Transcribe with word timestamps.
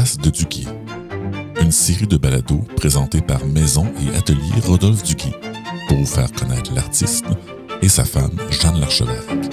De 0.00 0.32
une 1.60 1.70
série 1.70 2.06
de 2.06 2.16
balados 2.16 2.64
présentés 2.74 3.20
par 3.20 3.44
Maison 3.44 3.84
et 4.00 4.16
Atelier 4.16 4.58
Rodolphe 4.64 5.02
Duguay 5.02 5.34
pour 5.88 5.98
vous 5.98 6.06
faire 6.06 6.32
connaître 6.32 6.72
l'artiste 6.74 7.26
et 7.82 7.88
sa 7.90 8.06
femme 8.06 8.34
Jeanne 8.50 8.80
Larchevêque. 8.80 9.50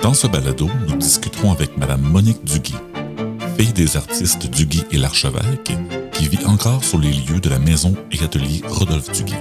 Dans 0.00 0.14
ce 0.14 0.26
balado, 0.26 0.70
nous 0.88 0.96
discuterons 0.96 1.52
avec 1.52 1.76
Madame 1.76 2.00
Monique 2.00 2.42
Duguay, 2.44 2.80
fille 3.58 3.74
des 3.74 3.98
artistes 3.98 4.46
Duguay 4.48 4.86
et 4.92 4.96
Larchevêque, 4.96 5.74
qui 6.12 6.28
vit 6.28 6.46
encore 6.46 6.82
sur 6.82 6.98
les 6.98 7.12
lieux 7.12 7.40
de 7.40 7.50
la 7.50 7.58
Maison 7.58 7.94
et 8.10 8.24
Atelier 8.24 8.62
Rodolphe 8.66 9.12
Duguay. 9.12 9.36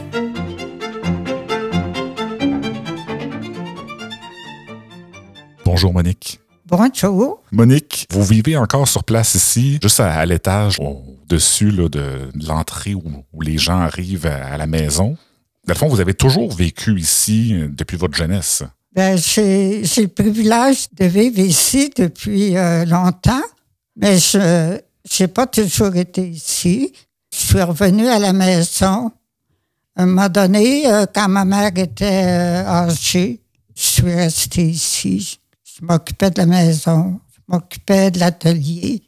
Bonjour 5.64 5.94
Monique. 5.94 6.42
Bonjour. 6.68 7.44
Monique, 7.52 8.08
vous 8.10 8.24
vivez 8.24 8.58
encore 8.58 8.88
sur 8.88 9.04
place 9.04 9.36
ici, 9.36 9.78
juste 9.84 10.00
à, 10.00 10.14
à 10.14 10.26
l'étage 10.26 10.78
au-dessus 10.80 11.72
de 11.72 12.32
l'entrée 12.48 12.96
où, 12.96 13.04
où 13.34 13.42
les 13.42 13.60
gens 13.60 13.80
arrivent 13.80 14.26
à, 14.26 14.54
à 14.54 14.58
la 14.58 14.66
maison. 14.66 15.16
Dans 15.68 15.74
le 15.74 15.78
fond, 15.78 15.88
vous 15.88 16.00
avez 16.00 16.16
toujours 16.16 16.52
vécu 16.52 17.00
ici 17.00 17.54
euh, 17.54 17.68
depuis 17.70 17.98
votre 17.98 18.18
jeunesse. 18.18 18.64
Ben, 18.96 19.16
j'ai 19.18 19.84
j'ai 19.84 20.04
le 20.04 20.08
privilège 20.08 20.88
de 20.94 21.06
vivre 21.06 21.40
ici 21.40 21.92
depuis 21.96 22.58
euh, 22.58 22.86
longtemps, 22.86 23.44
mais 23.96 24.18
je 24.18 24.80
n'ai 25.20 25.28
pas 25.28 25.46
toujours 25.48 25.96
été 25.96 26.28
ici. 26.28 26.94
Je 27.32 27.46
suis 27.46 27.62
revenue 27.62 28.08
à 28.08 28.18
la 28.18 28.34
maison. 28.34 29.12
À 29.96 30.04
un 30.04 30.06
moment 30.08 30.30
donné, 30.30 30.88
euh, 30.88 31.06
quand 31.14 31.28
ma 31.28 31.46
mère 31.46 31.72
était 31.76 32.24
euh, 32.26 32.66
âgée, 32.66 33.42
je 33.76 33.84
suis 33.84 34.14
restée 34.14 34.68
ici. 34.68 35.40
Je 35.78 35.84
m'occupais 35.84 36.30
de 36.30 36.38
la 36.38 36.46
maison, 36.46 37.20
je 37.34 37.42
m'occupais 37.50 38.10
de 38.10 38.20
l'atelier. 38.20 39.04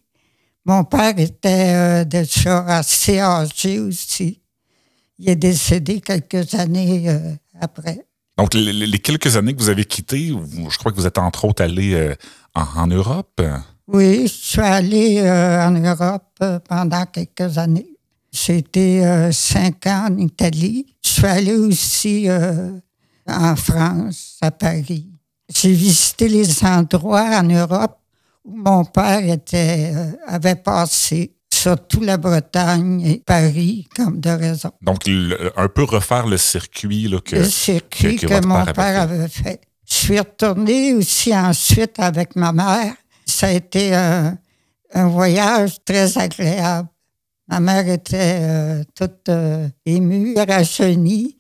Mon 0.65 0.83
père 0.83 1.17
était 1.17 1.73
euh, 1.73 2.03
déjà 2.03 2.59
assez 2.65 3.19
âgé 3.19 3.79
aussi. 3.79 4.41
Il 5.17 5.29
est 5.29 5.37
décédé 5.37 6.01
quelques 6.01 6.53
années 6.55 7.09
euh, 7.09 7.33
après. 7.61 8.05
Donc, 8.37 8.53
les, 8.53 8.73
les 8.73 8.99
quelques 8.99 9.37
années 9.37 9.55
que 9.55 9.61
vous 9.61 9.69
avez 9.69 9.85
quittées, 9.85 10.27
je 10.27 10.77
crois 10.77 10.91
que 10.91 10.97
vous 10.97 11.07
êtes 11.07 11.17
entre 11.17 11.45
autres 11.45 11.63
allé 11.63 11.93
euh, 11.93 12.13
en, 12.53 12.65
en 12.81 12.87
Europe. 12.87 13.41
Oui, 13.87 14.23
je 14.27 14.33
suis 14.33 14.59
allée 14.59 15.19
euh, 15.19 15.65
en 15.65 15.71
Europe 15.71 16.43
pendant 16.67 17.05
quelques 17.05 17.57
années. 17.57 17.95
J'ai 18.33 18.57
été 18.57 19.31
cinq 19.31 19.87
ans 19.87 20.09
en 20.09 20.17
Italie. 20.17 20.85
Je 21.03 21.09
suis 21.09 21.25
allée 21.25 21.55
aussi 21.55 22.27
en 23.25 23.55
France, 23.55 24.37
à 24.41 24.51
Paris. 24.51 25.07
J'ai 25.53 25.71
visité 25.73 26.27
les 26.27 26.63
endroits 26.65 27.29
en 27.39 27.43
Europe 27.43 27.97
où 28.43 28.55
mon 28.55 28.83
père 28.85 29.23
était, 29.29 29.91
euh, 29.95 30.11
avait 30.27 30.55
passé, 30.55 31.33
surtout 31.53 32.01
la 32.01 32.17
Bretagne 32.17 33.01
et 33.01 33.17
Paris, 33.25 33.87
comme 33.95 34.19
de 34.19 34.29
raison. 34.29 34.71
Donc, 34.81 35.05
le- 35.07 35.51
un 35.57 35.67
peu 35.69 35.83
refaire 35.83 36.27
le 36.27 36.37
circuit 36.37 37.07
là, 37.07 37.19
que, 37.21 37.35
le 37.37 37.45
circuit 37.45 38.15
que- 38.17 38.21
que, 38.21 38.27
que 38.27 38.33
votre 38.33 38.47
mon 38.47 38.63
père 38.65 38.73
père, 38.73 39.01
avait 39.01 39.15
avait 39.19 39.27
fait. 39.29 39.61
Je 39.89 39.93
suis 39.95 40.19
retournée 40.19 40.93
aussi 40.93 41.35
ensuite 41.35 41.97
avec 41.99 42.35
ma 42.35 42.51
mère. 42.51 42.93
Ça 43.25 43.47
a 43.47 43.51
été 43.51 43.93
un, 43.95 44.37
un 44.93 45.07
voyage 45.07 45.77
très 45.85 46.17
agréable. 46.17 46.89
Ma 47.47 47.61
mère 47.61 47.87
était 47.87 48.39
euh, 48.41 48.83
toute 48.93 49.29
euh, 49.29 49.69
émue, 49.85 50.35
rajeunie 50.37 51.37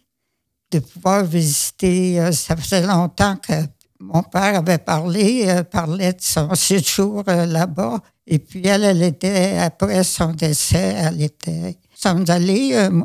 de 0.71 0.79
pouvoir 0.79 1.25
visiter. 1.25 2.19
euh, 2.21 2.31
ça 2.31 2.55
faisait 2.55 2.85
longtemps 2.85 3.35
que 3.35 3.53
mon 3.99 4.23
père 4.23 4.57
avait 4.57 4.77
parlé, 4.77 5.45
euh, 5.47 5.63
parlait 5.63 6.13
de 6.13 6.21
son 6.21 6.53
séjour 6.55 7.23
euh, 7.27 7.45
là-bas. 7.45 7.99
Et 8.25 8.39
puis 8.39 8.65
elle, 8.67 8.83
elle 8.83 9.03
était, 9.03 9.57
après 9.57 10.03
son 10.03 10.33
décès, 10.33 10.95
elle 10.97 11.21
était... 11.21 11.77
Sommes 11.95 12.25
allés, 12.27 12.71
euh, 12.73 13.01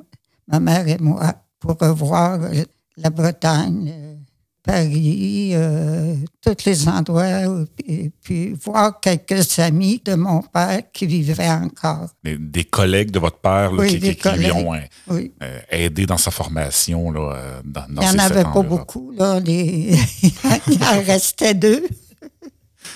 ma 0.48 0.60
mère 0.60 0.86
et 0.86 0.98
moi, 0.98 1.32
pour 1.58 1.76
revoir 1.78 2.42
euh, 2.42 2.64
la 2.96 3.10
Bretagne, 3.10 3.90
euh, 3.92 4.14
Paris, 4.64 5.50
euh, 5.54 6.14
tous 6.40 6.64
les 6.66 6.88
endroits, 6.88 7.48
où- 7.48 7.66
et 7.86 8.12
puis 8.22 8.52
voir 8.52 9.00
quelques 9.00 9.58
amis 9.58 10.00
de 10.04 10.14
mon 10.14 10.40
père 10.42 10.82
qui 10.92 11.06
vivaient 11.06 11.48
encore. 11.50 12.08
des, 12.22 12.38
des 12.38 12.64
collègues 12.64 13.10
de 13.10 13.18
votre 13.18 13.38
père 13.38 13.72
là, 13.72 13.82
Oui, 13.82 13.88
qui, 13.88 13.98
des 13.98 14.14
qui- 14.14 14.28
qui 14.30 14.38
lui 14.38 14.52
ont 14.52 14.72
euh, 14.72 14.78
Oui. 15.08 15.32
euh, 15.42 15.58
aidé 15.70 16.06
dans 16.06 16.16
sa 16.16 16.30
formation 16.30 17.10
là, 17.10 17.34
euh, 17.34 17.60
dans, 17.64 17.86
dans 17.88 18.02
Il 18.02 18.08
n'y 18.10 18.14
en 18.14 18.18
avait 18.20 18.44
pas 18.44 18.62
beaucoup, 18.62 19.10
là. 19.12 19.40
les- 19.40 19.96
Il 20.68 20.82
en 20.84 21.02
restait 21.04 21.54
deux. 21.54 21.84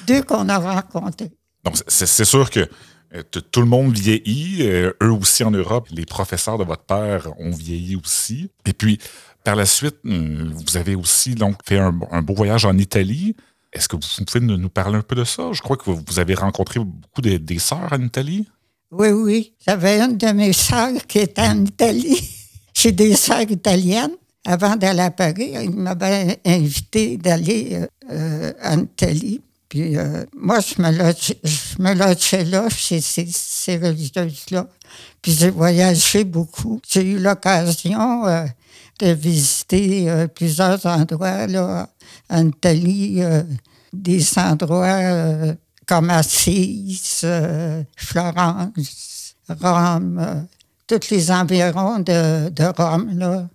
Deux 0.07 0.23
qu'on 0.23 0.49
a 0.49 0.59
rencontrés. 0.59 1.31
Donc, 1.65 1.75
c'est 1.89 2.25
sûr 2.25 2.49
que 2.51 2.69
euh, 3.15 3.23
tout 3.23 3.61
le 3.61 3.67
monde 3.67 3.93
vieillit, 3.97 4.59
euh, 4.63 4.93
eux 5.03 5.13
aussi 5.13 5.43
en 5.45 5.51
Europe. 5.51 5.89
Les 5.91 6.05
professeurs 6.07 6.59
de 6.59 6.65
votre 6.65 6.85
père 6.85 7.29
ont 7.39 7.51
vieilli 7.53 7.97
aussi. 7.97 8.51
Et 8.67 8.73
puis, 8.73 8.99
par 9.47 9.55
la 9.55 9.65
suite, 9.65 9.99
hum, 10.05 10.53
vous 10.55 10.77
avez 10.77 10.97
aussi 10.97 11.37
donc 11.37 11.55
fait 11.65 11.79
un, 11.79 11.93
beau 11.93 12.35
voyage 12.35 12.65
en 12.65 12.77
Italie. 12.77 13.37
Est-ce 13.73 13.89
que 13.89 13.95
vous 13.95 14.25
pouvez 14.25 14.45
nous 14.45 14.69
parler 14.69 14.97
un 14.99 15.03
peu 15.03 15.15
de 15.15 15.23
ça? 15.23 15.51
Je 15.53 15.63
crois 15.63 15.77
que 15.77 15.89
vous, 15.89 16.19
avez 16.19 16.35
rencontré 16.35 16.81
beaucoup 16.81 17.23
de- 17.23 17.37
des 17.37 17.61
sœurs 17.61 17.93
en 17.93 18.03
Italie. 18.03 18.49
Oui, 18.91 19.11
oui. 19.11 19.53
J'avais 19.65 20.01
une 20.01 20.17
de 20.17 20.27
mes 20.33 20.53
sœurs 20.53 21.07
qui 21.07 21.21
était 21.21 21.43
en 21.43 21.65
Italie. 21.65 22.29
J'ai 22.75 22.91
des 22.91 23.15
sœurs 23.15 23.49
italiennes. 23.49 24.17
Avant 24.45 24.75
d'aller 24.75 25.03
à 25.03 25.13
Paris, 25.13 25.53
ils 25.63 25.71
m'avaient 25.71 26.41
invité 26.45 27.17
d'aller 27.17 27.69
euh, 27.75 27.87
euh, 28.11 28.53
en 28.65 28.81
Italie. 28.81 29.41
Puis 29.69 29.97
euh, 29.97 30.25
moi, 30.37 30.59
je 30.59 30.83
me, 30.83 30.91
logeais, 30.91 31.39
je 31.45 31.83
me 31.83 31.95
là, 31.95 32.69
chez 32.69 33.01
ces, 33.01 33.77
religieuses-là. 33.77 34.67
Puis 35.23 35.33
j'ai 35.33 35.51
voyagé 35.51 36.25
beaucoup. 36.25 36.81
J'ai 36.89 37.03
eu 37.03 37.19
l'occasion 37.21 38.27
euh, 38.27 38.47
de 39.01 39.09
visiter 39.13 40.09
euh, 40.11 40.27
plusieurs 40.27 40.85
endroits 40.87 41.47
là, 41.47 41.89
en 42.31 42.47
Italie, 42.49 43.17
euh, 43.23 43.43
des 43.93 44.25
endroits 44.39 44.87
euh, 44.87 45.55
comme 45.87 46.11
Assise, 46.11 47.27
Florence, 47.97 49.35
Rome, 49.61 50.47
tous 50.87 51.11
les 51.11 51.31
environs 51.31 51.99
de, 52.01 52.49
de 52.51 52.65
Rome. 52.77 53.19
là. 53.19 53.49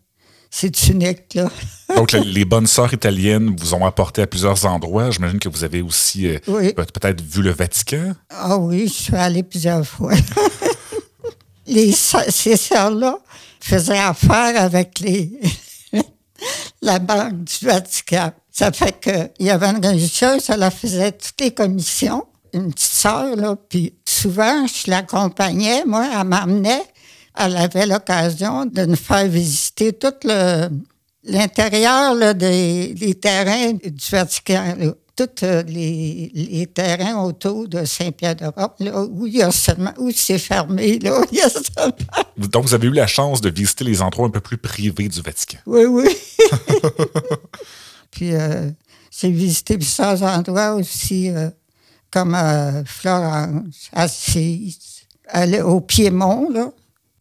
C'est 0.53 0.89
unique, 0.89 1.33
là. 1.33 1.49
Donc, 1.95 2.11
le- 2.11 2.19
les 2.21 2.43
bonnes 2.43 2.67
sœurs 2.67 2.93
italiennes 2.93 3.55
vous 3.57 3.73
ont 3.73 3.85
apporté 3.85 4.21
à 4.21 4.27
plusieurs 4.27 4.65
endroits. 4.65 5.09
J'imagine 5.09 5.39
que 5.39 5.47
vous 5.47 5.63
avez 5.63 5.81
aussi 5.81 6.27
euh, 6.27 6.39
Oui. 6.47 6.73
peut-être 6.73 7.21
vu 7.21 7.41
le 7.41 7.51
Vatican. 7.51 8.13
Ah 8.29 8.57
oui, 8.57 8.87
je 8.87 8.93
suis 9.03 9.15
allée 9.15 9.43
plusieurs 9.43 9.85
fois. 9.87 10.13
les, 11.67 11.93
ces 11.93 12.57
sœurs-là 12.57 13.17
faisaient 13.61 13.97
affaire 13.97 14.61
avec 14.61 14.99
les, 14.99 15.39
la 16.81 16.99
banque 16.99 17.43
du 17.43 17.65
Vatican. 17.65 18.31
Ça 18.51 18.71
fait 18.71 18.99
qu'il 18.99 19.47
y 19.47 19.49
avait 19.49 19.67
une 19.67 19.85
religieuse, 19.85 20.49
elle 20.49 20.69
faisait 20.71 21.13
toutes 21.13 21.39
les 21.39 21.51
commissions, 21.51 22.25
une 22.53 22.73
petite 22.73 22.91
sœur, 22.91 23.35
là, 23.35 23.55
puis 23.55 23.93
souvent, 24.05 24.65
je 24.67 24.89
l'accompagnais, 24.89 25.85
moi, 25.85 26.07
elle 26.19 26.27
m'emmenait, 26.27 26.83
elle 27.37 27.55
avait 27.55 27.85
l'occasion 27.85 28.65
de 28.65 28.85
nous 28.85 28.95
faire 28.97 29.27
visiter 29.27 29.93
tout 29.93 30.13
le, 30.25 30.67
l'intérieur 31.23 32.35
des, 32.35 32.93
des 32.93 33.15
terrains 33.15 33.73
du 33.73 34.09
Vatican, 34.11 34.75
là. 34.77 34.93
Tous 35.25 35.45
euh, 35.45 35.63
les, 35.63 36.31
les 36.33 36.67
terrains 36.67 37.23
autour 37.23 37.67
de 37.67 37.85
Saint-Pierre-d'Europe, 37.85 38.75
là, 38.79 39.03
où 39.03 39.27
il 39.27 39.37
y 39.37 39.41
a 39.41 39.51
seulement, 39.51 39.93
où 39.97 40.11
c'est 40.11 40.37
fermé, 40.37 40.99
là, 40.99 41.21
il 41.31 41.37
y 41.37 41.41
a 41.41 41.49
seulement 41.49 41.93
Donc, 42.37 42.65
vous 42.65 42.73
avez 42.73 42.87
eu 42.87 42.93
la 42.93 43.07
chance 43.07 43.41
de 43.41 43.49
visiter 43.49 43.83
les 43.83 44.01
endroits 44.01 44.27
un 44.27 44.31
peu 44.31 44.39
plus 44.39 44.57
privés 44.57 45.07
du 45.07 45.21
Vatican. 45.21 45.59
Oui, 45.65 45.85
oui. 45.85 46.09
Puis 48.11 48.35
euh, 48.35 48.69
j'ai 49.09 49.31
visité 49.31 49.77
plusieurs 49.77 50.21
endroits 50.23 50.73
aussi, 50.73 51.29
euh, 51.29 51.49
comme 52.11 52.35
euh, 52.35 52.83
Florence, 52.85 53.89
Assise, 53.93 55.05
aller 55.27 55.61
au 55.61 55.81
Piémont, 55.81 56.49
là, 56.49 56.71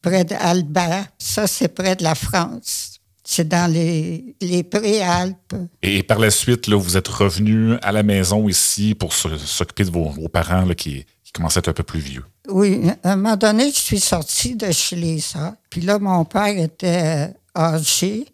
près 0.02 0.24
d'Albert. 0.24 1.06
Ça, 1.18 1.46
c'est 1.46 1.68
près 1.68 1.96
de 1.96 2.02
la 2.02 2.14
France. 2.14 2.89
C'est 3.32 3.46
dans 3.46 3.72
les, 3.72 4.34
les 4.40 4.64
préalpes. 4.64 5.54
Et 5.82 6.02
par 6.02 6.18
la 6.18 6.32
suite, 6.32 6.66
là, 6.66 6.76
vous 6.76 6.96
êtes 6.96 7.06
revenu 7.06 7.76
à 7.80 7.92
la 7.92 8.02
maison 8.02 8.48
ici 8.48 8.96
pour 8.96 9.12
s'occuper 9.12 9.84
de 9.84 9.90
vos, 9.90 10.08
vos 10.08 10.28
parents 10.28 10.64
là, 10.64 10.74
qui, 10.74 11.06
qui 11.22 11.30
commençaient 11.30 11.58
à 11.58 11.60
être 11.60 11.68
un 11.68 11.72
peu 11.74 11.84
plus 11.84 12.00
vieux. 12.00 12.24
Oui, 12.48 12.80
à 13.04 13.12
un 13.12 13.16
moment 13.16 13.36
donné, 13.36 13.70
je 13.70 13.76
suis 13.76 14.00
sortie 14.00 14.56
de 14.56 14.72
chez 14.72 14.96
les 14.96 15.20
sœurs. 15.20 15.52
Puis 15.70 15.80
là, 15.80 16.00
mon 16.00 16.24
père 16.24 16.58
était 16.58 17.28
euh, 17.28 17.28
âgé. 17.56 18.26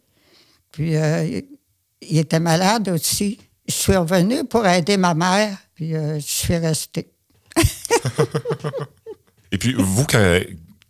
Puis 0.73 0.97
euh, 0.97 1.43
il 2.01 2.17
était 2.17 2.41
malade 2.41 2.89
aussi. 2.89 3.39
Je 3.69 3.75
suis 3.75 3.97
revenue 3.97 4.45
pour 4.45 4.67
aider 4.67 4.97
ma 4.97 5.13
mère. 5.13 5.59
Puis 5.75 5.95
euh, 5.95 6.19
je 6.19 6.25
suis 6.27 6.57
restée. 6.57 7.11
Et 9.53 9.59
puis, 9.59 9.75
vous, 9.75 10.07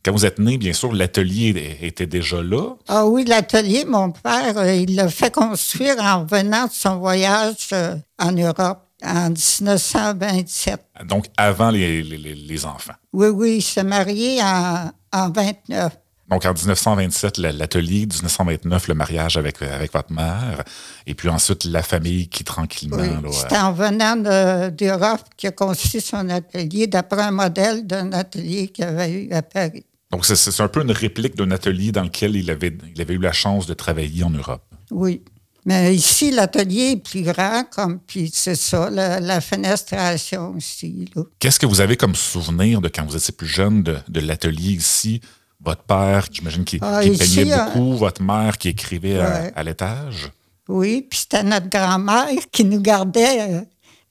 quand, 0.06 0.12
vous 0.12 0.24
êtes 0.26 0.38
né, 0.38 0.56
bien 0.58 0.72
sûr, 0.72 0.92
l'atelier 0.92 1.78
était 1.82 2.06
déjà 2.06 2.42
là. 2.42 2.76
Ah 2.88 3.06
oui, 3.06 3.24
l'atelier, 3.24 3.84
mon 3.84 4.10
père, 4.12 4.56
euh, 4.56 4.74
il 4.74 4.94
l'a 4.94 5.08
fait 5.08 5.32
construire 5.34 5.96
en 6.00 6.20
revenant 6.22 6.66
de 6.66 6.72
son 6.72 6.96
voyage 6.98 7.68
euh, 7.72 7.96
en 8.18 8.32
Europe. 8.32 8.82
en 9.04 9.30
1927. 9.30 10.80
Donc, 11.04 11.26
avant 11.36 11.70
les, 11.70 12.02
les- 12.02 12.64
enfants. 12.64 12.94
Oui, 13.12 13.28
oui, 13.28 13.56
il 13.58 13.62
s'est 13.62 13.84
marié 13.84 14.40
en, 14.42 14.90
en 15.12 15.30
29. 15.30 15.92
Donc, 16.28 16.44
en 16.44 16.52
1927, 16.54 17.38
la- 17.38 17.52
l'atelier, 17.52 18.06
1929, 18.06 18.88
le 18.88 18.94
mariage 18.94 19.36
avec, 19.36 19.60
avec 19.62 19.92
votre 19.92 20.12
mère, 20.12 20.64
et 21.06 21.14
puis 21.14 21.28
ensuite 21.28 21.64
la 21.64 21.82
famille 21.82 22.28
qui 22.28 22.42
tranquillement... 22.42 22.96
Oui, 23.22 23.30
C'est 23.48 23.56
en 23.56 23.72
venant 23.72 24.16
de- 24.16 24.70
d'Europe 24.70 25.20
qu'il 25.36 25.50
a 25.50 25.52
conçu 25.52 26.00
son 26.00 26.28
atelier 26.30 26.86
d'après 26.88 27.22
un 27.22 27.30
modèle 27.30 27.86
d'un 27.86 28.12
atelier 28.12 28.68
qu'il 28.68 28.84
avait 28.84 29.12
eu 29.12 29.32
à 29.32 29.42
Paris. 29.42 29.84
Donc, 30.10 30.24
c'est- 30.24 30.60
un 30.60 30.68
peu 30.68 30.82
une 30.82 30.92
réplique 30.92 31.36
d'un 31.36 31.50
atelier 31.50 31.92
dans 31.92 32.02
lequel 32.04 32.36
il 32.36 32.50
avait, 32.50 32.76
il 32.94 33.00
avait 33.00 33.14
eu 33.14 33.18
la 33.18 33.32
chance 33.32 33.66
de 33.66 33.74
travailler 33.74 34.22
en 34.24 34.30
Europe. 34.30 34.62
Oui. 34.90 35.22
Mais 35.64 35.94
ici, 35.96 36.30
l'atelier 36.30 36.92
est 36.92 36.96
plus 37.02 37.22
grand, 37.22 37.64
comme, 37.70 37.98
puis 37.98 38.30
c'est 38.32 38.54
ça, 38.54 38.88
la, 38.88 39.18
la 39.18 39.40
fenestration 39.40 40.54
aussi. 40.56 41.06
Qu'est-ce 41.40 41.58
que 41.58 41.66
vous 41.66 41.80
avez 41.80 41.96
comme 41.96 42.14
souvenir 42.14 42.80
de 42.80 42.88
quand 42.88 43.04
vous 43.04 43.16
étiez 43.16 43.34
plus 43.34 43.48
jeune 43.48 43.82
de, 43.82 43.96
de 44.08 44.20
l'atelier 44.20 44.72
ici? 44.74 45.20
Votre 45.60 45.82
père, 45.82 46.26
j'imagine, 46.30 46.64
qui, 46.64 46.78
Ah, 46.82 47.00
qui 47.02 47.10
ici, 47.10 47.36
peignait 47.40 47.52
euh, 47.54 47.64
beaucoup, 47.64 47.96
votre 47.96 48.22
mère 48.22 48.58
qui 48.58 48.68
écrivait 48.68 49.18
à- 49.18 49.28
Ouais. 49.42 49.52
à, 49.56 49.62
l'étage? 49.64 50.30
Oui, 50.68 51.02
puis 51.10 51.18
c'était 51.18 51.42
notre 51.42 51.68
grand-mère 51.68 52.28
qui 52.52 52.62
nous 52.64 52.80
gardait 52.80 53.40
euh, 53.52 53.60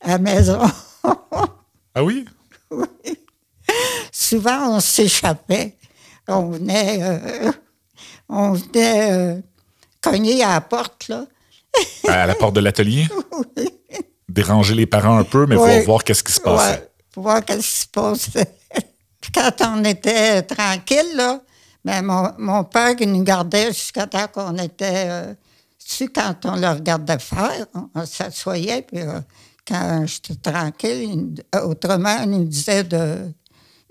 à 0.01 0.09
la 0.09 0.17
maison. 0.19 0.59
Ah 1.97 2.03
oui? 2.03 2.25
Souvent, 4.11 4.75
on 4.75 4.79
s'échappait. 4.79 5.75
On 6.27 6.49
venait, 6.51 6.99
euh, 7.01 7.51
on 8.29 8.53
venait 8.53 9.11
euh, 9.11 9.41
cogner 10.01 10.43
à 10.43 10.53
la 10.53 10.61
porte, 10.61 11.07
là. 11.07 11.25
À 12.07 12.25
la 12.25 12.35
porte 12.35 12.55
de 12.55 12.61
l'atelier? 12.61 13.07
Déranger 14.29 14.75
les 14.75 14.85
parents 14.85 15.17
un 15.17 15.23
peu, 15.23 15.45
mais 15.45 15.55
Oui. 15.55 15.77
pour 15.77 15.85
voir 15.85 16.03
qu'est-ce 16.03 16.23
qui 16.23 16.31
se 16.31 16.41
passait. 16.41 16.71
Ouais, 16.71 16.89
pour 17.11 17.23
voir 17.23 17.43
qu'est-ce 17.45 17.59
qui 17.73 17.79
se 17.81 17.87
passait. 17.87 18.55
Quand 19.33 19.51
on 19.61 19.83
était 19.83 20.41
tranquille, 20.43 21.15
là, 21.15 21.41
ben 21.83 22.01
mon, 22.03 22.31
mon 22.37 22.63
père 22.63 22.95
qui 22.95 23.05
nous 23.07 23.23
gardait 23.23 23.67
jusqu'à 23.67 24.07
temps 24.07 24.27
qu'on 24.31 24.57
était... 24.57 25.05
Euh, 25.09 25.33
tu 25.79 25.93
sais, 25.95 26.07
quand 26.07 26.35
on 26.45 26.55
le 26.55 26.67
regardait 26.69 27.19
faire, 27.19 27.65
on, 27.75 27.89
on 27.93 28.05
s'assoyait, 28.05 28.81
puis 28.81 29.01
euh, 29.01 29.19
quand 29.67 30.05
j'étais 30.07 30.35
tranquille, 30.35 31.33
il 31.35 31.43
euh, 31.55 31.67
autrement, 31.67 32.17
il 32.23 32.29
nous 32.31 32.45
disait 32.45 32.83
de... 32.83 33.31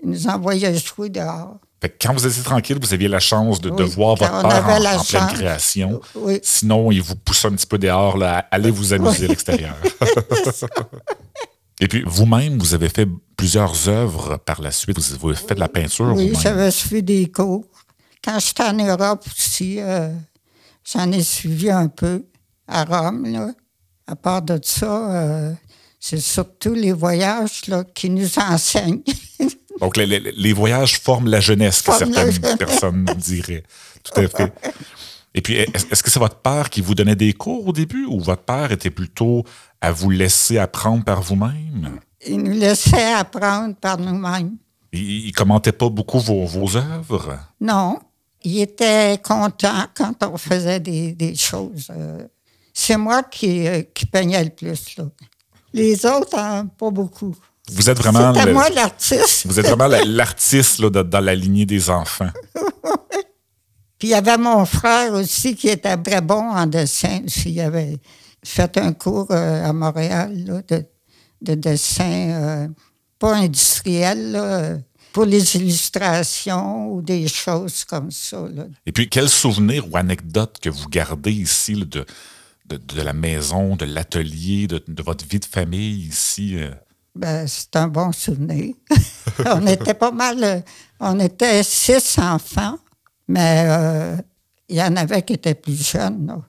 Il 0.03 0.09
nous 0.09 0.27
envoyait 0.27 0.75
jouer 0.77 1.09
dehors. 1.09 1.57
Fait 1.85 1.89
que 1.89 2.07
quand 2.07 2.13
vous 2.13 2.25
étiez 2.25 2.41
tranquille, 2.41 2.79
vous 2.81 2.95
aviez 2.95 3.07
la 3.07 3.19
chance 3.19 3.61
de, 3.61 3.69
voir 3.83 4.15
votre 4.15 4.41
père 4.41 4.67
en, 4.67 4.79
pleine 4.79 5.03
chance. 5.03 5.33
création. 5.33 6.01
Oui. 6.15 6.39
Sinon, 6.41 6.91
il 6.91 7.03
vous 7.03 7.15
pousse 7.15 7.45
un 7.45 7.51
petit 7.51 7.67
peu 7.67 7.77
dehors, 7.77 8.17
là, 8.17 8.47
allez 8.49 8.71
vous 8.71 8.91
amuser 8.91 9.25
à 9.25 9.27
l'extérieur. 9.27 9.75
Et 11.79 11.87
puis, 11.87 12.01
vous-même, 12.03 12.57
vous 12.57 12.73
avez 12.73 12.89
fait 12.89 13.07
plusieurs 13.37 13.87
œuvres 13.87 14.37
par 14.37 14.63
la 14.63 14.71
suite. 14.71 14.97
Vous 14.97 15.27
avez 15.29 15.35
fait 15.35 15.53
de 15.53 15.59
la 15.59 15.67
peinture 15.67 16.11
Oui, 16.15 16.33
j'avais 16.41 16.71
suivi 16.71 17.03
des 17.03 17.31
cours. 17.31 17.65
Quand 18.23 18.39
j'étais 18.39 18.63
en 18.63 18.73
Europe 18.73 19.23
aussi, 19.27 19.79
euh, 19.79 20.11
j'en 20.91 21.11
ai 21.11 21.21
suivi 21.21 21.69
un 21.69 21.87
peu 21.87 22.25
à 22.67 22.83
Rome. 22.83 23.31
Là. 23.31 23.51
À 24.07 24.15
part 24.15 24.41
de 24.41 24.59
ça, 24.63 25.11
euh, 25.11 25.53
c'est 26.07 26.19
surtout 26.19 26.75
les 26.75 26.93
voyages 26.93 27.65
là, 27.67 27.83
qui 27.83 28.11
nous 28.11 28.37
enseignent. 28.37 29.01
Donc, 29.81 29.97
les, 29.97 30.05
les- 30.05 30.31
les 30.31 30.53
voyages 30.53 30.99
forment 30.99 31.29
la 31.29 31.39
jeunesse, 31.39 31.81
que 31.81 31.91
certaines 31.93 32.31
jeunesse. 32.31 32.55
personnes 32.57 33.05
diraient. 33.17 33.63
Tout 34.03 34.21
à 34.21 34.27
fait. 34.27 34.53
Et 35.33 35.41
puis, 35.41 35.55
est- 35.55 35.75
est-ce 35.91 36.03
que 36.03 36.11
c'est 36.11 36.19
votre 36.19 36.37
père 36.37 36.69
qui 36.69 36.81
vous 36.81 36.93
donnait 36.93 37.15
des 37.15 37.33
cours 37.33 37.67
au 37.67 37.71
début 37.73 38.05
ou 38.05 38.19
votre 38.19 38.43
père 38.43 38.71
était 38.71 38.91
plutôt 38.91 39.43
à 39.81 39.91
vous 39.91 40.11
laisser 40.11 40.59
apprendre 40.59 41.03
par 41.03 41.23
vous-même? 41.23 41.99
Ils 42.27 42.37
nous 42.37 42.53
laissaient 42.53 43.13
apprendre 43.13 43.75
par 43.75 43.97
nous-mêmes. 43.97 44.57
Il, 44.93 45.25
il 45.27 45.31
commentait 45.33 45.71
pas 45.71 45.89
beaucoup 45.89 46.19
vos, 46.19 46.45
vos 46.45 46.77
œuvres? 46.77 47.37
Non, 47.59 47.97
il 48.43 48.61
était 48.61 49.17
content 49.23 49.87
quand 49.95 50.13
on 50.21 50.37
faisait 50.37 50.79
des, 50.79 51.13
des 51.13 51.33
choses. 51.35 51.87
euh, 51.89 52.27
c'est 52.73 52.97
moi 52.97 53.23
qui, 53.23 53.67
euh, 53.67 53.81
qui 53.93 54.05
peignais 54.05 54.43
le 54.43 54.51
plus. 54.51 54.97
Là. 54.97 55.05
Les 55.75 56.05
autres, 56.05 56.37
hein, 56.39 56.67
pas 56.77 56.89
beaucoup. 56.89 57.35
Vous 57.71 57.89
êtes 57.89 57.97
vraiment, 57.97 58.31
le- 58.31 58.53
moi 58.53 58.69
l'artiste. 58.69 59.45
vous 59.45 59.59
êtes 59.59 59.65
vraiment 59.67 59.87
la- 59.87 60.03
l'artiste 60.05 60.81
dans 60.81 61.19
la 61.19 61.35
lignée 61.35 61.65
des 61.65 61.89
enfants. 61.89 62.29
Puis 63.97 64.09
il 64.09 64.11
y 64.11 64.13
avait 64.13 64.37
mon 64.37 64.65
frère 64.65 65.13
aussi 65.13 65.55
qui 65.55 65.69
était 65.69 65.97
très 65.97 66.21
bon 66.21 66.49
en 66.51 66.65
dessin. 66.67 67.21
Il 67.45 67.59
avait 67.61 67.97
fait 68.43 68.77
un 68.77 68.93
cours 68.93 69.27
euh, 69.31 69.65
à 69.69 69.73
Montréal 69.73 70.33
là, 70.45 70.61
de, 70.67 70.85
de 71.41 71.55
dessin, 71.55 72.03
euh, 72.29 72.67
pas 73.17 73.35
industriel, 73.35 74.31
là, 74.33 74.73
pour 75.13 75.25
les 75.25 75.55
illustrations 75.55 76.89
ou 76.91 77.01
des 77.01 77.27
choses 77.27 77.85
comme 77.85 78.11
ça. 78.11 78.37
là. 78.53 78.65
Et 78.85 78.91
puis, 78.91 79.09
quel 79.09 79.29
souvenir 79.29 79.91
ou 79.91 79.97
anecdote 79.97 80.57
que 80.61 80.69
vous 80.69 80.87
gardez 80.89 81.31
ici 81.31 81.73
de, 81.73 82.05
de, 82.67 82.77
de 82.77 83.01
la 83.01 83.13
maison, 83.13 83.75
de 83.75 83.85
l'atelier, 83.85 84.67
de, 84.67 84.83
de 84.87 85.03
votre 85.03 85.25
vie 85.25 85.39
de 85.39 85.45
famille 85.45 86.07
ici? 86.07 86.55
euh? 86.57 86.71
Ben, 87.15 87.47
c'est 87.47 87.75
un 87.77 87.87
bon 87.87 88.11
souvenir. 88.11 88.73
on 89.45 89.65
était 89.67 89.93
pas 89.93 90.11
mal. 90.11 90.43
euh, 90.43 90.59
On 90.99 91.19
était 91.19 91.63
six 91.63 92.17
enfants, 92.19 92.77
mais 93.27 93.63
euh, 93.67 94.17
il 94.67 94.75
y 94.77 94.81
en 94.83 94.95
avait 94.95 95.21
qui 95.21 95.33
étaient 95.33 95.55
plus 95.55 95.91
jeunes. 95.91 96.27
là. 96.27 96.41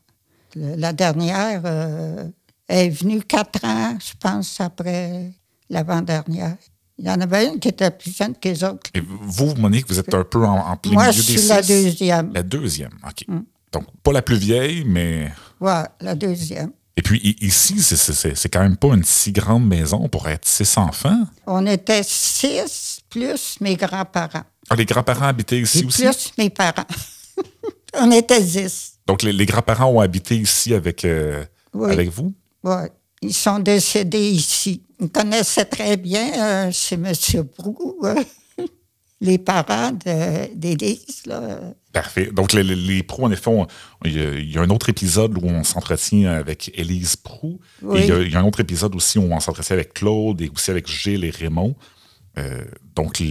La 0.77 0.93
dernière 0.93 1.61
euh, 1.65 2.25
est 2.69 2.89
venue 2.89 3.21
quatre 3.23 3.65
ans, 3.65 3.97
je 4.01 4.13
pense, 4.19 4.61
après 4.61 5.31
l'avant-dernière. 5.69 6.57
Il 6.99 7.05
y 7.05 7.11
en 7.11 7.21
avait 7.21 7.47
une 7.47 7.61
qui 7.61 7.69
était 7.69 7.91
plus 7.91 8.17
jeune 8.17 8.35
que 8.35 8.49
les 8.49 8.65
autres. 8.65 8.91
Et 8.95 9.03
vous, 9.03 9.55
Monique, 9.57 9.87
vous 9.87 9.99
êtes 9.99 10.15
un 10.15 10.25
peu 10.25 10.47
en, 10.47 10.57
en 10.67 10.77
plein 10.79 10.93
Moi, 10.93 11.09
milieu 11.11 11.13
je 11.23 11.27
des 11.27 11.39
suis 11.39 11.49
la 11.49 11.61
deuxième. 11.63 12.33
La 12.33 12.43
deuxième, 12.43 12.93
OK. 13.07 13.27
Donc, 13.73 13.85
pas 14.03 14.13
la 14.13 14.23
plus 14.23 14.37
vieille, 14.39 14.85
mais... 14.87 15.31
Ouais, 15.61 15.83
la 16.01 16.15
deuxième. 16.15 16.71
Et 16.97 17.03
puis, 17.03 17.37
ici, 17.43 17.79
c'est- 17.81 17.97
c'est 17.97 18.13
c'est- 18.15 18.35
c'est 18.35 18.49
quand 18.49 18.63
même 18.63 18.77
pas 18.77 18.89
une 18.95 19.05
si 19.05 19.33
grande 19.33 19.67
maison 19.67 20.09
pour 20.09 20.29
être 20.29 20.47
six 20.47 20.79
enfants. 20.79 21.25
On 21.47 21.67
était 21.67 22.03
six 22.03 23.01
plus 23.11 23.57
mes 23.61 23.77
grands-parents. 23.77 24.45
Ah, 24.71 24.77
les 24.77 24.85
grands-parents 24.87 25.27
habitaient 25.27 25.61
ici 25.61 25.81
Et 25.81 25.85
aussi? 25.87 26.03
plus 26.03 26.33
mes 26.39 26.51
parents. 26.51 26.87
on 27.95 28.11
était 28.11 28.43
dix. 28.43 28.95
Donc, 29.07 29.23
les, 29.23 29.33
les 29.33 29.47
grands-parents 29.47 29.87
ont 29.87 30.01
habité 30.01 30.37
ici 30.37 30.73
avec, 30.75 31.05
euh, 31.05 31.45
Oui. 31.75 31.93
avec 31.93 32.09
vous? 32.09 32.33
Ouais. 32.65 32.91
Ils 33.23 33.35
sont 33.35 33.59
décédés 33.59 34.31
ici. 34.31 34.83
Ils 34.99 35.05
me 35.05 35.09
connaissaient 35.09 35.65
très 35.67 35.97
bien 35.97 36.67
euh, 36.67 36.71
chez 36.73 36.95
M. 36.97 37.13
Brou, 37.59 37.97
euh, 38.05 38.15
les 39.21 39.39
parents 39.39 39.93
de- 39.93 40.55
d'Élise. 40.55 41.23
là. 41.27 41.61
Parfait. 41.93 42.31
Donc, 42.33 42.53
les, 42.53 42.63
les, 42.63 43.03
pros, 43.03 43.25
en 43.25 43.31
effet, 43.31 43.51
il 44.05 44.13
y, 44.17 44.21
a, 44.21 44.31
il 44.35 44.51
y 44.53 44.59
a 44.59 44.61
un 44.61 44.69
autre 44.71 44.89
épisode 44.91 45.37
où 45.39 45.47
on 45.47 45.65
s'entretient 45.65 46.31
avec 46.33 46.71
Élise 46.75 47.17
Prou. 47.17 47.59
Oui. 47.83 48.01
Et 48.01 48.03
il 48.05 48.09
y, 48.09 48.13
a, 48.13 48.19
il 48.21 48.31
y 48.33 48.37
a 48.37 48.41
un 48.41 48.45
autre 48.45 48.61
épisode 48.61 48.95
aussi 48.95 49.19
où 49.19 49.23
on 49.33 49.41
s'entretient 49.41 49.75
avec 49.75 49.95
Claude 49.95 50.41
et 50.43 50.51
aussi 50.55 50.71
avec 50.71 50.87
Gilles 50.87 51.25
et 51.25 51.31
Raymond. 51.31 51.75
Euh, 52.39 52.63
donc, 52.95 53.23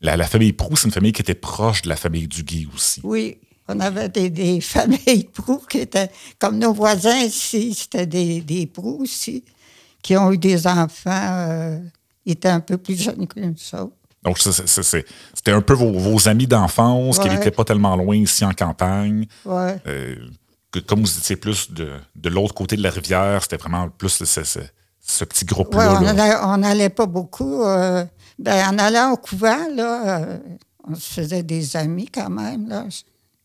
la, 0.00 0.16
la 0.16 0.26
famille 0.28 0.52
Prou, 0.52 0.76
c'est 0.76 0.84
une 0.86 0.92
famille 0.92 1.12
qui 1.12 1.22
était 1.22 1.34
proche 1.34 1.82
de 1.82 1.88
la 1.88 1.96
famille 1.96 2.28
Duguay 2.28 2.68
aussi. 2.72 3.00
Oui, 3.02 3.38
on 3.66 3.80
avait 3.80 4.08
des, 4.08 4.30
des 4.30 4.60
familles 4.76 5.28
Brou 5.36 5.60
qui 5.68 5.78
étaient 5.78 6.10
comme 6.38 6.58
nos 6.58 6.72
voisins 6.72 7.18
ici. 7.18 7.74
C'était 7.74 8.06
des, 8.06 8.40
des 8.40 8.70
aussi 8.76 9.42
qui 10.02 10.16
ont 10.16 10.30
eu 10.32 10.38
des 10.38 10.68
enfants. 10.68 11.10
euh, 11.48 11.80
étaient 12.26 12.48
un 12.48 12.60
peu 12.60 12.78
plus 12.78 13.02
jeunes 13.02 13.26
que 13.26 13.40
nous 13.40 13.54
autres. 13.74 13.96
Donc, 14.24 14.38
c'était 14.38 15.52
un 15.52 15.60
peu 15.60 15.74
vos, 15.74 15.92
vos 15.92 16.28
amis 16.28 16.46
d'enfance 16.46 17.18
qui 17.18 17.28
n'étaient 17.28 17.50
pas 17.50 17.64
tellement 17.64 17.94
loin 17.96 18.16
ici 18.16 18.44
en 18.44 18.52
campagne. 18.52 19.26
Ouais. 19.44 19.76
Euh, 19.86 20.16
que 20.70 20.78
comme 20.80 21.00
vous 21.02 21.18
étiez 21.18 21.36
plus 21.36 21.70
de, 21.70 21.92
de 22.16 22.28
l'autre 22.30 22.54
côté 22.54 22.76
de 22.76 22.82
la 22.82 22.90
rivière, 22.90 23.42
c'était 23.42 23.58
vraiment 23.58 23.88
plus 23.90 24.08
ce, 24.08 24.24
ce- 24.24 24.58
ce 25.06 25.24
petit 25.24 25.44
groupe-là. 25.44 26.40
on 26.44 26.56
n'allait 26.56 26.88
pas 26.88 27.06
beaucoup. 27.06 27.62
euh, 27.64 28.04
ben, 28.38 28.66
en 28.74 28.78
allant 28.78 29.12
au 29.12 29.16
couvent, 29.16 29.68
là, 29.74 30.20
euh, 30.22 30.38
on 30.88 30.94
se 30.94 31.12
faisait 31.20 31.42
des 31.42 31.76
amis 31.76 32.08
quand 32.08 32.30
même. 32.30 32.68
Là. 32.68 32.86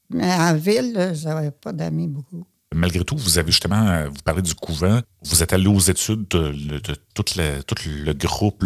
Mais 0.09 0.33
en 0.33 0.55
ville, 0.55 0.93
là, 0.93 1.13
j'avais 1.13 1.51
pas 1.51 1.71
d'amis 1.73 2.07
beaucoup. 2.07 2.45
Malgré 2.73 3.03
tout, 3.03 3.17
vous 3.17 3.37
avez 3.37 3.51
justement, 3.51 4.05
vous 4.07 4.21
parlez 4.23 4.41
du 4.41 4.55
couvent, 4.55 4.99
vous 5.23 5.43
êtes 5.43 5.53
allé 5.53 5.67
aux 5.67 5.79
études 5.79 6.27
de, 6.29 6.51
de- 6.51 6.79
de 6.79 6.95
tout, 7.13 7.25
le, 7.35 7.61
tout 7.63 7.75
le 7.85 8.13
groupe 8.13 8.63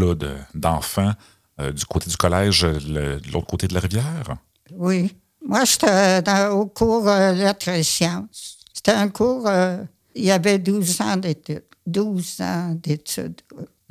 d'enfants 0.53 1.13
euh, 1.59 1.71
du 1.71 1.85
côté 1.85 2.09
du 2.09 2.17
collège, 2.17 2.65
le- 2.65 3.19
de 3.19 3.31
l'autre 3.31 3.47
côté 3.47 3.67
de 3.67 3.73
la 3.73 3.79
rivière? 3.79 4.35
Oui. 4.75 5.15
Moi, 5.45 5.63
j'étais 5.65 6.21
dans- 6.21 6.51
au 6.51 6.65
cours 6.67 7.07
euh, 7.07 7.33
Lettres 7.33 7.69
et 7.69 7.83
Sciences. 7.83 8.57
C'était 8.73 8.91
un 8.91 9.09
cours, 9.09 9.45
euh, 9.47 9.83
il 10.15 10.25
y 10.25 10.31
avait 10.31 10.57
12 10.59 11.01
ans 11.01 11.17
d'études. 11.17 11.63
12 11.85 12.39
ans 12.41 12.73
d'études. 12.81 13.41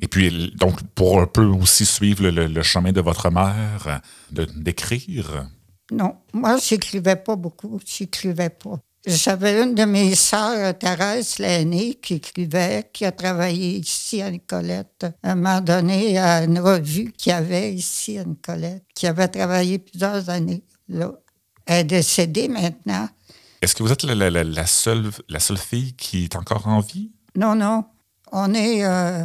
Et 0.01 0.09
puis, 0.09 0.51
donc, 0.57 0.83
pour 0.95 1.21
un 1.21 1.27
peu 1.27 1.45
aussi 1.45 1.85
suivre 1.87 2.29
le, 2.29 2.47
le- 2.47 2.63
chemin 2.63 2.91
de 2.93 3.01
votre 3.01 3.31
mère, 3.31 4.01
de- 4.31 4.47
d'écrire? 4.57 5.47
Non, 5.93 6.17
moi, 6.33 6.57
j'écrivais 6.57 7.17
pas 7.17 7.37
beaucoup. 7.37 7.79
J'écrivais 7.87 8.49
pas. 8.51 8.81
J'avais 9.05 9.61
une 9.63 9.75
de 9.75 9.85
mes 9.85 10.15
sœurs, 10.15 10.79
Thérèse 10.79 11.39
l'aînée, 11.41 11.95
qui 11.97 12.15
écrivait, 12.15 12.89
qui 12.93 13.05
a 13.05 13.11
travaillé 13.11 13.79
ici 13.79 14.23
à 14.23 14.31
Nicolette. 14.31 15.07
À 15.25 15.33
un 15.33 15.35
moment 15.35 15.61
donné, 15.61 16.19
à 16.19 16.45
une 16.45 16.61
revue 16.61 17.11
qu'il 17.13 17.31
y 17.31 17.35
avait 17.35 17.75
ici 17.75 18.17
à 18.19 18.25
Nicolette, 18.25 18.85
qui 18.95 19.09
avait 19.09 19.27
travaillé 19.29 19.79
plusieurs 19.81 20.29
années 20.31 20.63
là. 20.89 21.13
Elle 21.67 21.81
est 21.81 21.85
décédée 21.85 22.47
maintenant. 22.49 23.09
Est-ce 23.61 23.75
que 23.75 23.83
vous 23.83 23.91
êtes 23.93 24.05
la, 24.05 24.15
la- 24.15 24.31
la- 24.31 24.45
la 24.45 24.67
seule, 24.67 25.11
la 25.29 25.41
seule 25.41 25.59
fille 25.59 25.95
qui 25.95 26.25
est 26.25 26.37
encore 26.37 26.67
en 26.69 26.81
vie? 26.81 27.11
Non, 27.37 27.55
non. 27.57 27.85
On 28.31 28.53
est 28.55 28.85
euh, 28.85 29.25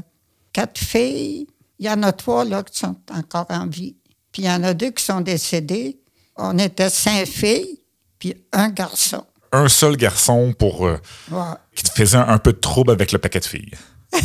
quatre 0.54 0.78
filles. 0.80 1.48
Il 1.80 1.86
y 1.86 1.90
en 1.90 2.02
a 2.04 2.12
trois 2.14 2.46
là, 2.46 2.64
qui 2.64 2.78
sont 2.80 2.96
encore 3.12 3.46
en 3.50 3.68
vie. 3.68 3.96
Puis 4.32 4.44
il 4.44 4.46
y 4.46 4.50
en 4.52 4.64
a 4.64 4.74
deux 4.74 4.90
qui 4.92 5.04
sont 5.04 5.22
décédées. 5.22 6.00
On 6.36 6.58
était 6.58 6.90
cinq 6.90 7.26
filles, 7.28 7.80
puis 8.20 8.34
un 8.52 8.70
garçon. 8.70 9.24
Un 9.52 9.68
seul 9.70 9.96
garçon 9.98 10.54
pour 10.58 10.86
euh, 10.88 10.98
Ouais. 11.32 11.40
qui 11.76 11.84
te 11.84 11.90
faisait 11.92 12.18
un, 12.18 12.28
un 12.28 12.38
peu 12.38 12.54
de 12.54 12.60
trouble 12.60 12.92
avec 12.92 13.12
le 13.12 13.20
paquet 13.20 13.40
de 13.40 13.46
filles. 13.46 13.72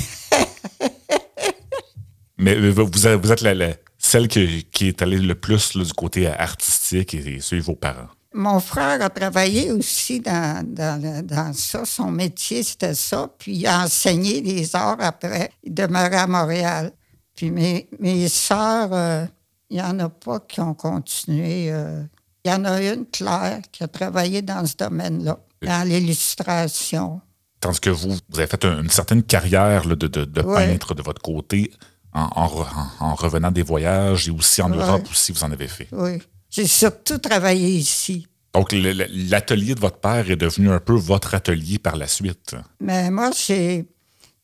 Mais 2.39 2.57
euh, 2.57 2.71
vous, 2.71 3.07
êtes- 3.07 3.21
vous 3.21 3.33
êtes 3.33 3.41
la, 3.43 3.55
la- 3.55 3.75
celle 3.99 4.27
qui, 4.29 4.67
qui 4.73 4.89
est 4.89 5.01
allée 5.03 5.19
le 5.19 5.35
plus 5.35 5.75
là, 5.75 5.85
du 5.85 5.93
côté 5.93 6.27
artistique 6.27 7.15
et, 7.15 7.37
et 7.37 7.41
suivre 7.41 7.67
vos 7.67 7.77
parents. 7.77 8.09
Mon 8.35 8.61
frère 8.61 9.01
a 9.03 9.11
travaillé 9.11 9.71
aussi 9.73 10.19
dans, 10.21 10.65
dans, 10.67 11.53
ça. 11.53 11.85
Son 11.85 12.11
métier, 12.11 12.63
c'était 12.63 12.95
ça. 12.95 13.29
Puis 13.39 13.57
il 13.57 13.67
a 13.67 13.83
enseigné 13.85 14.41
les 14.41 14.75
arts 14.75 14.97
après. 15.01 15.51
Il 15.63 15.75
demeurait 15.75 16.17
à 16.17 16.27
Montréal. 16.27 16.93
Puis 17.37 17.51
mes, 17.51 17.89
mes 18.01 18.29
sœurs, 18.29 18.89
euh, 18.93 19.27
il 19.69 19.77
n'y 19.77 19.83
en 19.83 19.99
a 20.01 20.09
pas 20.09 20.41
qui 20.41 20.61
ont 20.61 20.75
continué. 20.75 21.71
euh. 21.71 22.03
Il 22.45 22.51
y 22.51 22.55
en 22.55 22.65
a 22.65 22.83
une, 22.83 23.07
Claire, 23.07 23.61
qui 23.71 23.85
a 23.85 23.89
travaillé 23.89 24.43
dans 24.43 24.67
ce 24.67 24.75
domaine-là, 24.77 25.39
dans 25.63 25.89
l'illustration. 25.89 27.21
Tandis 27.61 27.79
que 27.81 27.91
vous, 27.91 28.11
vous 28.29 28.39
avez 28.39 28.49
fait 28.49 28.65
un- 28.65 28.83
une 28.83 28.91
certaine 28.91 29.23
carrière 29.23 29.87
là, 29.87 29.95
de, 29.95 30.09
de- 30.09 30.25
de 30.25 30.41
Ouais. 30.43 30.67
peintre 30.67 30.95
de 30.95 31.03
votre 31.03 31.23
côté 31.23 31.71
en, 32.13 32.23
en 32.35 32.47
re- 32.49 32.67
en- 33.01 33.07
en 33.11 33.15
revenant 33.15 33.53
des 33.53 33.63
voyages 33.63 34.27
et 34.29 34.33
aussi 34.33 34.61
en. 34.61 34.71
Europe 34.71 35.07
aussi, 35.11 35.31
vous 35.31 35.45
en 35.45 35.53
avez 35.53 35.69
fait. 35.69 35.87
Oui. 35.93 36.21
J'ai 36.51 36.67
surtout 36.67 37.19
travaillé 37.19 37.69
ici. 37.69 38.27
Donc, 38.53 38.73
l'atelier 38.73 39.75
de 39.75 39.81
votre 39.81 39.99
père 39.99 40.29
est 40.31 40.37
devenu 40.37 40.71
un 40.71 40.81
peu 40.81 40.93
votre 40.95 41.35
atelier 41.35 41.79
par 41.79 41.97
la 41.97 42.07
suite. 42.09 42.55
Mais 42.81 43.11
moi, 43.11 43.31
j'ai, 43.35 43.87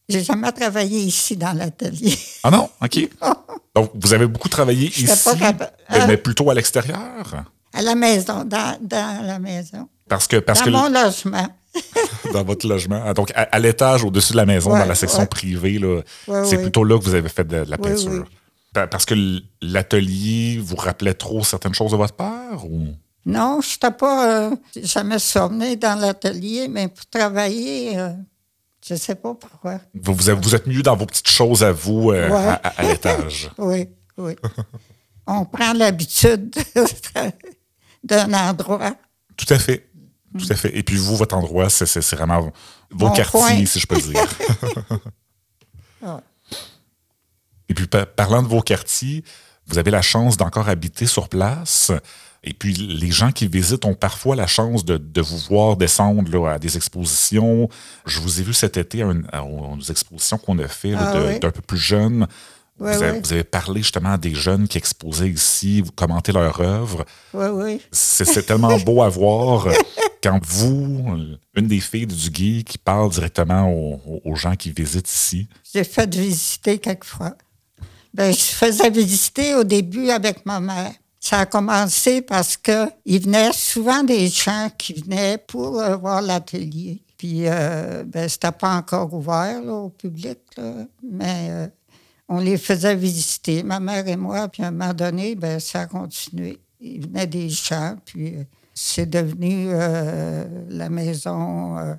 j'ai 0.08 0.22
jamais 0.24 0.50
travaillé 0.52 1.00
ici 1.00 1.36
dans 1.36 1.52
l'atelier. 1.52 2.16
Ah 2.44 2.50
non? 2.50 2.70
OK. 2.80 3.08
Donc, 3.74 3.90
vous 3.94 4.14
avez 4.14 4.26
beaucoup 4.26 4.48
travaillé 4.48 4.86
ici, 4.88 5.04
pas 5.24 5.34
mais, 5.34 5.66
Hein? 6.00 6.06
mais 6.06 6.16
plutôt 6.16 6.48
à 6.48 6.54
l'extérieur? 6.54 7.44
À 7.72 7.82
la 7.82 7.94
maison, 7.94 8.44
dans, 8.44 8.78
dans 8.80 9.26
la 9.26 9.38
maison. 9.38 9.88
Parce 10.08 10.26
que, 10.26 10.36
parce 10.36 10.60
dans 10.60 10.64
que 10.66 10.70
mon 10.70 10.88
logement. 10.88 11.48
dans 12.32 12.44
votre 12.44 12.66
logement, 12.66 13.02
ah, 13.04 13.14
donc 13.14 13.30
à, 13.34 13.42
à 13.42 13.58
l'étage 13.58 14.02
au-dessus 14.04 14.32
de 14.32 14.38
la 14.38 14.46
maison, 14.46 14.72
Ouais, 14.72 14.78
dans 14.80 14.86
la 14.86 14.94
section 14.94 15.20
ouais. 15.20 15.26
privée, 15.26 15.78
Ouais, 16.26 16.44
c'est 16.44 16.58
plutôt 16.60 16.82
là 16.84 16.98
que 16.98 17.04
vous 17.04 17.14
avez 17.14 17.28
fait 17.28 17.44
de, 17.46 17.64
de 17.64 17.70
la 17.70 17.78
peinture. 17.78 18.26
Parce 18.72 19.04
que 19.04 19.14
l'atelier 19.60 20.58
vous 20.62 20.76
rappelait 20.76 21.14
trop 21.14 21.42
certaines 21.44 21.74
choses 21.74 21.92
de 21.92 21.96
votre 21.96 22.14
père? 22.14 22.64
Ou... 22.64 22.88
Non, 23.26 23.60
je 23.60 23.72
n'étais 23.74 23.90
pas 23.96 24.48
euh, 24.50 24.56
jamais 24.82 25.18
somnée 25.18 25.76
dans 25.76 25.98
l'atelier, 25.98 26.68
mais 26.68 26.88
pour 26.88 27.04
travailler, 27.06 27.98
euh, 27.98 28.10
je 28.86 28.94
ne 28.94 28.98
sais 28.98 29.14
pas 29.16 29.34
pourquoi. 29.34 29.80
Vous, 29.94 30.14
vous, 30.14 30.54
êtes 30.54 30.66
mieux 30.66 30.82
dans 30.82 30.96
vos 30.96 31.06
petites 31.06 31.28
choses 31.28 31.62
à 31.62 31.72
vous 31.72 32.10
euh, 32.12 32.30
à, 32.30 32.52
à- 32.54 32.80
à 32.80 32.82
l'étage. 32.84 33.50
Oui, 33.58 33.88
oui. 34.16 34.34
On 35.26 35.44
prend 35.44 35.72
l'habitude 35.74 36.54
d'un 38.08 38.32
endroit. 38.32 38.94
Tout 39.36 39.52
à 39.52 39.58
fait. 39.58 39.88
Tout 40.38 40.46
à 40.50 40.54
fait. 40.56 40.76
Et 40.76 40.82
puis 40.82 40.96
vous, 40.96 41.16
votre 41.16 41.36
endroit, 41.36 41.70
c'est 41.70 41.98
vraiment 42.14 42.40
vos 42.90 43.06
Mon 43.08 43.12
quartiers, 43.12 43.40
coin. 43.40 43.66
si 43.66 43.78
je 43.80 43.86
peux 43.86 44.00
dire. 44.00 44.26
Et 47.68 47.74
puis, 47.74 47.86
pa- 47.86 48.06
parlant 48.06 48.42
de 48.42 48.48
vos 48.48 48.62
quartiers, 48.62 49.24
vous 49.66 49.78
avez 49.78 49.90
la 49.90 50.02
chance 50.02 50.36
d'encore 50.36 50.68
habiter 50.68 51.06
sur 51.06 51.28
place. 51.28 51.92
Et 52.44 52.54
puis, 52.54 52.72
les 52.72 53.10
gens 53.10 53.30
qui 53.32 53.46
visitent 53.46 53.84
ont 53.84 53.94
parfois 53.94 54.36
la 54.36 54.46
chance 54.46 54.84
de, 54.84 54.96
de 54.96 55.20
vous 55.20 55.36
voir 55.50 55.76
descendre 55.76 56.30
là, 56.30 56.52
à 56.54 56.58
des 56.58 56.76
expositions. 56.76 57.68
Je 58.06 58.20
vous 58.20 58.40
ai 58.40 58.42
vu 58.44 58.54
cet 58.54 58.76
été 58.76 59.02
à, 59.02 59.06
une- 59.06 59.26
à- 59.32 59.44
expositions 59.90 60.38
qu'on 60.38 60.58
a 60.60 60.68
fait 60.68 60.94
Ah 60.94 61.14
oui. 61.26 61.40
d'un 61.40 61.50
peu 61.50 61.60
plus 61.60 61.78
jeunes. 61.78 62.26
Vous, 62.78 62.86
avez, 62.86 63.10
oui. 63.10 63.20
vous 63.22 63.32
avez 63.32 63.44
parlé 63.44 63.82
justement 63.82 64.12
à 64.12 64.18
des 64.18 64.34
jeunes 64.34 64.68
qui 64.68 64.78
exposaient 64.78 65.28
ici, 65.28 65.80
vous 65.80 65.92
commentez 65.92 66.32
leur 66.32 66.60
œuvre. 66.60 67.04
Oui, 67.34 67.46
oui. 67.46 67.80
C'est 67.90 68.46
tellement 68.46 68.78
beau 68.84 69.02
à 69.02 69.08
voir 69.08 69.66
quand 70.22 70.38
vous, 70.44 71.34
une 71.54 71.66
des 71.66 71.80
filles 71.80 72.06
du 72.06 72.30
Guy, 72.30 72.64
qui 72.64 72.78
parle 72.78 73.10
directement 73.10 73.70
aux, 73.70 74.20
aux 74.24 74.34
gens 74.36 74.54
qui 74.54 74.70
visitent 74.70 75.08
ici. 75.08 75.48
J'ai 75.72 75.84
fait 75.84 76.12
visiter 76.14 76.78
quelquefois. 76.78 77.34
Ben, 78.14 78.32
je 78.32 78.38
faisais 78.38 78.90
visiter 78.90 79.54
au 79.54 79.64
début 79.64 80.10
avec 80.10 80.44
ma 80.46 80.60
mère. 80.60 80.92
Ça 81.20 81.40
a 81.40 81.46
commencé 81.46 82.22
parce 82.22 82.56
que 82.56 82.88
il 83.04 83.22
venait 83.22 83.52
souvent 83.52 84.02
des 84.02 84.28
gens 84.28 84.70
qui 84.76 84.94
venaient 84.94 85.38
pour 85.38 85.80
euh, 85.80 85.96
voir 85.96 86.22
l'atelier. 86.22 87.02
Puis, 87.16 87.48
euh, 87.48 88.04
ben, 88.06 88.28
c'était 88.28 88.52
pas 88.52 88.76
encore 88.76 89.12
ouvert 89.12 89.60
là, 89.60 89.72
au 89.72 89.88
public, 89.88 90.38
là, 90.56 90.72
mais 91.02 91.48
euh, 91.50 91.66
on 92.28 92.38
les 92.40 92.58
faisait 92.58 92.94
visiter, 92.96 93.62
ma 93.62 93.80
mère 93.80 94.06
et 94.08 94.16
moi. 94.16 94.48
Puis, 94.48 94.62
à 94.62 94.68
un 94.68 94.70
moment 94.70 94.92
donné, 94.94 95.34
ben, 95.34 95.58
ça 95.60 95.80
a 95.82 95.86
continué. 95.86 96.58
Il 96.80 97.02
venait 97.06 97.26
des 97.26 97.48
gens, 97.48 97.96
puis 98.04 98.36
euh, 98.36 98.42
c'est 98.74 99.08
devenu 99.08 99.68
euh, 99.70 100.44
la 100.68 100.88
maison. 100.88 101.78
euh, 101.78 101.94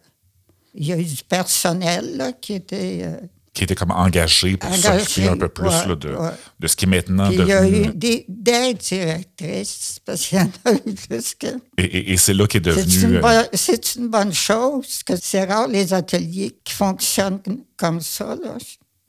il 0.76 0.86
y 0.88 0.94
a 0.94 0.98
eu 0.98 1.04
du 1.04 1.24
personnel 1.28 2.16
là, 2.16 2.32
qui 2.32 2.54
était. 2.54 3.06
qui 3.54 3.64
était 3.64 3.74
comme 3.76 3.92
engagé 3.92 4.56
pour 4.56 4.74
s'occuper 4.74 5.28
un 5.28 5.36
peu 5.36 5.50
plus 5.50 5.66
ouais, 5.68 5.88
là, 5.88 5.96
de, 5.96 6.10
ouais. 6.16 6.30
de 6.60 6.68
ce 6.68 6.76
qui 6.76 6.86
est 6.86 6.88
maintenant 6.88 7.28
Puis 7.28 7.40
il 7.40 7.48
y 7.48 7.52
a 7.52 7.62
devenu. 7.66 7.88
eu 7.88 7.94
des, 7.96 8.26
des 8.30 8.74
directrices, 8.76 10.00
parce 10.06 10.28
qu'il 10.28 10.38
y 10.38 10.42
en 10.42 10.52
a 10.66 10.74
eu 10.74 10.94
plus 10.94 11.36
que. 11.36 11.48
Et, 11.78 11.84
et- 11.84 12.12
et 12.14 12.18
c'est 12.18 12.34
là 12.36 12.48
qu'est 12.48 12.64
C'est 12.64 12.86
devenu. 12.86 13.18
une, 13.18 13.48
c'est 13.54 13.96
une 13.96 14.08
bonne 14.08 14.34
chose, 14.34 15.02
que 15.04 15.16
c'est 15.16 15.44
rare 15.46 15.68
les 15.68 15.94
ateliers 15.94 16.56
qui 16.64 16.74
fonctionnent 16.74 17.42
comme 17.76 18.00
ça. 18.00 18.36
Là. 18.42 18.58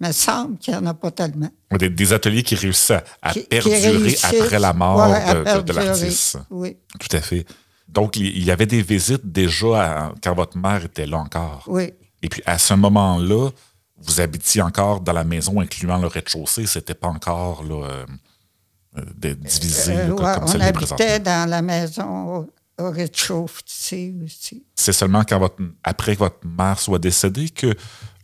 Il 0.01 0.07
me 0.07 0.13
semble 0.13 0.57
qu'il 0.59 0.73
n'y 0.75 0.81
en 0.81 0.87
a 0.87 0.95
pas 0.95 1.11
tellement. 1.11 1.51
des, 1.79 1.91
des 1.91 2.13
ateliers 2.13 2.43
qui 2.43 2.55
réussissent 2.55 2.91
à, 2.93 3.05
à 3.23 3.33
Qui- 3.33 3.41
qui 3.43 3.47
perdurer 3.49 4.17
après 4.23 4.59
la 4.59 4.73
mort 4.73 5.11
Ouais, 5.11 5.63
de- 5.63 5.73
l'artiste. 5.73 6.39
Oui, 6.51 6.77
Tout 6.99 7.15
à 7.17 7.21
fait. 7.21 7.45
Donc, 7.89 8.17
il 8.17 8.43
y 8.45 8.51
avait 8.51 8.67
des 8.67 8.83
visites 8.83 9.31
déjà 9.31 10.07
à- 10.07 10.13
quand 10.23 10.35
votre 10.35 10.57
mère 10.57 10.85
était 10.85 11.07
là 11.07 11.19
encore. 11.19 11.65
oui. 11.67 11.93
Et 12.23 12.29
puis, 12.29 12.43
à 12.45 12.59
ce 12.59 12.75
moment-là, 12.75 13.49
vous 13.97 14.21
habitiez 14.21 14.61
encore 14.61 15.01
dans 15.01 15.15
la 15.15 15.25
maison, 15.25 15.59
incluant 15.61 15.97
le 15.99 16.07
rez-de-chaussée. 16.07 16.67
C'était 16.67 16.93
pas 16.95 17.09
encore 17.09 17.63
là, 17.65 17.87
euh, 17.87 18.07
euh, 18.99 19.03
de- 19.17 19.33
divisé 19.33 19.97
Euh, 19.97 20.09
là, 20.09 20.15
comme, 20.15 20.25
ouais, 20.27 20.35
comme 20.35 20.61
on 20.61 20.61
habitait 20.61 21.19
dans 21.21 21.49
la 21.49 21.63
maison 21.63 22.37
au, 22.37 22.51
au 22.83 22.91
rez-de-chaussée 22.91 24.15
aussi. 24.25 24.65
C'est 24.75 24.93
seulement 24.93 25.25
quand 25.25 25.39
votre, 25.39 25.57
après 25.83 26.15
que 26.15 26.19
votre 26.21 26.47
mère 26.47 26.79
soit 26.79 26.99
décédée 26.99 27.49
que 27.49 27.75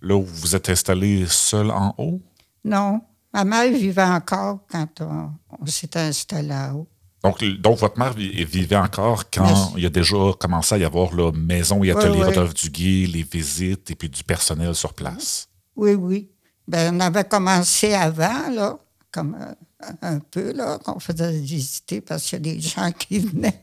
là 0.02 0.16
où 0.16 0.24
vous 0.24 0.54
êtes 0.56 0.68
installé 0.70 1.24
seul 1.28 1.70
en 1.70 1.94
haut? 1.98 2.20
Non, 2.64 3.00
ma 3.32 3.44
mère 3.44 3.70
vivait 3.72 4.02
encore 4.02 4.60
quand 4.70 4.88
on, 5.00 5.30
on 5.60 5.66
s'est 5.66 5.96
installé 5.96 6.48
là-haut. 6.48 6.86
Donc, 7.24 7.42
donc, 7.60 7.78
votre 7.78 7.98
mère 7.98 8.12
vi- 8.14 8.44
vivait 8.44 8.76
encore 8.76 9.24
quand 9.30 9.44
Merci. 9.44 9.72
il 9.78 9.82
y 9.82 9.86
a 9.86 9.90
déjà 9.90 10.16
commencé 10.38 10.74
à 10.76 10.78
y 10.78 10.84
avoir 10.84 11.12
là, 11.14 11.32
maison 11.32 11.82
et 11.82 11.90
atelier 11.90 12.18
ouais. 12.20 12.26
Rodolphe 12.26 12.54
Duguay, 12.54 13.06
les 13.06 13.22
visites 13.24 13.90
et 13.90 13.94
puis 13.96 14.08
du 14.08 14.22
personnel 14.22 14.74
sur 14.74 14.92
place? 14.94 15.48
Oui, 15.74 15.94
oui. 15.94 16.30
Ben, 16.68 16.94
on 16.94 17.00
avait 17.00 17.24
commencé 17.24 17.94
avant, 17.94 18.48
là, 18.50 18.78
comme 19.10 19.36
euh, 19.40 19.86
un 20.02 20.18
peu, 20.20 20.52
là, 20.52 20.78
qu'on 20.78 21.00
faisait 21.00 21.32
visiter 21.38 22.00
parce 22.00 22.24
qu'il 22.24 22.38
y 22.46 22.50
a 22.50 22.54
des 22.54 22.60
gens 22.60 22.92
qui 22.92 23.18
venaient. 23.20 23.60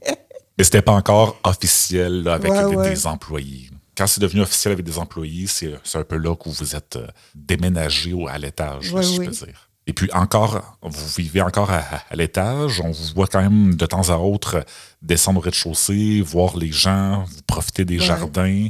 Mais 0.57 0.63
c'était 0.63 0.81
pas 0.81 0.93
encore 0.93 1.37
officiel 1.43 2.23
là, 2.23 2.33
avec 2.35 2.51
Ouais, 2.51 2.69
des, 2.69 2.75
ouais. 2.75 2.89
des 2.89 3.07
employés. 3.07 3.69
Quand 3.97 4.07
c'est 4.07 4.21
devenu 4.21 4.41
officiel 4.41 4.71
avec 4.73 4.85
des 4.85 4.97
employés, 4.97 5.45
c'est 5.47 5.73
un 5.95 6.03
peu 6.03 6.17
là 6.17 6.35
que 6.35 6.49
vous 6.49 6.75
êtes 6.75 6.95
euh, 6.95 7.07
déménagé 7.35 8.13
à 8.29 8.37
l'étage, 8.37 8.85
si 9.01 9.13
je 9.15 9.21
peux 9.21 9.27
dire. 9.27 9.69
Et 9.85 9.93
puis 9.93 10.09
encore, 10.13 10.77
vous 10.81 11.07
vivez 11.17 11.41
encore 11.41 11.69
à, 11.69 11.83
à 12.09 12.15
l'étage. 12.15 12.79
On 12.81 12.91
vous 12.91 13.13
voit 13.13 13.27
quand 13.27 13.41
même 13.41 13.75
de 13.75 13.85
temps 13.85 14.09
à 14.09 14.15
autre 14.17 14.63
descendre 15.01 15.39
au 15.39 15.41
rez-de-chaussée, 15.41 16.21
voir 16.21 16.55
les 16.57 16.71
gens, 16.71 17.25
vous 17.25 17.41
profiter 17.45 17.83
des 17.85 17.99
Ouais. 17.99 18.05
jardins. 18.05 18.67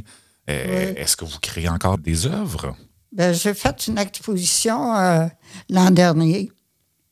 Euh, 0.50 0.66
Ouais. 0.92 1.00
Est-ce 1.00 1.16
que 1.16 1.24
vous 1.24 1.38
créez 1.40 1.68
encore 1.68 1.98
des 1.98 2.26
œuvres? 2.26 2.74
Ben, 3.12 3.32
j'ai 3.32 3.54
fait 3.54 3.86
une 3.86 3.96
exposition 3.96 4.94
euh, 4.96 5.26
l'an 5.70 5.90
dernier. 5.92 6.50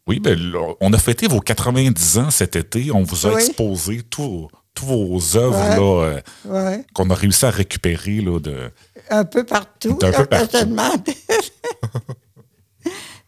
Oui, 0.09 0.19
ben, 0.19 0.37
on 0.81 0.93
a 0.93 0.99
fêté 0.99 1.29
vos 1.29 1.41
90 1.41 2.19
ans 2.19 2.31
cet 2.31 2.57
été. 2.57 2.91
On 2.91 3.05
vous 3.05 3.25
a 3.27 3.35
Oui. 3.35 3.43
exposé 3.45 4.03
tous 4.03 4.49
vos 4.85 5.37
œuvres 5.37 6.03
Ouais. 6.03 6.23
euh, 6.47 6.71
Ouais. 6.75 6.85
qu'on 6.95 7.09
a 7.11 7.15
réussi 7.15 7.45
à 7.47 7.51
récupérer 7.51 8.21
là, 8.21 8.39
de, 8.41 8.71
Un 9.11 9.25
peu 9.25 9.45
partout. 9.45 9.99
Un 10.03 10.13
peu 10.13 10.27
partout. 10.27 10.57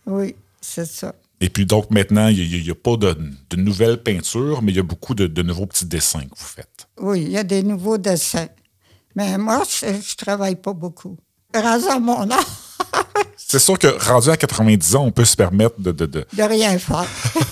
oui, 0.06 0.34
c'est 0.61 0.87
ça. 0.87 1.14
Et 1.40 1.49
puis 1.50 1.66
donc 1.66 1.90
maintenant, 1.90 2.28
il 2.28 2.62
n'y 2.62 2.70
a, 2.70 2.75
pas 2.75 2.96
de, 2.96 3.16
de 3.50 3.56
nouvelles 3.56 4.02
peintures, 4.02 4.62
mais 4.62 4.73
il 4.73 4.76
y 4.76 4.80
a 4.80 4.84
beaucoup 4.84 5.14
de, 5.14 5.26
de 5.26 5.42
nouveaux 5.42 5.66
petits 5.66 5.84
dessins 5.84 6.20
que 6.20 6.34
vous 6.37 6.44
faites. 6.46 6.87
Oui, 6.99 7.23
il 7.23 7.30
y 7.30 7.38
a 7.38 7.44
des 7.44 7.62
nouveaux 7.62 7.99
dessins. 7.99 8.49
Mais 9.16 9.37
moi, 9.38 9.62
je, 9.68 9.87
je 10.00 10.16
travaille 10.16 10.56
pas 10.56 10.73
beaucoup. 10.73 11.16
Rendu 11.54 11.87
à 11.87 11.99
mon 11.99 12.30
âge, 12.30 12.44
C'est 13.37 13.58
sûr 13.58 13.78
que 13.78 13.87
rendu 14.08 14.30
à 14.30 14.37
90 14.37 14.96
ans, 14.96 15.04
on 15.04 15.12
peut 15.12 15.25
se 15.25 15.37
permettre 15.37 15.78
de. 15.80 15.92
de- 15.92 16.06
de- 16.06 16.26
de 16.32 16.42
rien 16.42 16.78
faire. 16.78 17.06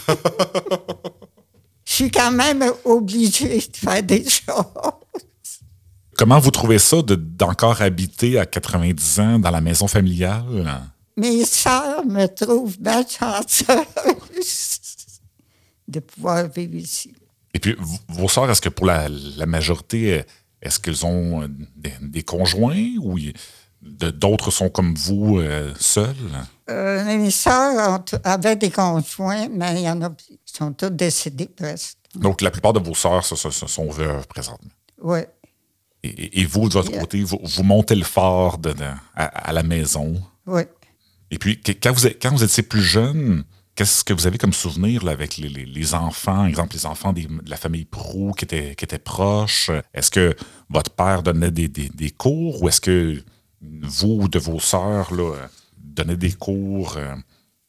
Je 1.93 1.97
suis 1.97 2.11
quand 2.11 2.31
même 2.33 2.65
obligée 2.87 3.59
de 3.59 3.77
faire 3.77 4.03
des 4.03 4.25
choses. 4.27 4.65
Comment 6.17 6.39
vous 6.39 6.51
trouvez 6.51 6.79
ça 6.79 7.03
de- 7.03 7.17
d'encore 7.17 7.83
habiter 7.83 8.39
à 8.39 8.47
90 8.47 9.21
ans 9.21 9.39
dans 9.39 9.51
la 9.51 9.61
maison 9.61 9.87
familiale? 9.87 10.81
Mes 11.19 11.45
sœurs 11.45 12.03
me 12.07 12.25
trouvent 12.29 12.79
bien 12.81 13.05
chanceuse 13.07 13.67
de 15.87 16.01
pouvoir 16.01 16.49
vivre 16.49 16.77
ici. 16.77 17.13
Et 17.53 17.59
puis, 17.59 17.77
vos 18.09 18.27
sœurs, 18.29 18.51
est-ce 18.51 18.63
que 18.63 18.71
pour 18.71 18.87
la, 18.87 19.11
la 19.11 19.45
majorité, 19.45 20.23
est-ce 20.63 20.81
qu'elles 20.81 21.05
ont 21.05 21.43
euh, 21.43 21.49
des, 21.77 21.93
des 22.01 22.23
conjoints 22.23 22.95
ou 23.03 23.19
d'autres 23.83 24.51
sont 24.51 24.69
comme 24.71 24.95
vous, 24.95 25.39
euh, 25.39 25.73
seuls? 25.79 26.15
Euh, 26.71 27.05
mes 27.05 27.31
sœurs 27.31 27.91
ont- 28.01 28.19
avaient 28.25 28.57
des 28.57 28.71
conjoints, 28.71 29.49
mais 29.51 29.81
il 29.81 29.85
y 29.85 29.91
en 29.91 30.01
a 30.03 30.11
qui 30.11 30.39
sont 30.47 30.73
toutes 30.73 30.97
décédées 30.97 31.47
presque. 31.49 31.99
Donc, 32.15 32.41
la 32.43 32.51
plupart 32.51 32.73
de 32.73 32.81
vos 32.81 32.95
sœurs 32.95 33.25
se, 33.25 33.35
se- 33.37 33.51
se 33.51 33.67
sont 33.67 33.89
veuves 33.91 34.27
présentement. 34.29 34.71
Oui. 35.03 35.21
Et- 36.05 36.41
vous, 36.47 36.69
de 36.69 36.75
votre 36.75 36.91
Yeah. 36.91 37.01
côté, 37.01 37.23
vous, 37.23 37.39
vous 37.43 37.63
montez 37.63 37.95
le 37.95 38.05
de- 38.59 38.73
de- 38.73 38.85
à, 39.15 39.25
à 39.25 39.53
la 39.53 39.63
maison. 39.63 40.21
Oui. 40.47 40.63
Et 41.31 41.39
puis, 41.39 41.61
quand 41.61 41.93
vous, 41.93 42.07
êtes- 42.07 42.21
quand 42.21 42.31
vous 42.31 42.45
étiez 42.45 42.63
plus 42.63 42.83
jeune, 42.83 43.45
qu'est-ce 43.75 44.05
que 44.05 44.13
vous 44.13 44.27
avez 44.27 44.37
comme 44.37 44.53
souvenir 44.53 45.05
là, 45.05 45.13
avec 45.13 45.37
les, 45.39 45.49
les- 45.49 45.65
les 45.65 45.95
enfants, 45.95 46.45
exemple 46.47 46.75
les 46.75 46.87
enfants 46.87 47.13
des- 47.13 47.27
de 47.27 47.49
la 47.51 47.57
famille 47.57 47.85
Prou 47.85 48.33
qui 48.33 48.45
étaient, 48.45 48.75
qui 48.75 48.85
étaient 48.85 48.99
proches? 48.99 49.71
Est-ce 49.95 50.11
que 50.11 50.35
votre 50.69 50.91
père 50.91 51.23
donnait 51.23 51.51
des, 51.53 51.69
des- 51.69 51.89
des 51.89 52.11
cours 52.11 52.63
ou 52.63 52.69
est-ce 52.69 52.81
que 52.81 53.23
vous 53.83 54.19
ou 54.23 54.29
de 54.29 54.39
vos 54.39 54.61
sœurs 54.61 55.13
là, 55.15 55.35
donnez 55.79 56.17
des 56.17 56.33
cours 56.33 56.97
euh, 56.97 57.15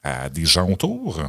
à 0.04 0.30
des 0.30 0.46
gens 0.46 0.70
autour? 0.70 1.22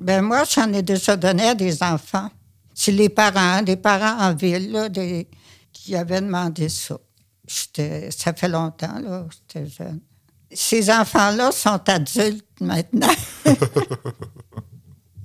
Ben 0.00 0.22
moi, 0.22 0.44
j'en 0.44 0.72
ai 0.72 0.82
déjà 0.82 1.16
donné 1.16 1.48
à 1.48 1.54
des 1.54 1.82
enfants. 1.82 2.30
C'est 2.74 2.92
les 2.92 3.08
parents, 3.08 3.62
des 3.62 3.76
parents 3.76 4.18
en 4.22 4.34
ville, 4.34 4.70
là, 4.72 4.88
des- 4.88 5.28
qui 5.72 5.94
avaient 5.94 6.20
demandé 6.20 6.68
ça. 6.68 6.96
Ça 7.46 8.32
fait 8.34 8.48
longtemps, 8.48 8.98
là, 9.00 9.26
j'étais 9.30 9.68
jeune. 9.68 10.00
Ces 10.52 10.90
enfants-là 10.90 11.52
sont 11.52 11.80
adultes 11.88 12.44
maintenant. 12.60 13.14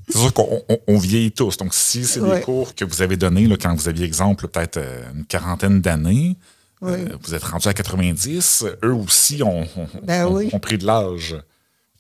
C'est 0.07 0.19
sûr 0.19 0.33
qu'on 0.33 0.61
on- 0.69 0.77
on 0.87 0.97
vieillit 0.99 1.31
tous. 1.31 1.57
Donc, 1.57 1.73
si 1.73 2.05
c'est 2.05 2.19
des 2.21 2.41
cours 2.41 2.75
que 2.75 2.85
vous 2.85 3.01
avez 3.01 3.17
donnés 3.17 3.49
quand 3.57 3.73
vous 3.73 3.87
aviez, 3.87 4.05
exemple, 4.05 4.47
peut-être 4.47 4.77
euh, 4.77 5.11
une 5.15 5.25
quarantaine 5.25 5.81
d'années, 5.81 6.37
Oui. 6.81 6.91
euh, 6.93 7.17
vous 7.21 7.33
êtes 7.33 7.43
rendu 7.43 7.67
à 7.67 7.73
90, 7.73 8.65
eux 8.83 8.93
aussi 8.93 9.41
ont, 9.43 9.61
ont- 9.61 9.87
Ben 10.03 10.25
ont- 10.27 10.35
oui. 10.35 10.49
ont 10.53 10.59
pris 10.59 10.77
de 10.77 10.85
l'âge. 10.85 11.35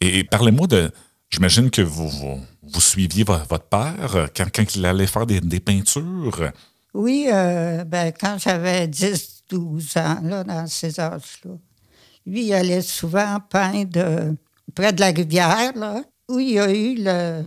Et, 0.01 0.19
et 0.19 0.23
parlez-moi 0.23 0.67
de. 0.67 0.91
J'imagine 1.29 1.69
que 1.71 1.81
vous, 1.81 2.07
vous, 2.09 2.39
vous 2.63 2.81
suiviez 2.81 3.23
vo- 3.23 3.37
votre 3.49 3.65
père 3.65 4.15
euh, 4.15 4.27
quand, 4.35 4.45
quand 4.53 4.75
il 4.75 4.85
allait 4.85 5.07
faire 5.07 5.25
des, 5.25 5.41
des 5.41 5.59
peintures. 5.59 6.51
Oui, 6.93 7.27
euh, 7.31 7.83
ben, 7.83 8.11
quand 8.17 8.37
j'avais 8.39 8.87
10, 8.87 9.43
12 9.49 9.97
ans, 9.97 10.19
là, 10.23 10.43
dans 10.43 10.67
ces 10.67 10.99
âges-là, 10.99 11.51
lui, 12.25 12.45
il 12.47 12.53
allait 12.53 12.81
souvent 12.81 13.39
peindre 13.39 13.99
euh, 13.99 14.31
près 14.73 14.93
de 14.93 14.99
la 14.99 15.07
rivière, 15.07 15.73
là, 15.75 16.03
où 16.29 16.39
il 16.39 16.51
y 16.53 16.59
a 16.59 16.71
eu 16.71 16.95
le. 16.97 17.43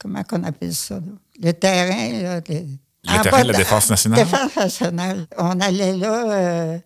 Comment 0.00 0.22
qu'on 0.22 0.44
appelle 0.44 0.74
ça? 0.74 0.96
là? 0.96 1.12
Le 1.42 1.52
terrain. 1.52 2.22
Là, 2.22 2.40
le, 3.16 3.22
terrain 3.22 3.42
de 3.42 3.52
la 3.52 3.58
Défense 3.58 3.90
nationale? 3.90 4.18
Défense 4.24 4.56
nationale. 4.56 5.26
On 5.36 5.60
allait 5.60 5.96
là, 5.96 6.30
euh, 6.30 6.78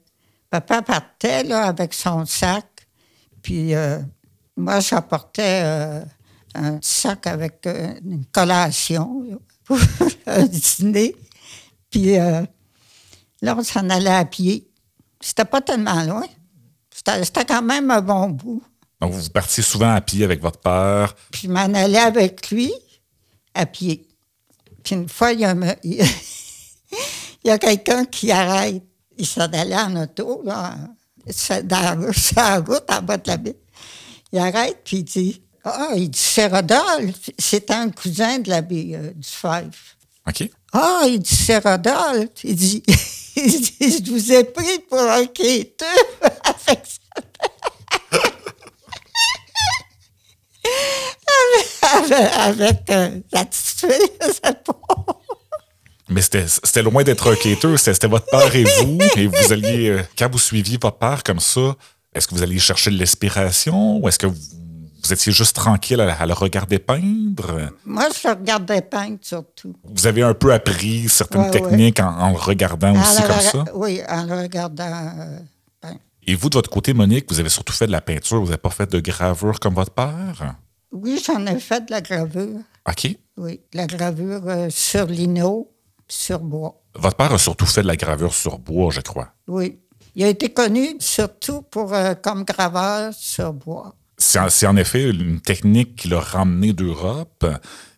papa 0.50 0.82
partait 0.82 1.44
là, 1.44 1.66
avec 1.66 1.94
son 1.94 2.24
sac, 2.26 2.66
puis 3.42 3.74
euh, 3.74 3.98
moi, 4.56 4.80
j'apportais 4.80 5.62
euh, 5.64 6.00
un 6.54 6.78
sac 6.80 7.26
avec 7.26 7.66
une 7.66 8.24
collation 8.32 9.24
là, 9.28 9.36
pour 9.64 9.78
un 10.26 10.44
dîner. 10.44 11.16
Puis 11.90 12.16
là, 12.16 12.44
on 13.56 13.62
s'en 13.62 13.88
allait 13.90 14.10
à 14.10 14.24
pied. 14.24 14.68
C'était 15.20 15.44
pas 15.44 15.60
tellement 15.60 16.02
loin. 16.04 16.26
C'était 16.90 17.24
c'était 17.24 17.44
quand 17.44 17.62
même 17.62 17.90
un 17.90 18.00
bon 18.00 18.30
bout. 18.30 18.62
Donc, 19.00 19.12
vous 19.12 19.30
partiez 19.30 19.62
souvent 19.62 19.92
à 19.92 20.00
pied 20.00 20.24
avec 20.24 20.40
votre 20.40 20.60
père? 20.60 21.14
Puis 21.32 21.42
je 21.44 21.48
m'en 21.48 21.60
allais 21.74 21.98
avec 21.98 22.50
lui 22.50 22.72
à 23.54 23.66
pied. 23.66 24.06
Puis 24.82 24.94
une 24.94 25.08
fois, 25.08 25.32
il 25.32 25.40
y 25.40 25.44
a, 25.44 25.50
un- 25.50 25.74
il 25.84 26.06
y 27.44 27.50
a 27.50 27.58
quelqu'un 27.58 28.04
qui 28.04 28.30
arrête. 28.30 28.82
Il 29.18 29.26
s'en 29.26 29.42
allait 29.52 29.76
en 29.76 29.94
auto, 30.02 30.42
là, 30.44 30.74
c'est 31.28 31.66
dans 31.66 32.00
la 32.00 32.12
sur 32.16 32.36
la 32.36 32.58
route, 32.58 32.84
en 32.90 33.02
bas 33.02 33.16
de 33.18 33.28
la 33.28 33.36
ville. 33.36 33.56
Il 34.32 34.38
arrête, 34.38 34.78
puis 34.84 34.98
il 34.98 35.04
dit 35.04 35.42
Ah, 35.64 35.90
il 35.94 36.08
dit 36.10 36.18
c'est 36.18 36.46
Rodolphe. 36.46 37.30
C'était 37.38 37.74
un 37.74 37.90
cousin 37.90 38.38
de 38.38 38.48
l'abbé 38.50 38.92
euh, 38.94 39.12
du 39.14 39.28
Fife. 39.28 39.96
OK? 40.26 40.50
Ah, 40.72 41.02
il 41.06 41.18
dit 41.20 41.34
c'est 41.34 41.58
Rodolphe. 41.58 42.30
Il 42.44 42.56
dit, 42.56 42.82
il 43.36 43.60
dit 43.60 44.02
Je 44.04 44.10
vous 44.10 44.32
ai 44.32 44.44
pris 44.44 44.78
pour 44.88 45.00
un 45.00 45.26
quêteux 45.26 45.84
avec 46.44 46.82
ça. 46.86 47.22
avec, 52.38 52.90
euh, 52.90 53.20
pas. 54.64 55.06
Mais 56.08 56.20
c'était 56.22 56.82
loin 56.82 57.02
d'être 57.04 57.30
un 57.30 57.36
quêteux, 57.36 57.76
c'était 57.76 58.06
votre 58.06 58.26
père 58.26 58.54
et 58.54 58.64
vous. 58.64 58.98
Et 59.16 59.26
vous 59.26 59.52
alliez, 59.52 59.88
euh, 59.88 60.02
quand 60.18 60.30
vous 60.30 60.38
suiviez 60.38 60.78
votre 60.80 60.98
père 60.98 61.22
comme 61.22 61.40
ça, 61.40 61.74
est-ce 62.14 62.26
que 62.28 62.34
vous 62.34 62.42
alliez 62.42 62.58
chercher 62.58 62.90
de 62.90 62.98
l'inspiration 62.98 63.96
ou 63.98 64.08
est-ce 64.08 64.18
que 64.18 64.26
vous, 64.26 64.36
vous 65.04 65.12
étiez 65.12 65.32
juste 65.32 65.56
tranquille 65.56 66.00
à, 66.00 66.12
à 66.14 66.26
le 66.26 66.34
regarder 66.34 66.78
peindre? 66.78 67.70
Moi, 67.86 68.08
je 68.14 68.28
le 68.28 68.34
regardais 68.34 68.82
peindre 68.82 69.18
surtout. 69.22 69.74
Vous 69.84 70.06
avez 70.06 70.22
un 70.22 70.34
peu 70.34 70.52
appris 70.52 71.08
certaines 71.08 71.42
Ouais, 71.42 71.46
ouais. 71.46 71.52
techniques 71.60 72.00
En, 72.00 72.08
en 72.18 72.30
le 72.30 72.36
regardant 72.36 72.92
aussi 73.00 73.22
le 73.22 73.28
comme 73.28 73.40
ça? 73.40 73.64
Oui, 73.74 74.00
en 74.08 74.24
le 74.24 74.40
regardant 74.42 74.84
euh, 75.18 75.38
peindre. 75.80 75.98
Et 76.26 76.34
vous, 76.34 76.50
de 76.50 76.56
votre 76.56 76.70
côté, 76.70 76.92
Monique, 76.92 77.24
vous 77.30 77.40
avez 77.40 77.48
surtout 77.48 77.72
fait 77.72 77.86
de 77.86 77.92
la 77.92 78.00
peinture, 78.02 78.38
vous 78.40 78.46
n'avez 78.46 78.58
pas 78.58 78.70
fait 78.70 78.90
de 78.90 79.00
gravure 79.00 79.58
comme 79.60 79.74
votre 79.74 79.92
père? 79.92 80.56
Oui, 80.92 81.20
j'en 81.24 81.44
ai 81.46 81.58
fait 81.58 81.86
de 81.86 81.90
la 81.90 82.00
gravure. 82.00 82.60
OK. 82.88 83.16
Oui, 83.38 83.60
de 83.72 83.78
la 83.78 83.86
gravure 83.86 84.46
euh, 84.46 84.68
sur 84.70 85.06
lino, 85.06 85.70
sur 86.06 86.40
bois. 86.40 86.82
Votre 86.94 87.16
père 87.16 87.32
a 87.32 87.38
surtout 87.38 87.66
fait 87.66 87.82
de 87.82 87.86
la 87.86 87.96
gravure 87.96 88.34
sur 88.34 88.58
bois, 88.58 88.90
je 88.90 89.00
crois. 89.00 89.32
Oui. 89.48 89.78
Il 90.14 90.24
a 90.24 90.28
été 90.28 90.52
connu 90.52 90.96
surtout 91.00 91.62
pour 91.62 91.94
euh, 91.94 92.14
comme 92.14 92.44
graveur 92.44 93.14
sur 93.14 93.52
bois. 93.54 93.94
C'est 94.18 94.66
en, 94.66 94.76
effet 94.76 95.10
une 95.10 95.40
technique 95.40 95.96
qu'il 95.96 96.14
a 96.14 96.20
ramenée 96.20 96.72
d'Europe, 96.72 97.46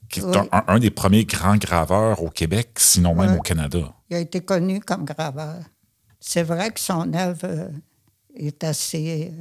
qui 0.09 0.21
est 0.21 0.23
Oui. 0.23 0.37
un, 0.53 0.65
un 0.69 0.79
des 0.79 0.91
premiers 0.91 1.25
grands 1.25 1.57
graveurs 1.57 2.23
au 2.23 2.31
Québec, 2.31 2.71
sinon 2.77 3.15
même 3.15 3.37
au 3.37 3.43
Canada. 3.43 3.93
Il 4.09 4.17
a 4.17 4.21
été 4.21 4.41
connu 4.41 4.81
comme 4.81 5.05
graveur. 5.05 5.57
C'est 6.21 6.45
vrai 6.45 6.71
que 6.71 6.81
son 6.81 7.13
œuvre 7.13 7.41
euh, 7.45 7.69
est 8.37 8.63
assez 8.65 9.33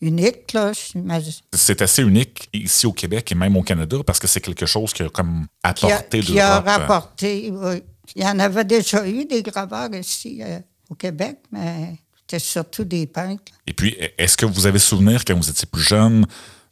unique, 0.00 0.52
là, 0.52 0.72
j'imagine. 0.72 1.32
C'est 1.52 1.82
assez 1.82 2.02
unique 2.02 2.48
ici 2.52 2.86
au 2.86 2.92
Québec 2.92 3.30
et 3.32 3.34
même 3.34 3.56
au 3.56 3.62
Canada 3.62 3.98
parce 4.06 4.18
que 4.18 4.26
c'est 4.26 4.40
quelque 4.40 4.66
chose 4.66 4.92
qui 4.92 5.02
a 5.02 5.08
comme 5.08 5.46
Qui 5.74 5.86
a, 5.86 5.96
apporté 5.96 6.20
qui 6.20 6.40
a 6.40 6.60
d'Europe. 6.60 6.66
rapporté, 6.66 7.50
oui. 7.52 7.82
Il 8.16 8.22
y 8.22 8.26
en 8.26 8.38
avait 8.40 8.64
déjà 8.64 9.06
eu 9.06 9.24
des 9.24 9.42
graveurs 9.42 9.94
ici 9.94 10.40
euh, 10.42 10.58
au 10.88 10.94
Québec, 10.94 11.38
mais 11.52 11.96
c'était 12.16 12.40
surtout 12.40 12.84
des 12.84 13.06
peintres. 13.06 13.52
Et 13.66 13.72
puis, 13.72 13.96
est-ce 14.18 14.36
que 14.36 14.46
vous 14.46 14.66
avez 14.66 14.80
souvenir, 14.80 15.24
quand 15.24 15.36
vous 15.36 15.48
étiez 15.48 15.68
plus 15.70 15.82
jeune, 15.82 16.26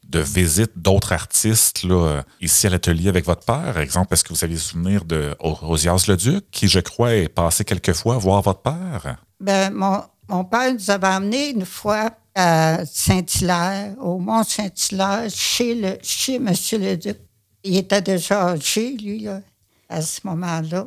de 0.09 0.21
visites 0.21 0.73
d'autres 0.77 1.13
artistes 1.13 1.85
là, 1.85 1.95
euh, 1.95 2.23
ici 2.41 2.67
à 2.67 2.71
l'atelier 2.71 3.09
avec 3.09 3.25
votre 3.25 3.45
père? 3.45 3.73
Par 3.75 3.79
exemple, 3.79 4.15
est-ce 4.15 4.25
que 4.25 4.33
vous 4.33 4.43
aviez 4.43 4.57
souvenir 4.57 5.05
de 5.05 5.37
Rosias 5.39 6.07
Leduc, 6.09 6.45
qui, 6.51 6.67
je 6.67 6.81
crois, 6.81 7.15
est 7.15 7.29
passé 7.29 7.65
quelques 7.65 7.93
fois 7.93 8.17
voir 8.19 8.43
votre 8.43 8.63
père? 8.63 9.17
Ben, 9.39 9.73
mon, 9.73 10.03
mon 10.29 10.45
père 10.45 10.73
nous 10.75 10.91
avait 10.91 11.07
amenés 11.07 11.51
une 11.51 11.67
fois 11.67 12.11
à 12.39 12.87
Saint-Hilaire, 12.87 13.97
au 14.01 14.19
Mont-Saint-Hilaire, 14.19 15.29
chez, 15.29 15.75
le, 15.75 15.99
chez 16.03 16.37
M. 16.37 16.53
Leduc. 16.73 17.17
Il 17.65 17.77
était 17.77 18.01
déjà 18.01 18.51
âgé, 18.51 18.97
lui, 18.97 19.19
là, 19.21 19.43
à 19.89 20.01
ce 20.01 20.21
moment-là. 20.23 20.87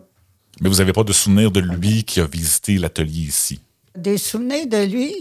Mais 0.62 0.70
vous 0.70 0.76
n'avez 0.78 0.94
pas 0.94 1.04
de 1.04 1.12
souvenir 1.12 1.52
de 1.52 1.60
lui 1.60 2.06
qui 2.06 2.22
a 2.22 2.26
visité 2.26 2.78
l'atelier 2.78 3.24
ici? 3.28 3.60
Des 3.98 4.18
souvenirs 4.18 4.66
de 4.66 4.86
lui 4.86 5.14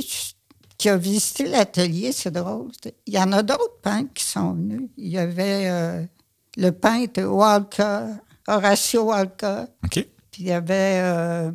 qui 0.79 0.89
a 0.89 0.97
visité 0.97 1.47
l'atelier, 1.47 2.13
c'est 2.13 2.31
drôle. 2.31 2.71
Il 3.07 3.15
y 3.15 3.19
en 3.19 3.33
a 3.33 3.43
d'autres 3.43 3.81
peintres 3.83 4.13
qui 4.15 4.25
sont 4.25 4.53
venus. 4.53 4.83
Il 4.97 5.09
y 5.09 5.19
avait 5.19 5.69
euh, 5.69 6.05
le 6.57 6.71
peintre 6.71 7.23
Walker, 7.23 8.07
Horatio 8.47 9.03
Walker. 9.03 9.65
OK? 9.85 10.07
Puis 10.31 10.43
il 10.43 10.47
y 10.47 10.53
avait. 10.53 11.01
euh, 11.03 11.51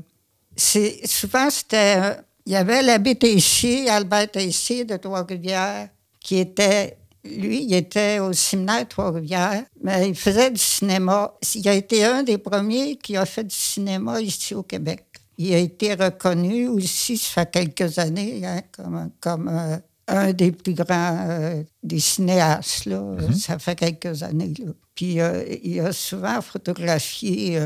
souvent, 0.57 1.49
c'était. 1.49 2.17
Il 2.45 2.51
y 2.51 2.55
avait 2.55 2.83
l'abbé 2.83 3.15
Tessier, 3.15 3.89
Albert 3.89 4.31
Tessier 4.31 4.85
de 4.85 4.97
Trois-Rivières, 4.97 5.89
qui 6.19 6.37
était. 6.37 6.97
Lui, 7.23 7.63
il 7.63 7.73
était 7.73 8.19
au 8.19 8.33
séminaire 8.33 8.83
de 8.83 8.89
Trois-Rivières, 8.89 9.63
mais 9.83 10.09
il 10.09 10.15
faisait 10.15 10.51
du 10.51 10.61
cinéma. 10.61 11.33
Il 11.55 11.67
a 11.67 11.73
été 11.73 12.05
un 12.05 12.21
des 12.21 12.37
premiers 12.37 12.97
qui 12.97 13.17
a 13.17 13.25
fait 13.25 13.43
du 13.43 13.55
cinéma 13.55 14.21
ici 14.21 14.53
au 14.53 14.61
Québec. 14.61 15.05
il 15.39 15.53
a 15.55 15.57
été 15.57 15.95
reconnu 15.95 16.67
aussi, 16.67 17.17
ça 17.17 17.31
fait 17.33 17.51
quelques 17.51 17.97
années, 17.97 18.45
hein, 18.45 18.61
comme, 18.71 19.09
comme 19.19 19.49
euh, 19.49 19.77
un 20.07 20.33
des 20.33 20.51
plus 20.51 20.75
grands 20.75 21.17
euh, 21.27 21.63
des 21.81 21.99
cinéastes. 21.99 22.85
Là. 22.85 23.01
Mhm. 23.01 23.33
Ça 23.33 23.57
fait 23.57 23.75
quelques 23.75 24.21
années. 24.21 24.53
Là. 24.59 24.71
Puis 24.93 25.19
euh, 25.19 25.43
il 25.63 25.79
a 25.79 25.91
souvent 25.91 26.39
photographié, 26.41 27.59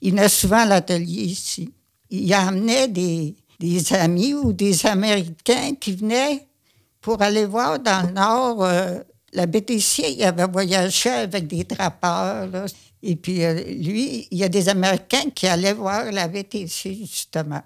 il 0.00 0.10
venait 0.10 0.30
souvent 0.30 0.64
l'atelier 0.64 1.24
ici. 1.24 1.70
Il 2.08 2.32
amenait 2.32 2.88
des, 2.88 3.36
des 3.62 3.92
amis 3.94 4.34
ou 4.34 4.52
des 4.52 4.84
Américains 4.86 5.74
qui 5.80 5.92
venaient 5.94 6.46
pour 7.00 7.22
aller 7.22 7.46
voir 7.46 7.78
dans 7.78 8.06
le 8.06 8.12
Nord. 8.12 8.64
euh, 8.64 8.98
la 9.34 9.46
BTC, 9.46 10.02
il 10.18 10.24
avait 10.24 10.46
voyagé 10.46 11.08
avec 11.10 11.46
des 11.46 11.64
trappeurs. 11.64 12.46
là. 12.48 12.66
Et 13.02 13.16
puis, 13.16 13.42
euh, 13.44 13.54
lui, 13.88 14.26
il 14.30 14.38
y 14.38 14.44
a 14.44 14.48
des 14.48 14.68
Américains 14.68 15.30
qui 15.34 15.46
allaient 15.46 15.72
voir 15.72 16.10
la 16.12 16.28
BTC, 16.28 16.94
justement, 17.00 17.62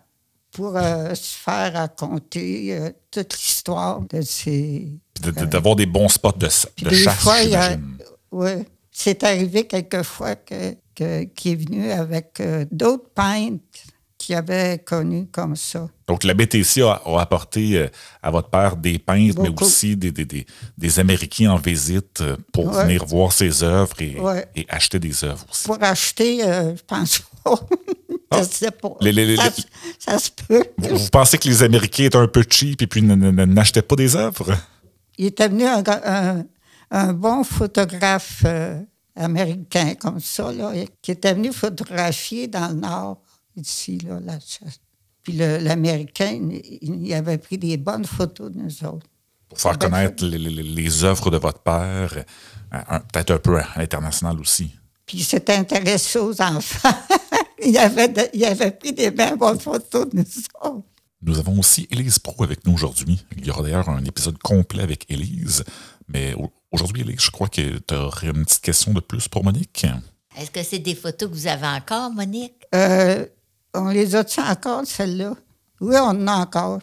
pour 0.53 0.77
euh, 0.77 1.15
se 1.15 1.37
faire 1.37 1.73
raconter 1.73 2.77
euh, 2.77 2.91
toute 3.11 3.33
l'histoire 3.35 4.01
de 4.03 4.21
ces... 4.23 4.87
Puis 5.15 5.25
de- 5.25 5.31
de- 5.41 5.47
D'avoir 5.47 5.77
des 5.77 5.87
bons 5.87 6.09
spots 6.09 6.33
de, 6.39 6.47
de 6.85 6.89
des 6.91 6.97
chasse, 6.97 7.25
ouais, 8.33 8.67
c'est 8.91 9.23
arrivé 9.25 9.67
quelquefois 9.67 10.37
que, 10.37 10.75
que, 10.95 11.25
qu'il 11.25 11.53
est 11.53 11.57
venu 11.57 11.91
avec 11.91 12.41
d'autres 12.71 13.09
peintres 13.15 13.63
qu'il 14.19 14.35
avait 14.35 14.79
connus 14.79 15.27
comme 15.31 15.57
ça. 15.57 15.89
Donc, 16.07 16.25
la 16.25 16.35
BTC 16.35 16.83
a, 16.83 17.03
a 17.05 17.21
apporté 17.21 17.77
euh, 17.79 17.89
à 18.23 18.31
votre 18.31 18.49
père 18.49 18.77
des 18.77 18.99
peintres, 18.99 19.41
mais 19.43 19.51
aussi 19.61 19.97
des, 19.97 20.11
des, 20.13 20.25
des, 20.25 20.47
des 20.79 20.99
Américains 21.01 21.51
en 21.53 21.57
visite 21.57 22.21
euh, 22.21 22.37
pour 22.53 22.67
Ouais. 22.75 22.85
venir 22.85 23.05
voir 23.05 23.33
ses 23.33 23.63
œuvres 23.63 24.01
et, 24.01 24.19
Ouais. 24.19 24.47
et 24.57 24.65
acheter 24.69 24.99
des 24.99 25.23
œuvres 25.25 25.45
aussi. 25.51 25.65
Pour 25.67 25.83
acheter, 25.83 26.45
euh, 26.45 26.75
je 26.77 26.83
pense 26.87 27.23
pas. 27.45 27.55
Ah. 28.29 28.43
Les- 29.03 29.13
les- 29.13 29.37
ça, 29.37 29.51
se- 29.53 29.63
ça 30.01 30.19
se 30.19 30.31
peut. 30.49 30.65
Vous, 30.79 30.97
vous 30.99 31.09
pensez 31.11 31.39
que 31.39 31.47
les 31.49 31.63
Américains 31.63 32.05
étaient 32.07 32.17
un 32.19 32.27
peu 32.27 32.43
cheap 32.49 32.83
et 32.83 32.89
puis 32.89 33.01
n'achetaient 33.01 33.83
pas 33.83 33.95
des 33.95 34.17
œuvres? 34.17 34.53
Il 35.17 35.27
était 35.27 35.49
venu 35.49 35.65
un, 35.65 35.81
un- 36.05 36.45
un 36.91 37.13
bon 37.13 37.45
photographe 37.45 38.43
euh, 38.45 38.81
américain 39.15 39.95
comme 39.95 40.19
ça, 40.19 40.51
là, 40.53 40.73
qui 41.03 41.13
était 41.13 41.35
venu 41.35 41.53
photographier 41.53 42.49
dans 42.49 42.67
le 42.69 42.75
Nord, 42.75 43.19
ici, 43.57 43.99
là, 43.99 44.21
la 44.21 44.39
chasse. 44.41 44.81
Puis 45.23 45.33
l'Américain, 45.35 46.39
il, 46.51 47.07
il 47.07 47.15
avait 47.15 47.39
pris 47.39 47.59
des 47.59 47.77
bonnes 47.77 48.05
photos 48.05 48.51
de 48.53 48.59
nous 48.59 48.85
autres. 48.85 49.07
Pour 49.49 49.59
faire 49.61 49.77
Ben, 49.79 49.91
connaître 49.91 50.25
les, 50.25 50.39
les- 50.39 50.63
les 50.63 51.05
œuvres 51.05 51.31
de 51.31 51.37
votre 51.39 51.61
père, 51.61 52.13
euh, 52.75 52.99
peut-être 53.13 53.31
un 53.33 53.39
peu 53.39 53.59
à 53.59 53.67
l'international 53.77 54.39
aussi. 54.41 54.71
Puis 55.05 55.19
il 55.19 55.25
s'était 55.25 55.55
intéressé 55.55 56.19
aux 56.19 56.41
enfants. 56.43 56.97
il, 57.65 57.77
avait 57.79 58.09
de- 58.09 58.29
il 58.35 58.45
avait 58.45 58.71
pris 58.73 58.93
des 58.93 59.11
bien 59.11 59.37
bonnes 59.37 59.61
photos 59.61 60.09
de 60.11 60.17
nous 60.19 60.25
autres. 60.63 60.85
Nous 61.23 61.39
avons 61.39 61.59
aussi 61.59 61.89
Élise 61.91 62.19
Pro 62.19 62.45
avec 62.45 62.65
nous 62.67 62.75
aujourd'hui. 62.75 63.25
Il 63.37 63.47
y 63.47 63.51
aura 63.51 63.63
d'ailleurs 63.63 63.89
un 63.89 64.05
épisode 64.05 64.39
complet 64.39 64.83
avec 64.83 65.07
Élise. 65.11 65.65
Mais 66.09 66.35
au- 66.35 66.53
aujourd'hui, 66.71 67.03
Élise, 67.03 67.21
je 67.21 67.31
crois 67.31 67.49
que 67.49 67.79
tu 67.79 67.95
aurais 67.95 68.29
une 68.29 68.45
petite 68.45 68.63
question 68.63 68.93
de 68.93 69.01
plus 69.01 69.27
pour 69.29 69.43
Monique. 69.45 69.87
Est-ce 70.37 70.51
que 70.51 70.63
c'est 70.63 70.79
des 70.81 70.95
photos 70.95 71.29
que 71.31 71.35
vous 71.35 71.47
avez 71.47 71.67
encore, 71.67 72.11
Monique? 72.11 72.55
Euh, 72.75 73.25
on 73.77 73.89
les 73.89 74.15
a-tu 74.17 74.41
encore, 74.41 74.87
celles-là? 74.87 75.35
Oui, 75.81 75.95
on 75.99 76.09
en 76.09 76.27
a 76.27 76.33
encore. 76.37 76.79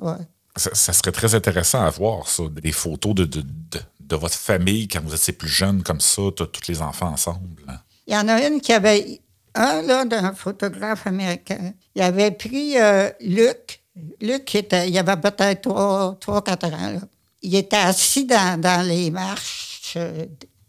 Ouais. 0.00 0.12
Ça, 0.56 0.70
ça 0.74 0.92
serait 0.92 1.12
très 1.12 1.34
intéressant 1.34 1.82
à 1.84 1.90
voir, 1.90 2.28
ça, 2.28 2.42
des 2.50 2.72
photos 2.72 3.14
de, 3.14 3.24
de, 3.24 3.40
de- 3.42 3.80
de 4.00 4.16
votre 4.16 4.34
famille 4.34 4.88
quand 4.88 5.00
vous 5.02 5.14
étiez 5.14 5.32
plus 5.32 5.48
jeune, 5.48 5.82
comme 5.82 6.00
ça, 6.00 6.22
tous 6.36 6.68
les 6.68 6.82
enfants 6.82 7.08
ensemble. 7.12 7.62
Il 8.06 8.12
y 8.12 8.16
en 8.16 8.28
a 8.28 8.46
une 8.46 8.60
qui 8.60 8.72
avait. 8.72 9.20
Un, 9.54 9.82
là, 9.82 10.04
d'un 10.06 10.32
photographe 10.32 11.06
américain. 11.06 11.74
Il 11.94 12.00
avait 12.02 12.30
pris 12.30 12.78
euh, 12.80 13.10
Luc. 13.20 13.82
Luc, 14.20 14.54
était, 14.54 14.88
il 14.88 14.96
avait 14.98 15.16
peut-être 15.18 15.68
3-4 15.68 16.66
ans. 16.74 16.90
là. 16.94 17.00
Il 17.42 17.54
était 17.54 17.76
assis 17.76 18.24
dans, 18.24 18.58
dans 18.58 18.86
les 18.86 19.10
marches 19.10 19.92
euh, 19.96 20.24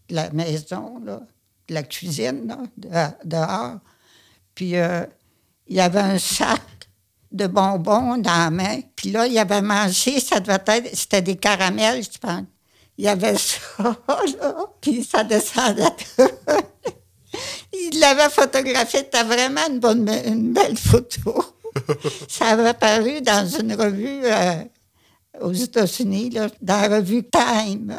de 0.09 0.15
la 0.15 0.29
maison, 0.31 0.99
là, 1.05 1.21
de 1.69 1.73
la 1.73 1.83
cuisine, 1.83 2.45
là, 2.47 2.57
de- 3.23 3.27
dehors. 3.29 3.77
Puis 4.53 4.75
euh, 4.75 5.05
il 5.73 5.77
y 5.77 5.81
avait 5.81 6.01
un 6.01 6.19
sac 6.19 6.61
de 7.31 7.47
bonbons 7.47 8.17
dans 8.19 8.37
la 8.37 8.51
main. 8.51 8.79
Puis 8.95 9.09
là, 9.09 9.25
il 9.25 9.35
avait 9.39 9.63
mangé, 9.63 10.19
ça 10.19 10.39
devait 10.39 10.59
être, 10.67 10.95
c'était 10.95 11.23
des 11.23 11.35
caramels, 11.35 12.03
je 12.03 12.19
pense. 12.19 12.43
Il 12.95 13.05
y 13.05 13.07
avait 13.07 13.35
ça, 13.39 13.57
là, 13.79 14.55
puis 14.79 15.03
ça 15.03 15.23
descendait. 15.23 15.81
Il 17.73 17.99
l'avait 17.99 18.29
photographié, 18.29 18.99
c'était 18.99 19.23
vraiment 19.23 19.67
une, 19.67 19.79
bonne, 19.79 20.07
une 20.27 20.53
belle 20.53 20.77
photo. 20.77 21.43
ça 22.29 22.49
avait 22.49 22.75
paru 22.75 23.21
dans 23.21 23.47
une 23.47 23.73
revue 23.73 24.21
euh, 24.25 24.63
aux 25.41 25.53
États-Unis, 25.53 26.29
là, 26.29 26.49
dans 26.61 26.81
la 26.87 26.97
revue 26.97 27.23
Time. 27.23 27.97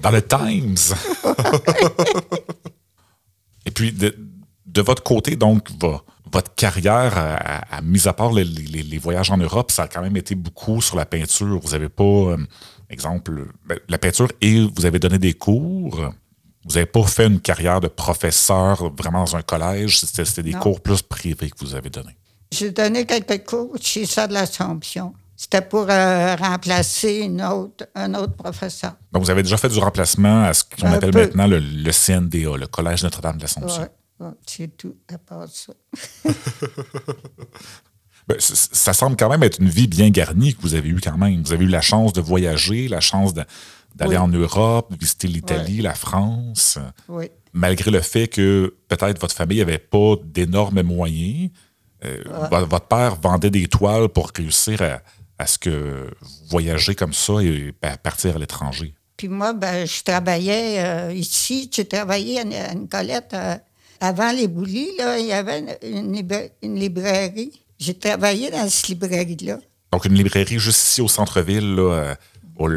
Dans 0.00 0.10
le 0.10 0.26
Times. 0.26 0.94
Et 3.66 3.70
puis, 3.70 3.92
de, 3.92 4.16
de 4.64 4.80
votre 4.80 5.02
côté, 5.02 5.36
donc, 5.36 5.68
vo- 5.78 6.00
votre 6.32 6.54
carrière, 6.54 7.16
à, 7.18 7.34
à- 7.34 7.76
à- 7.78 7.80
mis 7.82 8.06
à 8.06 8.12
part 8.12 8.32
les, 8.32 8.44
les- 8.44 8.82
les 8.82 8.98
voyages 8.98 9.30
en 9.30 9.36
Europe, 9.36 9.70
ça 9.70 9.84
a 9.84 9.88
quand 9.88 10.02
même 10.02 10.16
été 10.16 10.34
beaucoup 10.34 10.80
sur 10.80 10.96
la 10.96 11.06
peinture. 11.06 11.58
Vous 11.62 11.70
n'avez 11.72 11.88
pas, 11.88 12.04
euh, 12.04 12.36
exemple, 12.88 13.46
ben, 13.66 13.78
la 13.88 13.98
peinture 13.98 14.28
et 14.40 14.64
vous 14.76 14.86
avez 14.86 14.98
donné 14.98 15.18
des 15.18 15.34
cours. 15.34 16.12
Vous 16.64 16.74
n'avez 16.74 16.86
pas 16.86 17.02
fait 17.04 17.26
une 17.26 17.40
carrière 17.40 17.80
de 17.80 17.88
professeur 17.88 18.92
vraiment 18.96 19.24
dans 19.24 19.36
un 19.36 19.42
collège. 19.42 19.98
C'était 20.00 20.42
des 20.42 20.52
Non. 20.52 20.60
cours 20.60 20.80
plus 20.80 21.02
privés 21.02 21.50
que 21.50 21.56
vous 21.64 21.74
avez 21.74 21.90
donnés. 21.90 22.16
J'ai 22.52 22.70
donné 22.70 23.06
quelques 23.06 23.44
cours 23.46 23.76
chez 23.80 24.04
ça 24.06 24.26
de 24.26 24.34
l'Assomption. 24.34 25.14
C'était 25.36 25.62
pour 25.62 25.86
euh, 25.88 26.36
remplacer 26.36 27.20
une 27.20 27.40
autre, 27.42 27.86
un 27.94 28.12
autre 28.14 28.34
professeur. 28.34 28.92
Donc, 29.10 29.22
vous 29.22 29.30
avez 29.30 29.42
déjà 29.42 29.56
fait 29.56 29.70
du 29.70 29.78
remplacement 29.78 30.44
à 30.44 30.52
ce 30.52 30.64
qu'on 30.64 30.92
appelle 30.92 31.12
peu. 31.12 31.20
maintenant 31.20 31.46
le, 31.46 31.60
le 31.60 31.90
CNDA, 31.92 32.58
le 32.58 32.66
Collège 32.66 33.04
Notre-Dame 33.04 33.38
de 33.38 33.42
l'Assomption. 33.42 33.82
Ouais, 33.82 33.88
c'est 34.46 34.76
tout, 34.76 34.96
à 35.12 35.18
part 35.18 35.48
ça. 35.48 35.72
Ben, 38.28 38.36
ça 38.38 38.92
semble 38.92 39.16
quand 39.16 39.28
même 39.28 39.42
être 39.42 39.60
une 39.60 39.68
vie 39.68 39.88
bien 39.88 40.08
garnie 40.10 40.54
que 40.54 40.60
vous 40.62 40.74
avez 40.74 40.88
eue 40.88 41.00
quand 41.02 41.16
même. 41.18 41.42
Vous 41.42 41.52
avez 41.52 41.64
eu 41.64 41.68
la 41.68 41.80
chance 41.80 42.12
de 42.12 42.20
voyager, 42.20 42.86
la 42.86 43.00
chance 43.00 43.34
de- 43.34 43.44
d'aller 43.96 44.12
Oui. 44.12 44.18
en 44.18 44.28
Europe, 44.28 44.92
visiter 45.00 45.26
l'Italie, 45.26 45.80
la 45.80 45.94
France, 45.94 46.78
Oui. 47.08 47.28
malgré 47.52 47.90
le 47.90 48.00
fait 48.00 48.28
que 48.28 48.76
peut-être 48.86 49.20
votre 49.20 49.34
famille 49.34 49.58
n'avait 49.58 49.78
pas 49.78 50.14
d'énormes 50.24 50.82
moyens. 50.82 51.50
euh, 52.04 52.22
vo- 52.50 52.66
Votre 52.66 52.86
père 52.86 53.16
vendait 53.16 53.50
des 53.50 53.66
toiles 53.66 54.08
pour 54.08 54.30
réussir 54.36 54.80
à, 54.80 55.00
à 55.38 55.46
ce 55.48 55.58
que 55.58 56.08
vous 56.20 56.28
voyagez 56.50 56.94
comme 56.94 57.12
ça 57.12 57.40
et 57.42 57.72
pa- 57.72 57.96
partir 57.96 58.36
à 58.36 58.38
l'étranger. 58.38 58.94
Puis 59.16 59.28
moi, 59.28 59.52
ben, 59.54 59.86
je 59.86 60.02
travaillais 60.04 60.78
euh, 60.78 61.12
ici. 61.12 61.68
J'ai 61.74 61.84
travaillé 61.86 62.38
à, 62.38 62.70
à 62.70 62.74
Nicolette. 62.74 63.34
euh, 63.34 63.56
avant 64.00 64.32
les 64.32 64.48
boulis, 64.48 64.90
là, 64.98 65.18
il 65.18 65.26
y 65.26 65.32
avait 65.32 65.60
une, 65.60 65.76
une 65.82 66.12
libra- 66.12 66.48
une 66.62 66.76
librairie. 66.78 67.52
J'ai 67.78 67.94
travaillé 67.94 68.50
dans 68.50 68.68
cette 68.68 68.88
librairie-là. 68.88 69.58
Donc, 69.92 70.04
une 70.04 70.14
librairie 70.14 70.58
juste 70.58 70.80
ici 70.86 71.00
au 71.00 71.08
centre-ville, 71.08 71.74
là, 71.74 71.92
euh, 71.92 72.14
au- 72.56 72.68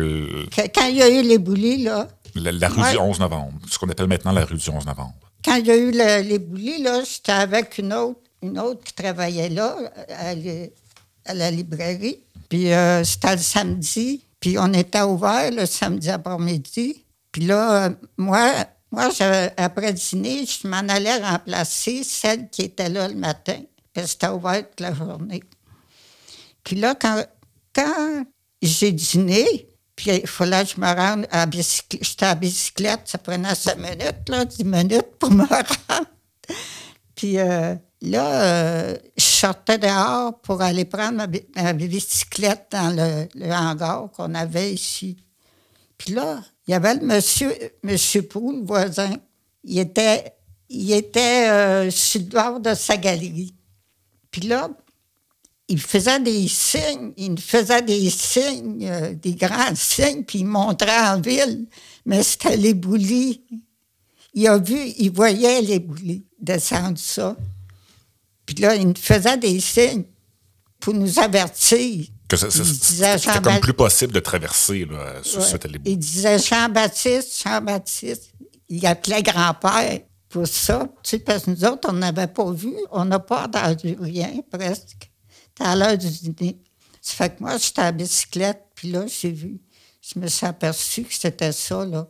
Quand 0.73 0.87
il 0.87 0.95
y 0.97 1.01
a 1.01 1.09
eu 1.09 1.21
les 1.23 1.37
boulis, 1.37 1.83
là, 1.83 2.07
la, 2.35 2.51
la 2.51 2.67
rue 2.69 2.81
Ouais. 2.81 2.91
du 2.91 2.97
11 2.97 3.19
novembre, 3.19 3.53
ce 3.69 3.77
qu'on 3.77 3.89
appelle 3.89 4.07
maintenant 4.07 4.31
la 4.31 4.45
rue 4.45 4.55
du 4.57 4.69
11 4.69 4.85
novembre. 4.85 5.13
quand 5.45 5.55
il 5.55 5.67
y 5.67 5.71
a 5.71 5.75
eu 5.75 5.91
le- 5.91 6.21
les 6.27 6.39
boulis, 6.39 6.81
là, 6.81 7.03
j'étais 7.03 7.33
avec 7.33 7.77
une 7.77 7.93
autre, 7.93 8.19
une 8.41 8.57
autre 8.59 8.81
qui 8.83 8.93
travaillait 8.93 9.49
là, 9.49 9.75
à, 10.09 10.33
la- 10.35 10.67
à 11.25 11.33
la 11.33 11.51
librairie. 11.51 12.19
Puis 12.49 12.71
euh, 12.71 13.03
c'était 13.03 13.33
le 13.35 13.41
samedi. 13.41 14.23
Puis 14.39 14.57
on 14.57 14.71
était 14.73 15.01
ouvert 15.01 15.51
le 15.51 15.65
samedi 15.65 16.09
après-midi. 16.09 17.03
Puis 17.31 17.43
là, 17.45 17.85
euh, 17.85 17.89
moi, 18.17 18.51
moi 18.93 19.09
je- 19.09 19.49
après 19.57 19.91
dîner, 19.91 20.45
je 20.45 20.67
m'en 20.67 20.87
allais 20.87 21.17
remplacer 21.17 22.03
celle 22.03 22.47
qui 22.49 22.61
était 22.61 22.89
là 22.89 23.07
le 23.07 23.15
matin. 23.15 23.59
Parce 23.91 24.05
que 24.07 24.11
c'était 24.11 24.27
ouvert 24.27 24.69
toute 24.69 24.79
la 24.79 24.93
journée. 24.93 25.43
Puis 26.63 26.75
là, 26.75 26.93
quand, 26.95 27.25
quand 27.75 28.23
j'ai 28.61 28.91
dîné, 28.91 29.67
puis 29.95 30.11
il 30.11 30.27
fallait 30.27 30.63
que 30.63 30.71
je 30.75 30.79
me 30.81 30.87
rende 30.87 31.27
à 31.31 31.45
bicyclette. 31.47 32.03
J'étais 32.03 32.25
à 32.27 32.35
bicyclette, 32.35 33.01
ça 33.05 33.17
prenait 33.17 33.55
5 33.55 33.77
minutes, 33.77 34.29
là, 34.29 34.45
10 34.45 34.63
minutes 34.63 35.15
pour 35.19 35.31
me 35.31 35.43
rendre. 35.47 36.07
Puis 37.15 37.39
euh, 37.39 37.75
là, 38.01 38.41
euh, 38.43 38.97
je 39.17 39.23
sortais 39.23 39.79
dehors 39.79 40.39
pour 40.41 40.61
aller 40.61 40.85
prendre 40.85 41.17
ma, 41.17 41.27
ma 41.55 41.73
bicyclette 41.73 42.67
dans 42.71 42.95
le, 42.95 43.27
le 43.35 43.51
hangar 43.51 44.09
qu'on 44.15 44.33
avait 44.35 44.71
ici. 44.73 45.17
Puis 45.97 46.13
là, 46.13 46.41
il 46.67 46.71
y 46.71 46.73
avait 46.73 46.95
le 46.95 47.05
monsieur, 47.05 47.53
monsieur 47.83 48.21
Pou, 48.21 48.51
le 48.51 48.65
voisin. 48.65 49.15
Il 49.63 49.79
était, 49.79 50.33
il 50.69 50.91
était 50.91 51.49
euh, 51.49 51.91
sur 51.91 52.21
le 52.21 52.27
bord 52.27 52.59
de 52.59 52.73
sa 52.73 52.97
galerie. 52.97 53.53
Puis 54.31 54.41
là, 54.41 54.69
il 55.67 55.79
faisait 55.79 56.19
des 56.19 56.47
signes, 56.47 57.13
il 57.17 57.39
faisait 57.39 57.81
des 57.81 58.09
signes, 58.09 58.87
euh, 58.87 59.13
des 59.13 59.35
grands 59.35 59.75
signes, 59.75 60.23
puis 60.23 60.39
il 60.39 60.45
montrait 60.45 61.07
en 61.07 61.19
ville, 61.19 61.67
mais 62.05 62.23
c'était 62.23 62.57
les 62.57 62.73
boulis. 62.73 63.41
Il 64.33 64.47
a 64.47 64.57
vu, 64.57 64.77
il 64.97 65.11
voyait 65.11 65.61
les 65.61 65.79
boulis 65.79 66.25
descendre 66.39 66.97
ça. 66.97 67.35
Puis 68.45 68.55
là, 68.55 68.75
il 68.75 68.97
faisait 68.97 69.37
des 69.37 69.59
signes. 69.59 70.05
pour 70.79 70.93
nous 70.93 71.17
avertir. 71.17 72.07
Que 73.15 73.19
C'était 73.19 73.31
comme 73.41 73.59
plus 73.61 73.73
possible 73.73 74.13
de 74.13 74.19
traverser 74.19 74.85
là, 74.85 75.15
sur 75.23 75.39
Ouais. 75.41 75.45
Il 75.85 75.97
disait 75.97 76.39
Jean-Baptiste, 76.39 77.41
Jean-Baptiste. 77.43 78.31
Il 78.69 78.85
appelait 78.85 79.21
grand-père 79.23 79.99
pour 80.29 80.47
ça. 80.47 80.87
Tu 81.03 81.11
sais, 81.11 81.19
parce 81.19 81.43
que 81.45 81.51
nous 81.51 81.65
autres, 81.65 81.89
on 81.89 81.93
n'avait 81.93 82.27
pas 82.27 82.51
vu. 82.51 82.73
On 82.91 83.05
n'a 83.05 83.19
pas 83.19 83.45
entendu 83.45 83.95
rien, 83.99 84.31
presque. 84.51 85.11
C'était 85.49 85.69
à 85.69 85.75
l'heure 85.75 85.97
du 85.97 86.07
dîner. 86.09 86.59
Ça 87.01 87.13
fait 87.15 87.35
que 87.35 87.43
moi, 87.43 87.57
j'étais 87.57 87.81
à 87.81 87.85
la 87.85 87.91
bicyclette, 87.91 88.63
puis 88.75 88.91
là, 88.91 89.05
j'ai 89.07 89.31
vu. 89.31 89.59
Je 90.01 90.19
me 90.19 90.27
suis 90.27 90.45
aperçu 90.45 91.03
que 91.03 91.13
c'était 91.13 91.51
ça, 91.51 91.85
là. 91.85 92.07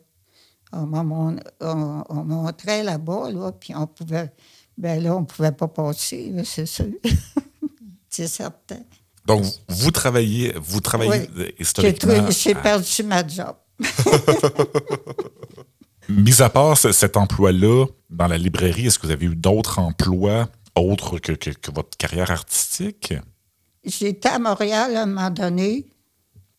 On, 0.71 0.85
m'a 0.85 1.03
mon- 1.03 1.35
on- 1.61 2.03
on 2.09 2.23
montrait 2.23 2.83
là-bas, 2.83 3.29
là, 3.31 3.51
puis 3.51 3.75
on 3.75 3.85
pouvait... 3.87 4.31
Ben 4.77 5.03
là, 5.03 5.15
on 5.15 5.23
pouvait 5.25 5.51
pas 5.51 5.67
passer, 5.67 6.33
c'est 6.45 6.65
sûr. 6.65 6.87
c'est 8.09 8.27
certain. 8.27 8.79
Donc, 9.25 9.43
vous 9.69 9.91
travaillez, 9.91 10.53
vous 10.61 10.81
travaillez 10.81 11.29
Oui. 11.37 11.55
historiquement. 11.59 12.29
J'ai 12.29 12.55
perdu 12.55 13.03
ma 13.03 13.25
job. 13.25 13.55
Mis 16.09 16.41
à 16.41 16.49
part 16.49 16.77
ce- 16.77 16.91
cet 16.91 17.15
emploi-là 17.15 17.85
dans 18.09 18.27
la 18.27 18.37
librairie, 18.37 18.87
est-ce 18.87 18.99
que 18.99 19.07
vous 19.07 19.13
avez 19.13 19.25
eu 19.25 19.35
d'autres 19.35 19.79
emplois 19.79 20.49
autres 20.75 21.17
que, 21.19 21.31
que- 21.31 21.51
que 21.51 21.71
votre 21.71 21.97
carrière 21.97 22.29
artistique? 22.31 23.13
J'étais 23.85 24.29
à 24.29 24.39
Montréal 24.39 24.95
à 24.97 25.03
un 25.03 25.05
moment 25.05 25.29
donné, 25.29 25.87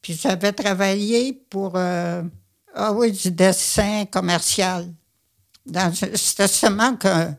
puis 0.00 0.14
j'avais 0.14 0.52
travaillé 0.52 1.32
pour 1.50 1.72
euh, 1.76 2.22
ah 2.74 2.92
oui, 2.92 3.12
du 3.12 3.30
dessin 3.30 4.04
commercial. 4.06 4.92
C'était 6.14 6.48
seulement 6.48 6.96
qu'un 6.96 7.36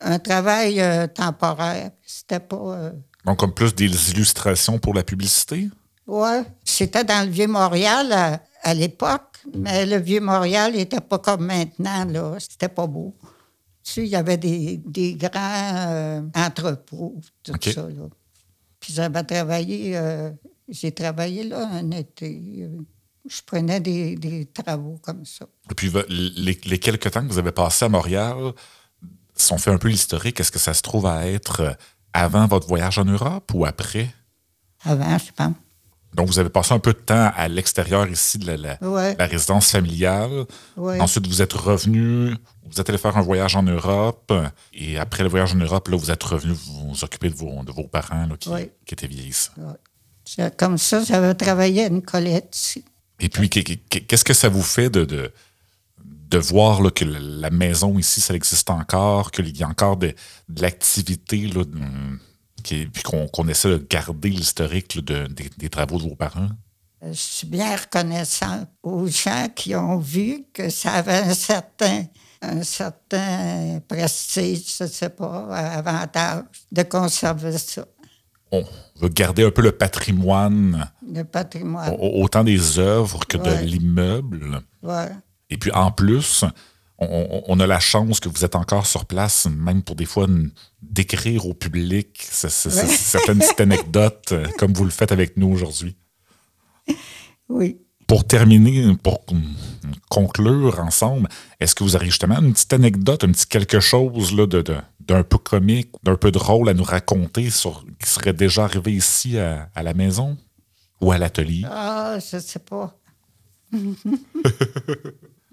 un 0.00 0.18
travail 0.18 0.80
euh, 0.80 1.06
temporaire. 1.06 1.90
C'était 2.04 2.40
pas. 2.40 2.56
euh, 2.56 2.90
Donc, 3.24 3.38
comme 3.38 3.54
plus 3.54 3.74
des 3.74 4.10
illustrations 4.10 4.78
pour 4.78 4.94
la 4.94 5.02
publicité? 5.02 5.68
ouais, 6.06 6.44
c'était 6.64 7.04
dans 7.04 7.24
le 7.26 7.30
Vieux-Montréal 7.32 8.12
à, 8.12 8.40
à 8.62 8.74
l'époque, 8.74 9.38
mais 9.54 9.86
le 9.86 9.96
Vieux-Montréal 9.96 10.72
n'était 10.74 11.00
pas 11.00 11.18
comme 11.18 11.46
maintenant, 11.46 12.04
là. 12.04 12.36
C'était 12.38 12.68
pas 12.68 12.86
beau. 12.86 13.14
Tu 13.82 13.92
sais, 13.92 14.02
il 14.02 14.08
y 14.08 14.16
avait 14.16 14.36
des, 14.36 14.78
des 14.86 15.14
grands 15.14 15.30
euh, 15.88 16.20
entrepôts, 16.34 17.20
tout 17.42 17.52
ça, 17.62 17.82
là. 17.82 18.08
Puis 18.80 18.92
j'avais 18.92 19.22
travaillé, 19.24 19.96
euh, 19.96 20.30
j'ai 20.68 20.92
travaillé 20.92 21.44
là 21.44 21.66
un 21.72 21.90
été. 21.92 22.38
euh, 22.60 22.82
Je 23.26 23.40
prenais 23.46 23.80
des, 23.80 24.16
des 24.16 24.44
travaux 24.46 24.98
comme 25.02 25.24
ça. 25.24 25.46
Et 25.70 25.74
puis, 25.74 25.90
les, 26.10 26.58
les 26.64 26.78
quelques 26.78 27.10
temps 27.10 27.22
que 27.26 27.32
vous 27.32 27.38
avez 27.38 27.52
passés 27.52 27.86
à 27.86 27.88
Montréal, 27.88 28.52
si 29.34 29.52
on 29.54 29.58
fait 29.58 29.70
un 29.70 29.78
peu 29.78 29.88
l'historique, 29.88 30.38
est-ce 30.40 30.52
que 30.52 30.58
ça 30.58 30.74
se 30.74 30.82
trouve 30.82 31.06
à 31.06 31.26
être 31.26 31.60
euh, 31.60 31.72
avant 32.14 32.46
votre 32.46 32.66
voyage 32.66 32.96
en 32.98 33.04
Europe 33.04 33.50
ou 33.52 33.66
après? 33.66 34.08
Avant, 34.84 35.18
je 35.18 35.30
pense. 35.36 35.52
Donc, 36.14 36.28
vous 36.28 36.38
avez 36.38 36.48
passé 36.48 36.72
un 36.72 36.78
peu 36.78 36.92
de 36.92 36.98
temps 36.98 37.32
à 37.36 37.48
l'extérieur 37.48 38.08
ici 38.08 38.38
de 38.38 38.46
la, 38.46 38.56
la- 38.56 38.78
Ouais. 38.88 39.16
la 39.18 39.26
résidence 39.26 39.70
familiale. 39.72 40.44
Ouais. 40.76 41.00
Ensuite, 41.00 41.26
vous 41.26 41.42
êtes 41.42 41.52
revenu, 41.54 42.36
vous 42.70 42.80
êtes 42.80 42.88
allé 42.88 42.98
faire 42.98 43.16
un 43.16 43.20
voyage 43.22 43.56
en 43.56 43.64
Europe. 43.64 44.32
Et 44.72 44.96
après 44.96 45.24
le 45.24 45.28
voyage 45.28 45.54
en 45.54 45.58
Europe, 45.58 45.88
là, 45.88 45.96
vous 45.96 46.12
êtes 46.12 46.22
revenu 46.22 46.52
vous, 46.52 46.90
vous 46.90 47.04
occuper 47.04 47.30
de 47.30 47.34
vos, 47.34 47.64
de 47.64 47.72
vos 47.72 47.88
parents 47.88 48.26
là, 48.26 48.36
qui, 48.38 48.48
Ouais. 48.48 48.72
qui 48.86 48.94
étaient 48.94 49.08
vieillissants. 49.08 49.52
Comme 50.56 50.78
ça, 50.78 51.02
j'avais 51.02 51.34
travaillé 51.34 51.84
à 51.84 51.86
une 51.88 52.02
collette 52.02 52.56
ici. 52.56 52.84
Et 53.20 53.28
puis, 53.28 53.50
qu'est- 53.50 53.64
qu'est- 53.64 54.00
qu'est-ce 54.02 54.24
que 54.24 54.34
ça 54.34 54.48
vous 54.48 54.62
fait 54.62 54.90
de, 54.90 55.04
de, 55.04 55.32
de 56.28 56.38
voir 56.38 56.82
là, 56.82 56.90
que 56.90 57.04
la 57.04 57.50
maison 57.50 57.98
ici, 57.98 58.20
ça 58.20 58.34
existe 58.34 58.70
encore, 58.70 59.30
qu'il 59.30 59.56
y 59.56 59.62
a 59.62 59.68
encore 59.68 59.96
de, 59.96 60.14
de 60.48 60.62
l'activité, 60.62 61.46
là, 61.48 61.64
de- 61.64 61.78
qui- 62.62 62.86
puis 62.86 63.02
qu'on 63.02 63.48
essaie 63.48 63.68
de 63.70 63.86
garder 63.88 64.30
l'historique 64.30 65.04
de- 65.04 65.26
des, 65.26 65.50
des 65.58 65.68
travaux 65.68 65.98
de 65.98 66.04
vos 66.04 66.16
parents? 66.16 66.48
Je 67.06 67.12
suis 67.12 67.46
bien 67.46 67.76
reconnaissante 67.76 68.66
aux 68.82 69.06
gens 69.06 69.48
qui 69.54 69.74
ont 69.76 69.98
vu 69.98 70.46
que 70.54 70.70
ça 70.70 70.92
avait 70.92 71.12
un 71.18 71.34
certain, 71.34 72.04
un 72.40 72.62
certain 72.62 73.80
prestige, 73.86 74.76
je 74.78 74.84
ne 74.84 74.88
sais 74.88 75.10
pas, 75.10 75.54
avantage 75.54 76.44
de 76.72 76.82
conserver 76.82 77.56
ça, 77.58 77.84
On 78.52 78.64
veut 79.00 79.08
garder 79.08 79.44
un 79.44 79.50
peu 79.50 79.62
le 79.62 79.72
patrimoine, 79.72 80.90
le 81.12 81.24
patrimoine. 81.24 81.92
au- 81.98 82.22
autant 82.22 82.44
des 82.44 82.78
œuvres 82.78 83.26
que 83.26 83.36
de 83.36 83.50
l'immeuble. 83.64 84.60
Ouais. 84.82 85.10
Et 85.54 85.56
puis 85.56 85.70
en 85.72 85.92
plus, 85.92 86.44
on, 86.98 87.60
a 87.60 87.66
la 87.66 87.78
chance 87.80 88.18
que 88.18 88.28
vous 88.28 88.44
êtes 88.44 88.56
encore 88.56 88.86
sur 88.86 89.04
place, 89.04 89.46
même 89.46 89.82
pour 89.84 89.94
des 89.94 90.04
fois 90.04 90.26
décrire 90.82 91.46
au 91.46 91.54
public 91.54 92.26
ce- 92.28 92.48
ce- 92.48 92.70
ce- 92.70 92.80
Ouais. 92.80 92.86
certaines 92.88 93.38
petites 93.38 93.60
anecdotes, 93.68 94.32
euh, 94.32 94.46
comme 94.58 94.72
vous 94.72 94.84
le 94.84 94.90
faites 94.90 95.12
avec 95.12 95.36
nous 95.36 95.48
aujourd'hui. 95.48 95.96
Oui. 97.48 97.78
Pour 98.08 98.26
terminer, 98.26 98.96
pour 99.02 99.24
con- 99.24 99.40
conclure 100.10 100.80
ensemble, 100.80 101.28
est-ce 101.60 101.74
que 101.76 101.84
vous 101.84 101.94
avez 101.94 102.06
justement 102.06 102.38
une 102.40 102.52
petite 102.52 102.72
anecdote, 102.72 103.22
un 103.24 103.30
petit 103.32 103.46
quelque 103.46 103.78
chose 103.80 104.34
là, 104.34 104.46
de, 104.46 104.60
de- 104.62 104.76
d'un 105.00 105.22
peu 105.22 105.38
comique, 105.38 105.90
d'un 106.02 106.16
peu 106.16 106.30
drôle 106.32 106.68
à 106.68 106.74
nous 106.74 106.82
raconter 106.84 107.48
sur, 107.50 107.84
qui 108.02 108.08
serait 108.10 108.32
déjà 108.32 108.64
arrivé 108.64 108.92
ici 108.92 109.38
à, 109.38 109.70
à 109.74 109.82
la 109.84 109.94
maison 109.94 110.36
ou 111.00 111.12
à 111.12 111.18
l'atelier? 111.18 111.62
Ah, 111.70 112.18
je 112.18 112.36
ne 112.36 112.40
sais 112.42 112.58
pas. 112.58 112.98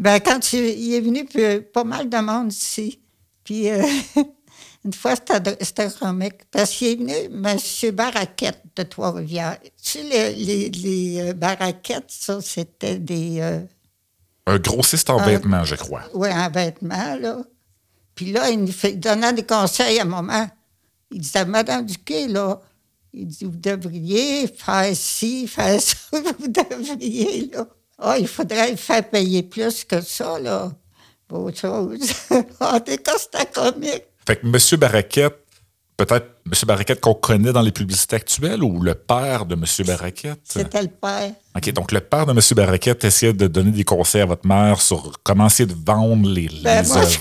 ben, 0.01 0.19
quand 0.19 0.51
il, 0.53 0.93
est 0.95 0.99
venu, 0.99 1.25
puis 1.25 1.61
pas 1.61 1.83
mal 1.83 2.09
de 2.09 2.17
monde 2.17 2.51
ici. 2.51 2.99
Puis 3.43 3.69
euh, 3.69 3.83
une 4.85 4.93
fois, 4.93 5.13
c'était 5.15 5.89
comique. 5.91 6.49
Parce 6.49 6.71
qu'il 6.71 6.87
est 6.87 6.95
venu, 6.95 7.13
M. 7.47 7.91
Baraquette 7.91 8.63
de 8.75 8.81
Trois-Rivières. 8.81 9.59
Tu 9.61 9.69
sais, 9.77 10.03
les, 10.03 10.33
les, 10.33 10.69
les, 10.71 11.21
euh, 11.21 11.33
Baraquettes, 11.33 12.09
ça, 12.09 12.41
c'était 12.41 12.97
des. 12.97 13.41
euh, 13.41 13.61
Un 14.47 14.57
grossiste 14.57 15.11
en 15.11 15.17
vêtements, 15.23 15.65
je 15.65 15.75
crois. 15.75 16.01
oui, 16.15 16.29
en 16.29 16.49
vêtements, 16.49 17.15
là. 17.17 17.43
Puis 18.15 18.31
là, 18.31 18.49
il, 18.49 18.59
nous 18.61 18.71
fait, 18.71 18.93
donnait 18.93 19.33
des 19.33 19.45
conseils 19.45 19.99
à 19.99 20.05
maman. 20.05 20.49
Il 21.11 21.21
disait, 21.21 21.45
Madame 21.45 21.85
Duquet, 21.85 22.27
là, 22.27 22.59
il 23.13 23.27
dit, 23.27 23.45
vous 23.45 23.55
devriez 23.55 24.47
faire 24.47 24.95
ci, 24.95 25.47
faire 25.47 25.79
ça, 25.79 25.95
vous 26.39 26.47
devriez, 26.47 27.51
là. 27.53 27.67
Ah, 28.03 28.17
il 28.17 28.27
faudrait 28.27 28.71
le 28.71 28.77
faire 28.77 29.07
payer 29.07 29.43
plus 29.43 29.83
que 29.83 30.01
ça, 30.01 30.39
là, 30.39 30.71
pour 31.27 31.45
autre 31.45 31.59
chose. 31.59 31.99
en 32.59 32.79
tout 32.79 32.97
cas, 32.97 33.17
c'était 33.17 33.45
comique. 33.45 34.05
Fait 34.25 34.37
que 34.37 34.47
M. 34.47 34.79
Barraquette, 34.79 35.37
peut-être 35.97 36.25
M. 36.47 36.53
Barraquette 36.65 36.99
qu'on 36.99 37.13
connaît 37.13 37.53
dans 37.53 37.61
les 37.61 37.71
publicités 37.71 38.15
actuelles 38.15 38.63
ou 38.63 38.81
le 38.81 38.95
père 38.95 39.45
de 39.45 39.53
M. 39.53 39.65
Barraquette? 39.85 40.39
C'était 40.43 40.81
le 40.81 40.87
père. 40.87 41.31
OK, 41.55 41.71
donc 41.73 41.91
le 41.91 41.99
père 41.99 42.25
de 42.25 42.31
M. 42.31 42.39
Barraquette 42.55 43.03
essayait 43.03 43.33
de 43.33 43.45
donner 43.45 43.71
des 43.71 43.83
conseils 43.83 44.21
à 44.21 44.25
votre 44.25 44.47
mère 44.47 44.81
sur 44.81 45.19
comment 45.23 45.45
essayer 45.45 45.67
de 45.67 45.75
vendre 45.85 46.27
les, 46.27 46.47
les 46.47 46.63
Ben, 46.63 46.87
moi, 46.87 47.01
je, 47.03 47.19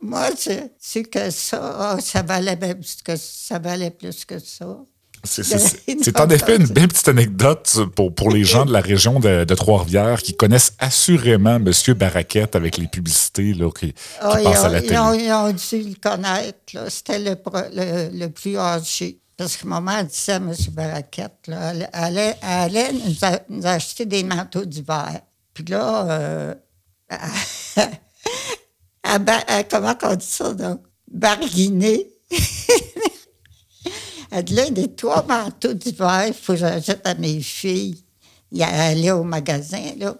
moi, 0.06 0.28
sais 0.36 1.04
que 1.04 1.30
ça, 1.30 1.76
ah, 1.78 2.00
ça 2.00 2.22
valait 2.22 2.56
plus 2.56 2.96
que 3.04 3.14
ça 3.16 3.60
valait 3.60 3.92
plus 3.92 4.24
que 4.24 4.40
ça. 4.40 4.78
C'est 5.24 6.20
en 6.20 6.28
effet 6.30 6.56
une 6.56 6.66
belle 6.66 6.88
petite 6.88 7.08
anecdote 7.08 7.78
pour, 7.94 8.12
pour 8.14 8.30
les 8.30 8.44
gens 8.44 8.64
de 8.64 8.72
la 8.72 8.80
région 8.80 9.20
de, 9.20 9.44
de 9.44 9.54
Trois-Rivières 9.54 10.20
qui 10.22 10.34
connaissent 10.36 10.72
assurément 10.78 11.56
M. 11.56 11.70
Barraquette 11.96 12.56
avec 12.56 12.76
les 12.76 12.88
publicités 12.88 13.54
là, 13.54 13.70
qui, 13.70 13.92
qui 13.92 13.98
ils, 14.38 14.42
passent 14.44 14.64
à 14.64 14.68
la 14.68 14.78
ils 14.80 14.86
télé. 14.86 14.98
ont- 14.98 15.12
ils 15.14 15.32
ont 15.32 15.52
dû 15.52 15.88
le 15.90 15.94
connaître. 16.00 16.90
C'était 16.90 17.18
le, 17.20 17.36
le, 17.72 18.18
le 18.18 18.28
plus 18.30 18.58
âgé. 18.58 19.18
Parce 19.36 19.56
que 19.56 19.66
maman 19.66 20.02
disait 20.02 20.32
à 20.32 20.36
M. 20.36 20.52
Baraquette, 20.72 21.32
là, 21.46 21.70
elle, 21.72 21.88
elle 21.92 22.04
allait, 22.04 22.36
elle 22.42 22.48
allait 22.76 22.92
nous, 22.92 23.16
a- 23.22 23.40
nous 23.48 23.66
acheter 23.66 24.04
des 24.06 24.24
manteaux 24.24 24.64
d'hiver. 24.64 25.20
Puis 25.54 25.64
là, 25.68 26.06
euh, 26.10 26.54
elle- 29.04 29.66
comment 29.70 29.94
on 30.02 30.14
dit 30.14 30.26
ça, 30.26 30.52
donc? 30.52 30.80
Barguiner. 31.10 32.08
elle 34.32 34.44
dit 34.44 34.54
là, 34.54 34.70
des 34.70 34.92
trois 34.94 35.24
manteaux 35.26 35.74
d'hiver, 35.74 36.24
il 36.28 36.34
faut 36.34 36.52
que 36.54 36.58
j'achète 36.58 37.06
à 37.06 37.14
mes 37.14 37.40
filles. 37.40 38.02
Il 38.50 38.62
allait 38.62 39.10
au 39.12 39.24
magasin, 39.24 39.82
là. 39.98 40.14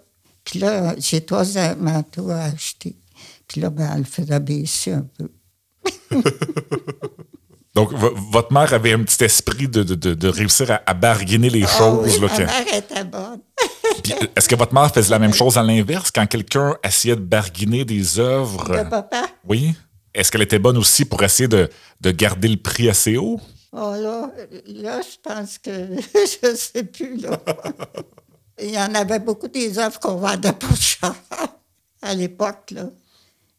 Puis 0.44 0.58
là, 0.58 0.94
j'ai 0.98 1.20
trois 1.24 1.44
manteaux 1.78 2.30
à 2.30 2.44
acheter. 2.44 2.96
Puis 3.46 3.60
là, 3.60 3.70
ben, 3.70 3.90
elle 3.92 3.98
le 4.00 4.04
faisait 4.04 4.40
baisser 4.40 4.92
un 4.92 5.06
peu. 5.18 5.30
Donc, 7.74 7.92
vo- 7.94 8.14
votre 8.30 8.52
mère 8.52 8.72
avait 8.74 8.92
un 8.92 9.02
petit 9.02 9.24
esprit 9.24 9.66
de, 9.66 9.82
de- 9.82 9.94
de- 9.94 10.12
de 10.14 10.28
réussir 10.28 10.70
à, 10.70 10.82
à 10.84 10.92
bargainer 10.92 11.48
les 11.48 11.64
Ah 11.64 11.78
choses. 11.78 12.14
oui, 12.14 12.20
là, 12.20 12.26
ma 12.28 12.36
que- 12.36 12.42
mère 12.42 12.74
était 12.74 13.04
bonne. 13.04 13.40
Est-ce 14.36 14.48
que 14.48 14.56
votre 14.56 14.74
mère 14.74 14.92
faisait 14.92 15.10
la 15.10 15.18
même 15.18 15.32
chose 15.32 15.56
à 15.56 15.62
l'inverse? 15.62 16.10
Quand 16.10 16.26
quelqu'un 16.26 16.76
essayait 16.84 17.16
de 17.16 17.22
barguiner 17.22 17.84
des 17.86 18.18
œuvres? 18.18 18.76
Le 18.76 18.88
papa, 18.88 19.26
Oui. 19.48 19.74
Est-ce 20.14 20.30
qu'elle 20.30 20.42
était 20.42 20.58
bonne 20.58 20.76
aussi 20.76 21.06
pour 21.06 21.22
essayer 21.22 21.48
de, 21.48 21.70
de 22.02 22.10
garder 22.10 22.48
le 22.48 22.58
prix 22.58 22.90
assez 22.90 23.16
haut? 23.16 23.40
Oh 23.72 23.94
là, 23.96 24.30
là, 24.66 25.00
je 25.02 25.16
pense 25.22 25.58
que 25.58 25.70
je 26.42 26.54
sais 26.54 26.84
plus, 26.84 27.16
là. 27.18 27.38
Il 28.62 28.70
y 28.70 28.78
en 28.78 28.94
avait 28.94 29.18
beaucoup 29.18 29.48
des 29.48 29.78
œuvres 29.78 29.98
qu'on 29.98 30.16
vendait 30.16 30.52
pas 30.52 30.74
cher 30.78 31.14
à 32.02 32.14
l'époque, 32.14 32.70
là. 32.72 32.84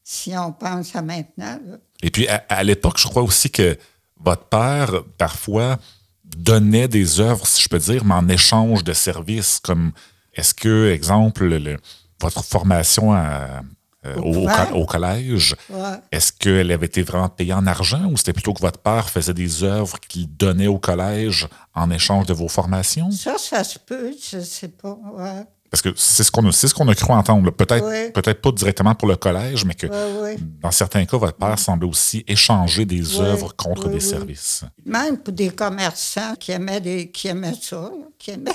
Si 0.04 0.34
on 0.38 0.52
pense 0.52 0.96
à 0.96 1.02
maintenant, 1.02 1.60
là. 1.66 1.78
Et 2.02 2.12
puis, 2.12 2.28
à, 2.28 2.44
à 2.50 2.64
l'époque, 2.64 2.98
je 2.98 3.08
crois 3.08 3.24
aussi 3.24 3.50
que 3.50 3.78
votre 4.20 4.46
père, 4.46 5.04
parfois, 5.18 5.78
donnait 6.24 6.88
des 6.88 7.20
œuvres, 7.20 7.46
si 7.48 7.62
je 7.64 7.70
peux 7.70 7.80
dire, 7.80 8.04
mais 8.06 8.14
en 8.16 8.28
échange 8.28 8.84
de 8.84 8.94
services, 8.94 9.60
comme 9.64 9.92
est-ce 10.34 10.54
que, 10.54 10.92
exemple, 10.92 11.46
le- 11.46 11.78
votre 12.22 12.44
formation 12.44 13.14
à- 13.14 13.62
euh, 14.06 14.16
Au 14.74 14.86
collège, 14.86 15.56
Ouais. 15.70 15.80
est-ce 16.12 16.32
qu'elle 16.34 16.72
avait 16.72 16.86
été 16.88 17.02
vraiment 17.04 17.30
payée 17.30 17.54
en 17.54 17.66
argent 17.68 18.06
ou 18.12 18.18
c'était 18.18 18.34
plutôt 18.34 18.54
que 18.54 18.62
votre 18.62 18.80
père 18.80 19.10
faisait 19.10 19.34
des 19.34 19.64
œuvres 19.64 20.00
qu'il 20.00 20.36
donnait 20.36 20.68
au 20.68 20.78
collège 20.80 21.48
en 21.74 21.90
échange 21.90 22.26
de 22.26 22.34
vos 22.34 22.48
formations? 22.48 23.12
Ça, 23.12 23.38
ça 23.38 23.64
se 23.64 23.80
peut, 23.80 24.12
je 24.32 24.40
sais 24.40 24.68
pas. 24.70 24.98
Ouais. 25.14 25.44
Parce 25.72 25.82
que 25.82 25.90
c'est 25.96 26.24
ce 26.24 26.30
qu'on 26.32 26.52
ce 26.52 26.72
qu'on 26.72 26.88
a 26.88 26.94
cru 26.94 27.12
entendre. 27.14 27.50
Peut-être, 27.50 27.84
Oui. 27.88 28.12
peut-être 28.14 28.42
pas 28.42 28.52
directement 28.52 28.94
pour 28.94 29.08
le 29.08 29.16
collège, 29.16 29.66
mais 29.66 29.74
que 29.74 29.88
dans 30.62 30.70
certains 30.70 31.04
cas, 31.06 31.18
votre 31.18 31.36
père 31.38 31.58
semblait 31.58 31.88
aussi 31.90 32.24
échanger 32.28 32.86
des 32.86 33.20
œuvres 33.20 33.56
contre 33.56 33.90
des 33.90 34.00
services. 34.00 34.64
Même 34.86 35.18
pour 35.18 35.34
des 35.34 35.50
commerçants 35.50 36.36
qui 36.40 36.52
aimaient, 36.52 36.80
des, 36.80 37.10
qui 37.10 37.28
aimaient 37.28 37.56
ça, 37.60 37.90
qui 38.20 38.30
aimaient. 38.32 38.52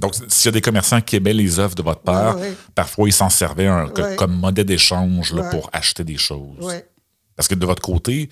Donc, 0.00 0.14
s'il 0.28 0.46
y 0.46 0.48
a 0.48 0.52
des 0.52 0.60
commerçants 0.60 1.00
qui 1.00 1.16
aimaient 1.16 1.32
les 1.34 1.58
œuvres 1.58 1.74
de 1.74 1.82
votre 1.82 2.00
père, 2.00 2.36
parfois 2.74 3.08
ils 3.08 3.12
s'en 3.12 3.30
servaient 3.30 3.66
un- 3.66 3.88
comme 4.16 4.32
modèle 4.36 4.64
d'échange 4.66 5.34
pour 5.50 5.68
acheter 5.72 6.04
des 6.04 6.16
choses. 6.16 6.56
oui. 6.60 6.74
Parce 7.36 7.48
que 7.48 7.54
de 7.54 7.64
votre 7.64 7.80
côté, 7.80 8.28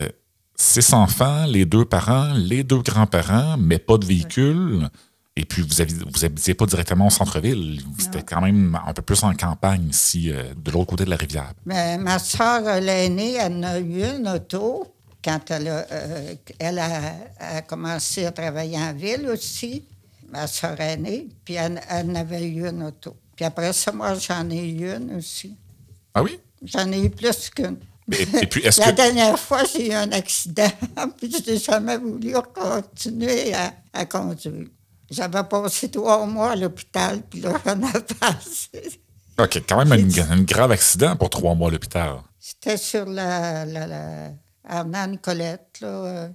euh, 0.00 0.08
six 0.54 0.92
enfants, 0.92 1.44
les 1.46 1.64
deux 1.64 1.84
parents, 1.84 2.32
les 2.34 2.62
deux 2.62 2.82
grands-parents, 2.82 3.56
mais 3.58 3.78
pas 3.78 3.98
de 3.98 4.06
véhicule. 4.06 4.88
Et 5.36 5.44
puis, 5.44 5.62
vous 5.62 5.74
n'habitiez 5.78 6.04
vous 6.14 6.24
habitiez 6.24 6.54
pas 6.54 6.64
directement 6.66 7.08
au 7.08 7.10
centre-ville. 7.10 7.80
C'était 7.98 8.22
quand 8.22 8.40
même 8.40 8.78
un 8.86 8.92
peu 8.92 9.02
plus 9.02 9.24
en 9.24 9.34
campagne 9.34 9.88
ici, 9.90 10.30
euh, 10.30 10.54
de 10.56 10.70
l'autre 10.70 10.86
côté 10.90 11.04
de 11.04 11.10
la 11.10 11.16
rivière. 11.16 11.52
Mais 11.66 11.98
ma 11.98 12.20
soeur, 12.20 12.80
l'aînée, 12.80 13.34
elle 13.34 13.64
a 13.64 13.80
eu 13.80 14.04
une 14.04 14.28
auto 14.28 14.86
quand 15.24 15.50
elle 15.50 15.66
a, 15.66 15.86
euh, 15.90 16.34
elle 16.60 16.78
a, 16.78 17.00
a 17.40 17.62
commencé 17.62 18.24
à 18.26 18.30
travailler 18.30 18.78
en 18.78 18.92
ville 18.92 19.26
aussi, 19.32 19.82
ma 20.30 20.46
soeur 20.46 20.80
aînée, 20.80 21.28
puis 21.44 21.54
elle, 21.54 21.80
elle 21.88 22.10
en 22.10 22.14
avait 22.16 22.44
eu 22.46 22.66
une 22.68 22.82
auto. 22.82 23.16
Puis 23.36 23.44
après 23.44 23.72
ça, 23.72 23.92
moi, 23.92 24.14
j'en 24.14 24.48
ai 24.50 24.68
eu 24.68 24.90
une 24.94 25.16
aussi. 25.16 25.56
Ah 26.14 26.22
oui? 26.22 26.38
J'en 26.62 26.90
ai 26.92 27.04
eu 27.04 27.10
plus 27.10 27.50
qu'une. 27.50 27.76
Et, 28.12 28.22
et 28.42 28.46
puis, 28.46 28.60
est-ce 28.62 28.80
La 28.80 28.92
que. 28.92 28.96
dernière 28.96 29.38
fois, 29.38 29.62
j'ai 29.64 29.88
eu 29.90 29.92
un 29.94 30.12
accident, 30.12 30.68
puis 31.18 31.30
je 31.32 31.50
n'ai 31.50 31.58
jamais 31.58 31.96
voulu 31.96 32.34
continuer 32.54 33.54
à, 33.54 33.72
à 33.92 34.04
conduire. 34.06 34.66
J'avais 35.10 35.42
passé 35.44 35.90
trois 35.90 36.24
mois 36.26 36.52
à 36.52 36.56
l'hôpital, 36.56 37.22
puis 37.22 37.40
là, 37.40 37.52
j'en 37.64 37.80
ai 37.80 37.92
passé. 38.20 39.00
OK, 39.38 39.62
quand 39.68 39.84
même 39.84 39.92
un, 40.30 40.42
grave 40.42 40.70
accident 40.70 41.16
pour 41.16 41.28
trois 41.30 41.54
mois 41.54 41.68
à 41.68 41.72
l'hôpital. 41.72 42.16
C'était 42.38 42.76
sur 42.76 43.06
la, 43.06 43.64
la, 43.64 43.86
la 43.86 44.30
Armand 44.66 45.06
Nicolette, 45.08 45.78
là. 45.80 45.88
euh, 45.88 46.28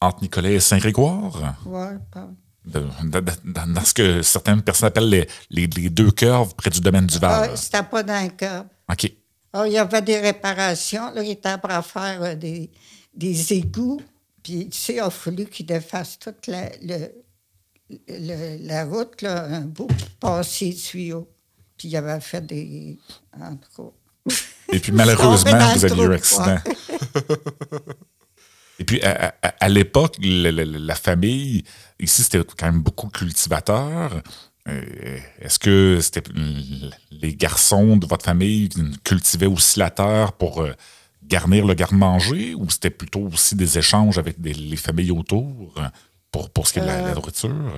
Entre 0.00 0.22
Nicolet 0.22 0.54
et 0.54 0.60
Saint-Grégoire, 0.60 1.56
ouais, 1.66 1.96
pas- 2.10 2.28
de- 2.64 2.80
de- 3.04 3.20
de- 3.20 3.72
dans, 3.74 3.84
ce 3.84 3.94
que 3.94 4.22
certaines 4.22 4.62
personnes 4.62 4.88
appellent 4.88 5.08
les, 5.08 5.28
les- 5.50 5.66
les 5.66 5.90
deux 5.90 6.10
curves 6.10 6.54
près 6.54 6.70
du 6.70 6.80
domaine 6.80 7.06
du 7.06 7.18
Val. 7.18 7.50
Ah, 7.52 7.56
c'était 7.56 7.82
pas 7.82 8.02
dans 8.02 8.22
le 8.22 8.30
cœur. 8.30 8.64
OK. 8.90 9.12
Ah, 9.52 9.66
il 9.66 9.72
y 9.74 9.78
avait 9.78 10.02
des 10.02 10.18
réparations. 10.20 11.12
Là, 11.12 11.22
il 11.22 11.30
était 11.32 11.48
à 11.48 11.82
faire 11.82 12.22
euh, 12.22 12.34
des, 12.34 12.70
des 13.14 13.52
égouts. 13.52 14.00
Puis, 14.42 14.68
tu 14.70 14.78
sais, 14.78 14.94
il 14.94 15.00
a 15.00 15.10
fallu 15.10 15.46
qu'il 15.46 15.66
défasse 15.66 16.18
toute 16.18 16.46
la, 16.46 16.68
le- 16.82 17.12
le- 18.08 18.66
la 18.66 18.84
route, 18.84 19.20
là, 19.22 19.44
un 19.44 19.60
bout 19.62 19.88
pour 20.20 20.30
passer 20.32 20.66
les 20.70 20.74
tuyaux. 20.74 21.28
Puis, 21.76 21.88
il 21.88 21.96
avait 21.96 22.20
fait 22.20 22.44
des. 22.46 22.98
En 23.40 23.56
tout 23.56 23.68
cas. 23.76 24.34
Et 24.72 24.78
puis 24.78 24.92
malheureusement, 24.92 25.50
vous 25.74 25.84
aviez 25.84 26.04
eu 26.04 26.14
accident. 26.14 26.58
Et 28.78 28.84
puis 28.84 29.02
à, 29.02 29.34
à- 29.42 29.54
à 29.60 29.68
l'époque, 29.68 30.16
le- 30.20 30.50
la 30.50 30.94
famille, 30.94 31.62
ici, 32.02 32.22
c'était 32.22 32.42
quand 32.44 32.66
même 32.66 32.80
beaucoup 32.82 33.08
cultivateurs. 33.08 34.20
Euh, 34.68 35.18
Est-ce 35.40 35.58
que 35.58 35.98
c'était 36.00 36.22
les 37.10 37.34
garçons 37.34 37.96
de 37.96 38.06
votre 38.06 38.24
famille 38.24 38.68
qui 38.68 38.82
cultivaient 39.02 39.46
aussi 39.46 39.78
la 39.78 39.90
terre 39.90 40.32
pour 40.32 40.62
euh, 40.62 40.72
garnir 41.24 41.66
le 41.66 41.74
garde-manger 41.74 42.54
ou 42.54 42.68
c'était 42.70 42.90
plutôt 42.90 43.28
aussi 43.32 43.54
des 43.56 43.78
échanges 43.78 44.18
avec 44.18 44.40
des- 44.40 44.54
les 44.54 44.76
familles 44.76 45.10
autour 45.10 45.74
euh, 45.78 45.88
pour, 46.30 46.50
pour 46.50 46.66
ce 46.68 46.74
qui 46.74 46.78
est 46.78 46.82
de 46.82 46.86
la, 46.86 47.02
la 47.02 47.14
nourriture? 47.14 47.72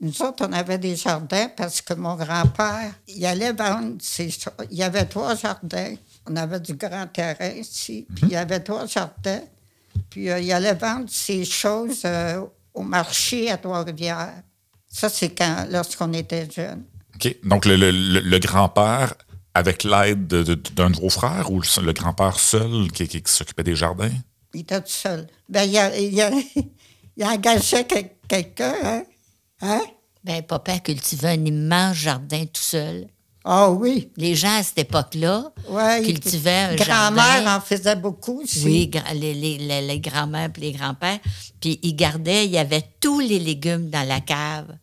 Nous 0.00 0.20
autres, 0.22 0.44
on 0.48 0.52
avait 0.52 0.78
des 0.78 0.96
jardins 0.96 1.48
parce 1.56 1.80
que 1.80 1.94
mon 1.94 2.16
grand-père, 2.16 2.92
il 3.06 3.24
allait 3.24 3.52
vendre 3.52 3.96
ses. 4.00 4.34
Il 4.70 4.76
y 4.76 4.82
avait 4.82 5.04
trois 5.04 5.36
jardins. 5.36 5.94
On 6.28 6.34
avait 6.36 6.58
du 6.60 6.74
grand 6.74 7.06
terrain 7.06 7.50
ici. 7.50 8.06
Puis 8.14 8.24
il 8.26 8.32
y 8.32 8.36
avait 8.36 8.60
trois 8.60 8.86
jardins. 8.86 9.42
Puis 10.10 10.28
euh, 10.28 10.40
il 10.40 10.50
allait 10.52 10.74
vendre 10.74 11.08
ses 11.08 11.44
choses 11.44 12.02
euh, 12.04 12.42
au 12.74 12.82
marché 12.82 13.50
à 13.50 13.56
Trois-Rivières. 13.58 14.42
Ça, 14.88 15.08
c'est 15.08 15.30
quand, 15.30 15.66
lorsqu'on 15.70 16.12
était 16.12 16.48
jeunes. 16.50 16.84
OK. 17.14 17.36
Donc, 17.44 17.64
le, 17.64 17.76
le- 17.76 17.90
le- 17.90 18.20
le 18.20 18.38
grand-père, 18.38 19.14
avec 19.54 19.84
l'aide 19.84 20.26
de- 20.26 20.42
de- 20.42 20.54
d'un 20.54 20.90
de 20.90 20.96
vos 20.96 21.08
frères 21.10 21.50
ou 21.50 21.60
le, 21.60 21.82
le 21.82 21.92
grand-père 21.92 22.38
seul 22.38 22.90
qui, 22.92 23.06
qui- 23.08 23.22
qui 23.22 23.32
s'occupait 23.32 23.62
des 23.64 23.76
jardins? 23.76 24.10
Il 24.54 24.60
était 24.60 24.80
tout 24.80 24.88
seul. 24.88 25.26
Ben, 25.48 25.64
il, 25.64 25.76
a, 25.78 25.96
il, 25.98 26.20
a- 26.20 26.30
il 27.16 27.24
engageait 27.24 27.84
quel- 27.86 28.10
quelqu'un, 28.28 28.74
hein? 28.82 29.02
Hein? 29.60 29.82
Ben, 30.24 30.42
papa 30.42 30.78
cultivait 30.78 31.28
un 31.30 31.44
immense 31.44 31.96
jardin 31.96 32.44
tout 32.46 32.60
seul. 32.62 33.06
Ah 33.44 33.70
oui. 33.70 34.10
Les 34.16 34.34
gens 34.36 34.56
à 34.56 34.62
cette 34.62 34.78
époque-là 34.78 35.50
Ouais, 35.68 36.02
cultivaient 36.02 36.50
un 36.70 36.74
Grand-mère 36.76 37.24
jardin. 37.44 37.56
en 37.56 37.60
faisait 37.60 37.96
beaucoup 37.96 38.42
aussi. 38.42 38.64
Oui, 38.64 38.90
les, 39.14 39.34
les, 39.34 39.58
les, 39.58 39.82
les 39.82 40.00
grands-mères 40.00 40.50
et 40.56 40.60
les 40.60 40.72
grands-pères. 40.72 41.18
Puis 41.60 41.80
ils 41.82 41.96
gardaient, 41.96 42.44
il 42.44 42.52
y 42.52 42.58
avait 42.58 42.84
tous 43.00 43.18
les 43.20 43.38
légumes 43.40 43.90
dans 43.90 44.06
la 44.06 44.20
cave. 44.20 44.76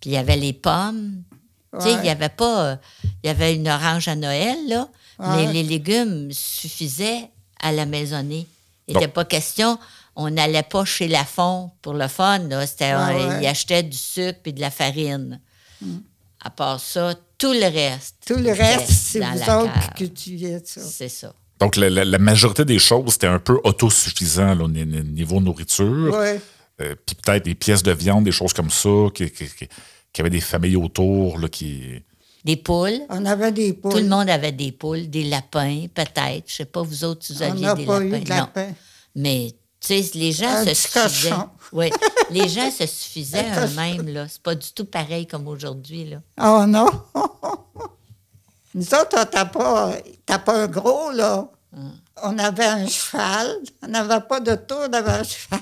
Puis 0.00 0.10
il 0.10 0.12
y 0.12 0.16
avait 0.16 0.36
les 0.36 0.52
pommes. 0.52 1.22
Tu 1.80 1.80
sais, 1.86 1.94
il 1.94 2.04
y 2.06 2.10
avait 2.10 2.28
pas... 2.28 2.78
Il 3.24 3.26
y 3.26 3.30
avait 3.30 3.54
une 3.54 3.68
orange 3.68 4.06
à 4.06 4.14
Noël, 4.14 4.58
là. 4.68 4.88
Ouais. 5.18 5.46
Mais 5.46 5.52
les 5.52 5.62
légumes 5.62 6.30
suffisaient 6.30 7.30
à 7.60 7.72
la 7.72 7.86
maisonnée. 7.86 8.46
Il 8.86 8.94
n'était 8.94 9.08
pas 9.08 9.24
question... 9.24 9.78
On 10.14 10.28
n'allait 10.28 10.62
pas 10.62 10.84
chez 10.84 11.08
Lafont 11.08 11.70
pour 11.80 11.94
le 11.94 12.06
fun, 12.06 12.40
là. 12.40 12.66
C'était... 12.66 12.94
Ouais, 12.94 13.00
on- 13.14 13.28
ouais. 13.30 13.38
Ils 13.42 13.46
achetaient 13.46 13.82
du 13.82 13.96
sucre 13.96 14.40
et 14.44 14.52
de 14.52 14.60
la 14.60 14.70
farine. 14.70 15.40
À 16.44 16.50
part 16.50 16.78
ça, 16.80 17.14
tout 17.42 17.52
le 17.52 17.64
reste... 17.72 18.14
Tout 18.26 18.34
le 18.36 18.50
reste, 18.52 18.88
c'est 18.90 19.18
vous 19.20 19.38
la 19.46 19.58
autres 19.62 19.72
cave. 19.74 19.88
qui 19.96 20.04
cultiviez 20.04 20.58
ça. 20.64 20.80
C'est 20.80 21.08
ça. 21.08 21.34
Donc, 21.60 21.76
la, 21.76 21.90
la- 21.90 22.04
la 22.04 22.18
majorité 22.18 22.64
des 22.64 22.78
choses, 22.78 23.12
c'était 23.12 23.26
un 23.26 23.38
peu 23.38 23.60
autosuffisant 23.64 24.54
là, 24.54 24.64
au 24.64 24.68
ni- 24.68 24.86
ni- 24.86 25.02
niveau 25.02 25.40
nourriture. 25.40 26.16
Oui. 26.18 26.40
Euh, 26.80 26.94
Puis 27.06 27.14
peut-être 27.22 27.44
des 27.44 27.54
pièces 27.54 27.82
de 27.82 27.92
viande, 27.92 28.24
des 28.24 28.32
choses 28.32 28.52
comme 28.52 28.70
ça, 28.70 28.88
qui, 29.14 29.30
qui, 29.30 29.46
qui- 29.46 29.68
qui 30.12 30.20
avaient 30.20 30.30
des 30.30 30.40
familles 30.40 30.76
autour. 30.76 31.38
Là, 31.38 31.48
qui... 31.48 32.02
Des 32.44 32.56
poules. 32.56 32.98
On 33.08 33.24
avait 33.24 33.52
des 33.52 33.72
poules. 33.72 33.92
Tout 33.92 33.98
le 33.98 34.08
monde 34.08 34.28
avait 34.28 34.50
des 34.52 34.72
poules, 34.72 35.08
des 35.08 35.24
lapins, 35.24 35.86
peut-être. 35.94 36.44
Je 36.48 36.54
sais 36.54 36.64
pas, 36.64 36.82
vous 36.82 37.04
autres, 37.04 37.24
vous 37.32 37.42
aviez 37.42 37.72
des 37.74 37.84
pas 37.84 38.00
lapins. 38.00 38.16
eu 38.16 38.20
de 38.24 38.28
Non. 38.30 38.48
Mais, 39.14 39.52
tu 39.84 40.00
sais, 40.02 40.10
les 40.14 40.32
gens 40.32 40.48
Un 40.48 40.64
se 40.64 40.74
suffisaient. 40.74 41.32
Oui, 41.72 41.90
les 42.30 42.48
gens 42.48 42.70
se 42.70 42.86
suffisaient 42.86 43.46
eux-mêmes, 43.64 44.08
là. 44.08 44.26
C'est 44.28 44.42
pas 44.42 44.54
du 44.54 44.70
tout 44.72 44.84
pareil 44.84 45.26
comme 45.26 45.48
aujourd'hui, 45.48 46.04
là. 46.10 46.18
Oh 46.40 46.64
non! 46.66 46.88
Nous 48.74 48.94
autres, 48.94 49.16
on 49.20 49.24
t'a 49.26 49.44
pas, 49.44 49.94
t'as 50.24 50.38
pas 50.38 50.62
un 50.64 50.66
gros, 50.68 51.10
là. 51.10 51.48
On 52.22 52.38
avait 52.38 52.64
un 52.66 52.86
cheval. 52.86 53.56
On 53.82 53.88
n'avait 53.88 54.20
pas 54.20 54.40
de 54.40 54.54
tour, 54.54 54.78
on 54.88 54.92
avait 54.92 55.10
un 55.10 55.24
cheval. 55.24 55.60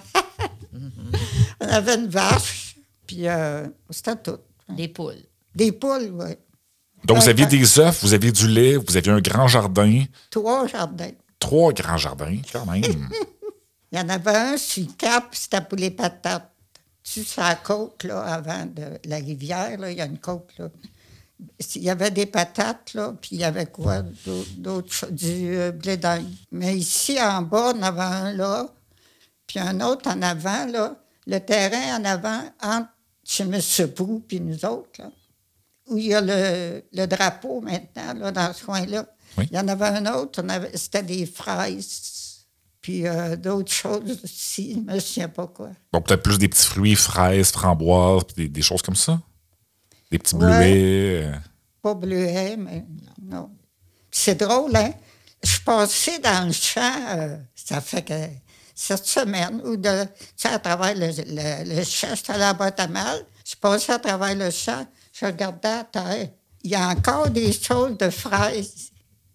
on 1.61 1.69
avait 1.69 1.95
une 1.95 2.09
vache. 2.09 2.77
Puis 3.07 3.27
euh, 3.29 3.67
c'était 3.91 4.17
tout. 4.17 4.39
Des 4.69 4.89
poules. 4.89 5.23
Des 5.55 5.73
poules, 5.73 6.11
oui. 6.13 6.35
Donc, 7.05 7.19
vous 7.19 7.29
aviez 7.29 7.47
des 7.47 7.79
œufs, 7.79 7.99
vous 8.03 8.13
aviez 8.13 8.31
du 8.31 8.47
lait, 8.47 8.77
vous 8.77 8.97
aviez 8.97 9.11
un 9.13 9.21
grand 9.21 9.49
jardin, 9.49 10.05
Trois 10.31 10.67
jardins. 10.67 11.11
trois 11.39 11.73
grands 11.73 11.97
jardins, 11.97 12.37
quand 12.53 12.67
même. 12.67 13.09
Il 13.93 13.99
y 13.99 14.01
en 14.01 14.09
avait 14.09 14.37
un 14.37 14.57
sur 14.57 14.85
le 14.85 14.93
cap, 14.93 15.29
c'était 15.33 15.61
pour 15.61 15.79
les 15.79 15.91
patates. 15.91 16.51
Tu 17.03 17.25
sur 17.25 17.43
la 17.43 17.57
côte, 17.57 18.05
là, 18.05 18.23
avant 18.23 18.67
de 18.67 18.83
la 19.05 19.17
rivière, 19.17 19.79
là, 19.79 19.91
il 19.91 19.99
y 19.99 20.01
a 20.01 20.07
une 20.07 20.19
côte, 20.19 20.51
là. 20.59 20.69
Il 21.75 21.83
y 21.83 21.89
avait 21.91 22.11
des 22.11 22.27
patates, 22.27 22.93
là, 22.95 23.15
puis 23.21 23.31
il 23.33 23.41
y 23.41 23.45
avait 23.45 23.67
quoi? 23.67 24.03
d'au- 24.03 24.45
D'autres 24.59 24.93
choses, 24.93 25.11
du 25.13 25.57
euh, 25.57 25.73
blé 25.73 25.97
d'Inde. 25.97 26.29
Mais 26.53 26.77
ici, 26.77 27.19
en 27.21 27.41
bas, 27.41 27.73
on 27.75 27.83
avait 27.83 28.01
un 28.03 28.33
là, 28.35 28.69
puis 29.47 29.59
un 29.59 29.81
autre 29.81 30.09
en 30.11 30.21
avant, 30.21 30.67
là. 30.67 30.97
Le 31.27 31.39
terrain 31.39 31.99
en 31.99 32.05
avant, 32.05 32.43
entre 32.63 32.89
chez 33.25 33.45
M. 33.45 33.59
Prou 33.95 34.23
puis 34.27 34.41
nous 34.41 34.65
autres, 34.67 35.01
là, 35.01 35.11
où 35.89 35.97
il 35.97 36.07
y 36.09 36.15
a 36.15 36.21
le, 36.21 36.85
le 36.93 37.07
drapeau 37.07 37.61
maintenant, 37.63 38.13
là, 38.15 38.31
dans 38.33 38.53
ce 38.53 38.65
coin-là. 38.65 39.07
Oui. 39.39 39.49
Il 39.51 39.57
y 39.57 39.61
en 39.61 39.69
avait 39.69 39.87
un 39.87 40.07
autre, 40.15 40.43
c'était 40.75 41.03
des 41.03 41.25
fraises, 41.25 41.87
puis 42.91 43.07
euh, 43.07 43.37
d'autres 43.37 43.71
choses 43.73 44.19
aussi, 44.25 44.73
je 44.75 44.79
ne 44.81 44.95
me 44.95 44.99
souviens 44.99 45.29
pas 45.29 45.47
quoi. 45.47 45.69
Donc, 45.93 46.07
peut-être 46.07 46.23
plus 46.25 46.39
des 46.39 46.49
petits 46.49 46.67
fruits, 46.67 46.97
fraises, 46.97 47.51
framboises, 47.53 48.25
puis 48.25 48.45
des, 48.45 48.49
des 48.49 48.63
choses 48.63 48.83
comme 48.83 48.97
ça? 48.97 49.21
Des 50.11 50.19
petits 50.19 50.35
Ouais. 50.35 50.41
bleuets. 50.47 51.33
Pas 51.83 51.95
bleuet, 51.95 52.57
mais 52.57 52.85
non. 53.23 53.51
C'est 54.11 54.35
drôle, 54.35 54.75
hein? 54.75 54.93
Je 55.43 55.59
passais 55.61 56.19
dans 56.19 56.47
le 56.49 56.53
champ, 56.53 56.95
euh, 57.11 57.37
ça 57.55 57.81
fait 57.81 58.03
que 58.03 58.15
cette 58.75 59.07
semaine, 59.07 59.63
ou 59.65 59.77
de, 59.77 60.03
tu 60.05 60.09
sais, 60.37 60.49
à 60.49 60.59
travers 60.59 60.95
le, 60.97 61.07
le, 61.07 61.77
le 61.77 61.85
champ, 61.85 62.09
j'étais 62.15 62.33
à 62.33 62.39
la 62.39 62.53
boîte 62.55 62.81
à 62.81 62.89
mal, 62.89 63.25
je 63.47 63.55
passais 63.57 63.93
à 63.93 63.99
travers 64.01 64.35
le 64.35 64.51
champ, 64.51 64.85
je 65.13 65.27
regardais 65.27 65.69
à 65.69 65.85
terre. 65.85 66.29
Il 66.65 66.71
y 66.73 66.75
a 66.75 66.89
encore 66.89 67.31
des 67.31 67.53
choses 67.53 67.97
de 67.97 68.11
fraises. 68.11 68.91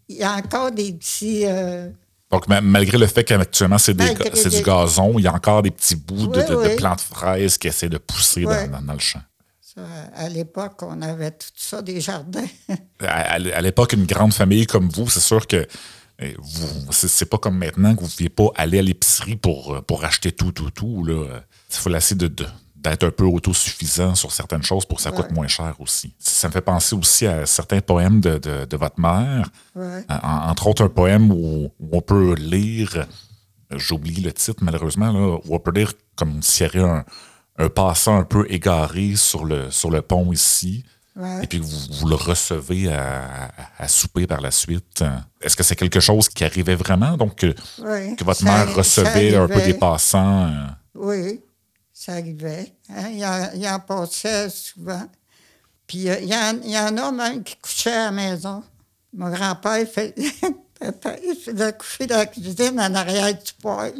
Il 0.09 0.17
y 0.17 0.23
a 0.23 0.33
encore 0.35 0.71
des 0.71 0.91
petits. 0.93 1.45
euh, 1.45 1.89
Donc, 2.31 2.47
ma- 2.47 2.61
malgré 2.61 2.97
le 2.97 3.07
fait 3.07 3.23
qu'actuellement, 3.23 3.77
c'est 3.77 3.93
des- 3.93 4.13
des- 4.15 4.49
du 4.49 4.61
gazon, 4.63 5.17
il 5.19 5.23
y 5.23 5.27
a 5.27 5.33
encore 5.33 5.61
des 5.61 5.71
petits 5.71 5.95
bouts 5.95 6.27
de, 6.27 6.39
Oui, 6.39 6.45
de- 6.45 6.53
de 6.53 6.69
oui. 6.69 6.75
plantes 6.75 7.01
fraises 7.01 7.57
qui 7.57 7.67
essaient 7.67 7.89
de 7.89 7.97
pousser 7.99 8.43
dans- 8.43 8.49
Ouais. 8.49 8.67
dans, 8.67 8.81
dans 8.81 8.93
le 8.93 8.99
champ. 8.99 9.21
ça, 9.61 9.81
à 10.15 10.29
l'époque, 10.29 10.81
on 10.83 11.01
avait 11.01 11.31
tout 11.31 11.47
ça, 11.55 11.81
des 11.81 11.99
jardins. 12.01 12.45
À, 13.01 13.33
à- 13.33 13.33
à 13.35 13.61
l'époque, 13.61 13.93
une 13.93 14.05
grande 14.05 14.33
famille 14.33 14.65
comme 14.65 14.89
vous, 14.89 15.09
c'est 15.09 15.19
sûr 15.19 15.45
que 15.47 15.67
euh, 16.21 16.31
vous, 16.39 16.91
c'est, 16.91 17.09
c'est 17.09 17.25
pas 17.25 17.37
comme 17.37 17.57
maintenant 17.57 17.93
que 17.93 17.99
vous 17.99 18.05
ne 18.07 18.11
pouviez 18.11 18.29
pas 18.29 18.47
aller 18.55 18.79
à 18.79 18.81
l'épicerie 18.81 19.35
pour, 19.35 19.75
euh, 19.75 19.81
pour 19.81 20.03
acheter 20.05 20.31
tout, 20.31 20.51
tout, 20.53 20.71
tout. 20.71 21.03
Là. 21.03 21.41
Il 21.69 21.75
faut 21.75 21.93
essayer 21.93 22.15
de, 22.15 22.27
de- 22.27 22.47
d'être 22.89 23.03
un 23.03 23.11
peu 23.11 23.25
autosuffisant 23.25 24.15
sur 24.15 24.31
certaines 24.31 24.63
choses 24.63 24.85
pour 24.85 24.97
que 24.97 25.03
ça 25.03 25.11
coûte 25.11 25.31
moins 25.31 25.47
cher 25.47 25.73
aussi. 25.79 26.13
Ça 26.19 26.47
me 26.47 26.53
fait 26.53 26.61
penser 26.61 26.95
aussi 26.95 27.25
à 27.27 27.45
certains 27.45 27.81
poèmes 27.81 28.21
de, 28.21 28.37
de- 28.37 28.65
de 28.65 28.77
votre 28.77 28.99
mère. 28.99 29.49
Ouais. 29.75 30.03
En- 30.09 30.49
entre 30.49 30.67
autres, 30.67 30.83
un 30.83 30.89
poème 30.89 31.31
où, 31.31 31.71
où 31.79 31.89
on 31.91 32.01
peut 32.01 32.35
lire, 32.35 33.05
j'oublie 33.71 34.21
le 34.21 34.31
titre 34.31 34.63
malheureusement, 34.63 35.11
là, 35.11 35.37
où 35.43 35.55
on 35.55 35.59
peut 35.59 35.71
lire 35.71 35.93
comme 36.15 36.41
s'il 36.41 36.67
y 36.67 36.69
avait 36.69 36.83
un, 36.87 37.03
un 37.57 37.69
passant 37.69 38.17
un 38.17 38.23
peu 38.23 38.45
égaré 38.49 39.15
sur 39.15 39.45
le, 39.45 39.71
sur 39.71 39.89
le 39.91 40.01
pont 40.01 40.31
ici. 40.31 40.83
Ouais. 41.17 41.43
Et 41.45 41.47
puis 41.47 41.59
vous, 41.59 41.69
vous 41.99 42.07
le 42.07 42.15
recevez 42.15 42.91
à, 42.91 43.49
à- 43.79 43.87
souper 43.87 44.27
par 44.27 44.41
la 44.41 44.51
suite. 44.51 45.01
Est-ce 45.41 45.55
que 45.55 45.63
c'est 45.63 45.77
quelque 45.77 46.01
chose 46.01 46.27
qui 46.27 46.43
arrivait 46.43 46.75
vraiment? 46.75 47.15
Donc, 47.15 47.35
que, 47.37 47.55
votre 48.23 48.41
ça- 48.41 48.45
mère 48.45 48.75
recevait 48.75 49.33
un 49.35 49.47
peu 49.47 49.61
des 49.61 49.73
passants. 49.75 50.47
euh, 50.47 50.67
Oui, 50.95 51.39
ça 51.97 52.11
arrivait. 52.13 52.73
hein. 52.89 53.07
Il, 53.09 53.25
en, 53.25 53.49
il 53.55 53.65
en 53.69 53.79
passait 53.79 54.49
souvent. 54.49 55.07
Puis 55.87 56.09
euh, 56.09 56.19
il, 56.19 56.27
y 56.27 56.35
en, 56.35 56.59
il 56.63 56.71
y 56.71 56.77
en 56.77 56.97
a 56.97 57.11
même 57.11 57.41
qui 57.43 57.55
couchaient 57.55 57.91
à 57.93 58.05
la 58.05 58.11
maison. 58.11 58.61
Mon 59.13 59.29
grand-père 59.29 59.79
il 59.79 59.87
fait, 59.87 60.13
il 60.17 61.35
faisait 61.35 61.73
coucher 61.73 62.05
dans 62.05 62.17
la 62.17 62.25
cuisine 62.25 62.79
en 62.81 62.93
arrière 62.93 63.33
du 63.33 63.53
poêle. 63.61 63.95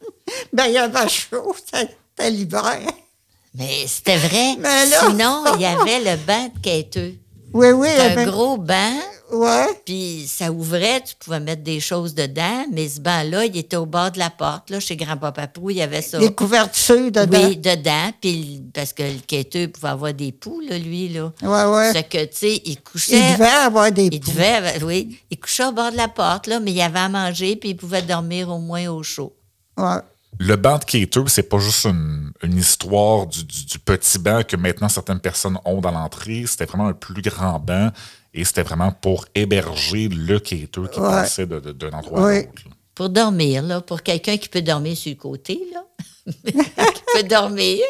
ben, 0.52 0.66
il 0.66 0.74
y 0.74 0.78
avait 0.78 1.08
chaud, 1.08 1.54
c'était 1.58 2.30
l'hiver. 2.30 2.78
Mais 3.54 3.84
c'était 3.88 4.16
vrai. 4.18 4.54
Mais 4.58 4.86
là- 4.86 5.00
Sinon, 5.08 5.44
il 5.56 5.62
y 5.62 5.66
avait 5.66 5.98
le 6.04 6.16
banc 6.24 6.52
de 6.54 6.60
quêteux. 6.60 7.14
Oui, 7.52 7.68
oui. 7.72 7.88
il 7.94 8.00
Un 8.00 8.04
avait- 8.12 8.24
gros 8.26 8.56
banc, 8.58 8.92
Ouais, 9.32 9.66
puis 9.84 10.26
ça 10.28 10.50
ouvrait, 10.50 11.02
tu 11.02 11.14
pouvais 11.14 11.38
mettre 11.38 11.62
des 11.62 11.78
choses 11.78 12.14
dedans, 12.16 12.64
mais 12.72 12.88
ce 12.88 12.98
banc-là, 13.00 13.44
il 13.44 13.56
était 13.56 13.76
au 13.76 13.86
bord 13.86 14.10
de 14.10 14.18
la 14.18 14.28
porte. 14.28 14.70
Là, 14.70 14.80
chez 14.80 14.96
Grand-Papa 14.96 15.46
Pou, 15.46 15.70
il 15.70 15.76
y 15.76 15.82
avait 15.82 16.02
ça. 16.02 16.18
des 16.18 16.32
couvertures 16.34 17.12
dedans. 17.12 17.38
Oui, 17.46 17.56
dedans, 17.56 18.10
puis 18.20 18.60
parce 18.74 18.92
que 18.92 19.04
le 19.04 19.20
quêteux 19.24 19.68
pouvait 19.68 19.90
avoir 19.90 20.12
des 20.14 20.32
poux, 20.32 20.60
là, 20.68 20.76
lui, 20.78 21.10
là. 21.10 21.30
Ouais, 21.42 21.64
ouais. 21.76 21.92
C'est 21.92 22.08
que, 22.08 22.24
tu 22.24 22.36
sais, 22.38 22.56
il 22.64 22.72
Il 22.72 22.80
couchait... 22.80 23.34
devait 23.34 23.44
avoir 23.46 23.92
des 23.92 24.06
Il 24.10 24.18
poux. 24.18 24.30
devait, 24.32 24.46
avoir- 24.48 24.82
oui. 24.88 25.16
Il 25.30 25.38
couchait 25.38 25.64
au 25.66 25.70
bord 25.72 25.92
de 25.92 25.96
la 25.96 26.08
porte, 26.08 26.48
là, 26.48 26.58
mais 26.58 26.72
il 26.72 26.80
avait 26.80 26.98
à 26.98 27.08
manger, 27.08 27.54
puis 27.54 27.68
il 27.70 27.76
pouvait 27.76 28.02
dormir 28.02 28.48
au 28.50 28.58
moins 28.58 28.88
au 28.88 29.04
chaud. 29.04 29.32
Ouais. 29.76 29.98
Le 30.38 30.56
banc 30.56 30.78
de 30.78 30.84
quêteux, 30.84 31.24
c'est 31.26 31.42
pas 31.48 31.58
juste 31.58 31.84
une, 31.84 32.32
une 32.42 32.56
histoire 32.56 33.26
du, 33.26 33.44
du- 33.44 33.66
du 33.66 33.78
petit 33.78 34.18
banc 34.18 34.42
que 34.42 34.56
maintenant 34.56 34.88
certaines 34.88 35.20
personnes 35.20 35.58
ont 35.64 35.80
dans 35.80 35.90
l'entrée. 35.90 36.44
C'était 36.46 36.64
vraiment 36.64 36.86
un 36.88 36.92
plus 36.94 37.20
grand 37.20 37.58
banc 37.60 37.90
et 38.32 38.44
c'était 38.44 38.62
vraiment 38.62 38.90
pour 38.92 39.26
héberger 39.34 40.08
le 40.08 40.38
quêteux 40.38 40.86
qui 40.88 40.98
Ouais. 41.00 41.08
passait 41.10 41.46
de- 41.46 41.60
de- 41.60 41.72
d'un 41.72 41.90
endroit 41.90 42.30
à 42.30 42.34
l'autre. 42.36 42.52
Pour 42.94 43.10
dormir, 43.10 43.62
là, 43.62 43.80
pour 43.80 44.02
quelqu'un 44.02 44.36
qui 44.38 44.48
peut 44.48 44.62
dormir 44.62 44.96
sur 44.96 45.10
le 45.10 45.16
côté, 45.16 45.60
là. 45.74 45.84
qui 46.44 47.02
peut 47.14 47.22
dormir. 47.28 47.80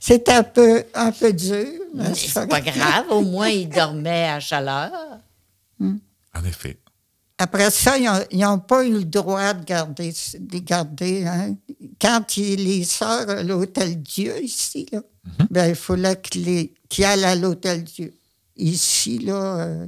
C'est 0.00 0.28
un 0.30 0.42
peu, 0.42 0.84
un 0.94 1.12
peu 1.12 1.32
dur. 1.32 1.66
mais 1.94 2.08
Mais 2.08 2.14
c'est 2.14 2.48
pas 2.48 2.60
grave, 2.60 3.04
au 3.10 3.20
moins 3.22 3.48
il 3.48 3.68
dormait 3.68 4.28
à 4.28 4.40
chaleur. 4.40 4.90
En 5.80 6.44
effet. 6.44 6.78
Après 7.38 7.70
ça, 7.70 7.98
ils 7.98 8.38
n'ont 8.38 8.60
pas 8.60 8.84
eu 8.84 8.92
le 8.92 9.04
droit 9.04 9.54
de 9.54 9.64
garder. 9.64 10.14
De 10.38 10.58
garder 10.58 11.24
hein. 11.26 11.56
Quand 12.00 12.36
il, 12.36 12.64
les 12.64 12.84
sœurs 12.84 13.28
à 13.28 13.42
l'Hôtel 13.42 14.00
Dieu, 14.00 14.40
ici, 14.42 14.86
là, 14.92 15.02
ben, 15.50 15.68
il 15.68 15.74
fallait 15.74 16.20
qu'ils 16.20 16.70
qu'ils 16.88 17.04
aillent 17.04 17.24
à 17.24 17.34
l'Hôtel 17.34 17.82
Dieu. 17.82 18.14
Ici, 18.56 19.18
là, 19.18 19.56
euh, 19.58 19.86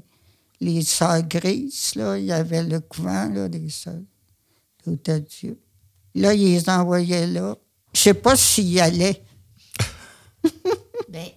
les 0.60 0.82
sœurs 0.82 1.22
grises, 1.22 1.92
là, 1.94 2.18
il 2.18 2.24
y 2.24 2.32
avait 2.32 2.64
le 2.64 2.80
couvent 2.80 3.28
là, 3.28 3.48
des 3.48 3.68
sœurs. 3.70 3.94
L'Hôtel 4.84 5.22
Dieu. 5.24 5.58
Là, 6.16 6.34
ils 6.34 6.54
les 6.54 6.68
envoyaient 6.68 7.28
là. 7.28 7.56
Je 7.92 8.00
sais 8.00 8.14
pas 8.14 8.36
s'ils 8.36 8.72
y 8.72 8.80
allaient. 8.80 9.22
Ben, 11.08 11.28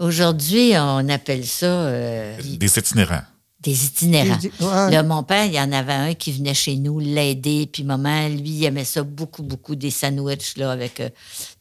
Aujourd'hui, 0.00 0.72
on 0.74 1.08
appelle 1.08 1.46
ça 1.46 1.66
euh, 1.66 2.36
Des 2.42 2.78
itinérants. 2.78 3.22
Des 3.60 3.86
itinérants. 3.86 4.36
Des- 4.36 4.52
ouais. 4.64 4.90
Là, 4.92 5.02
mon 5.02 5.24
père, 5.24 5.44
il 5.46 5.52
y 5.54 5.60
en 5.60 5.72
avait 5.72 5.92
un 5.92 6.14
qui 6.14 6.30
venait 6.30 6.54
chez 6.54 6.76
nous 6.76 7.00
l'aider, 7.00 7.68
puis 7.70 7.82
maman, 7.82 8.28
lui, 8.28 8.50
il 8.50 8.64
aimait 8.64 8.84
ça 8.84 9.02
beaucoup, 9.02 9.42
beaucoup, 9.42 9.74
des 9.74 9.90
sandwichs 9.90 10.56
là, 10.56 10.70
avec, 10.70 11.00
euh, 11.00 11.08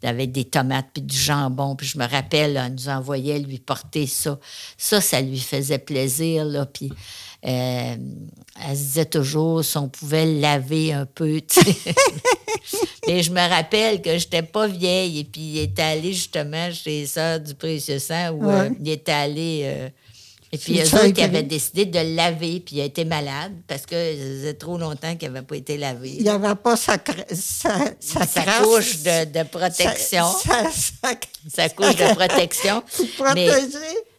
avec 0.04 0.32
des 0.32 0.46
tomates 0.46 0.88
puis 0.94 1.02
du 1.02 1.18
jambon. 1.18 1.76
Puis 1.76 1.88
je 1.88 1.98
me 1.98 2.08
rappelle, 2.08 2.54
là, 2.54 2.68
elle 2.68 2.74
nous 2.74 2.90
envoyait 2.90 3.40
lui 3.40 3.58
porter 3.58 4.06
ça. 4.06 4.38
Ça, 4.78 5.02
ça 5.02 5.22
lui 5.22 5.40
faisait 5.40 5.80
plaisir. 5.80 6.46
Là, 6.46 6.68
puis 6.68 6.92
euh, 7.48 7.96
elle 8.70 8.78
se 8.78 8.82
disait 8.84 9.06
toujours 9.06 9.66
si 9.66 9.78
on 9.78 9.90
pouvait 9.90 10.26
le 10.28 10.40
laver 10.40 10.94
un 10.94 11.08
peu. 11.08 11.38
Et 13.08 13.24
je 13.24 13.32
me 13.32 13.50
rappelle 13.50 14.04
que 14.04 14.20
j'étais 14.20 14.44
pas 14.44 14.68
vieille 14.68 15.20
et 15.20 15.24
puis 15.24 15.42
il 15.42 15.58
était 15.60 15.82
allé 15.82 16.14
justement 16.14 16.72
chez 16.72 16.92
les 16.92 17.06
sœurs 17.08 17.40
du 17.40 17.56
Précieux 17.56 17.98
Sang 18.00 18.32
où 18.34 18.48
euh, 18.48 18.70
il 18.80 18.90
était 18.90 19.12
allé. 19.12 19.90
Et 20.52 20.58
puis 20.58 20.80
eux 20.80 20.84
autres, 20.96 21.08
ils 21.18 21.22
avaient 21.24 21.44
décidé 21.44 21.86
de 21.86 22.00
le 22.00 22.16
laver, 22.16 22.60
puis 22.62 22.78
il 22.78 22.82
a 22.82 22.86
été 22.86 23.04
malade 23.06 23.52
parce 23.68 23.86
que 23.86 23.96
ça 23.96 24.24
faisait 24.24 24.54
trop 24.54 24.78
longtemps 24.78 25.16
qu'il 25.16 25.30
n'avait 25.32 25.46
pas 25.46 25.56
été 25.58 25.78
lavé. 25.78 26.14
Il 26.18 26.24
n'y 26.24 26.30
avait 26.30 26.56
pas 26.56 26.76
sa, 26.78 26.98
sa, 27.34 27.78
sa, 28.00 28.26
Sa 28.26 28.42
crasse. 28.44 28.62
couche 28.64 28.98
de, 29.04 29.26
de 29.40 29.44
protection. 29.44 30.26
Sa, 31.54 31.70
couche 31.70 31.96
de 31.96 32.14
protection. 32.16 32.84
mais, 33.36 33.50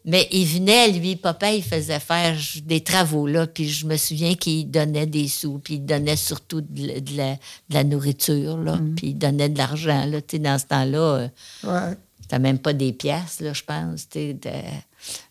mais 0.04 0.28
il 0.30 0.46
venait, 0.46 0.88
lui, 0.88 1.16
papa, 1.16 1.50
il 1.52 1.62
faisait 1.62 2.00
faire 2.00 2.36
des 2.64 2.80
travaux, 2.82 3.26
là, 3.26 3.46
puis 3.46 3.68
je 3.68 3.86
me 3.86 3.96
souviens 3.96 4.34
qu'il 4.34 4.70
donnait 4.70 5.06
des 5.06 5.28
sous, 5.28 5.58
puis 5.58 5.74
il 5.74 5.84
donnait 5.84 6.16
surtout 6.16 6.60
de, 6.60 6.86
la- 6.88 7.00
de 7.00 7.16
la, 7.16 7.32
de 7.34 7.74
la 7.74 7.84
nourriture, 7.84 8.56
là, 8.58 8.76
Mm. 8.76 8.94
puis 8.94 9.06
il 9.08 9.14
donnait 9.18 9.48
de 9.48 9.58
l'argent, 9.58 10.04
là, 10.06 10.20
tu 10.20 10.36
sais, 10.36 10.38
dans 10.38 10.58
ce 10.58 10.66
temps-là. 10.66 10.98
euh, 10.98 11.28
Ouais. 11.64 11.94
C'était 12.20 12.38
même 12.38 12.58
pas 12.58 12.74
des 12.74 12.92
pièces, 12.92 13.40
là, 13.40 13.52
je 13.54 13.62
pense. 13.62 14.08
tu 14.08 14.18
sais, 14.18 14.34
de- 14.34 14.50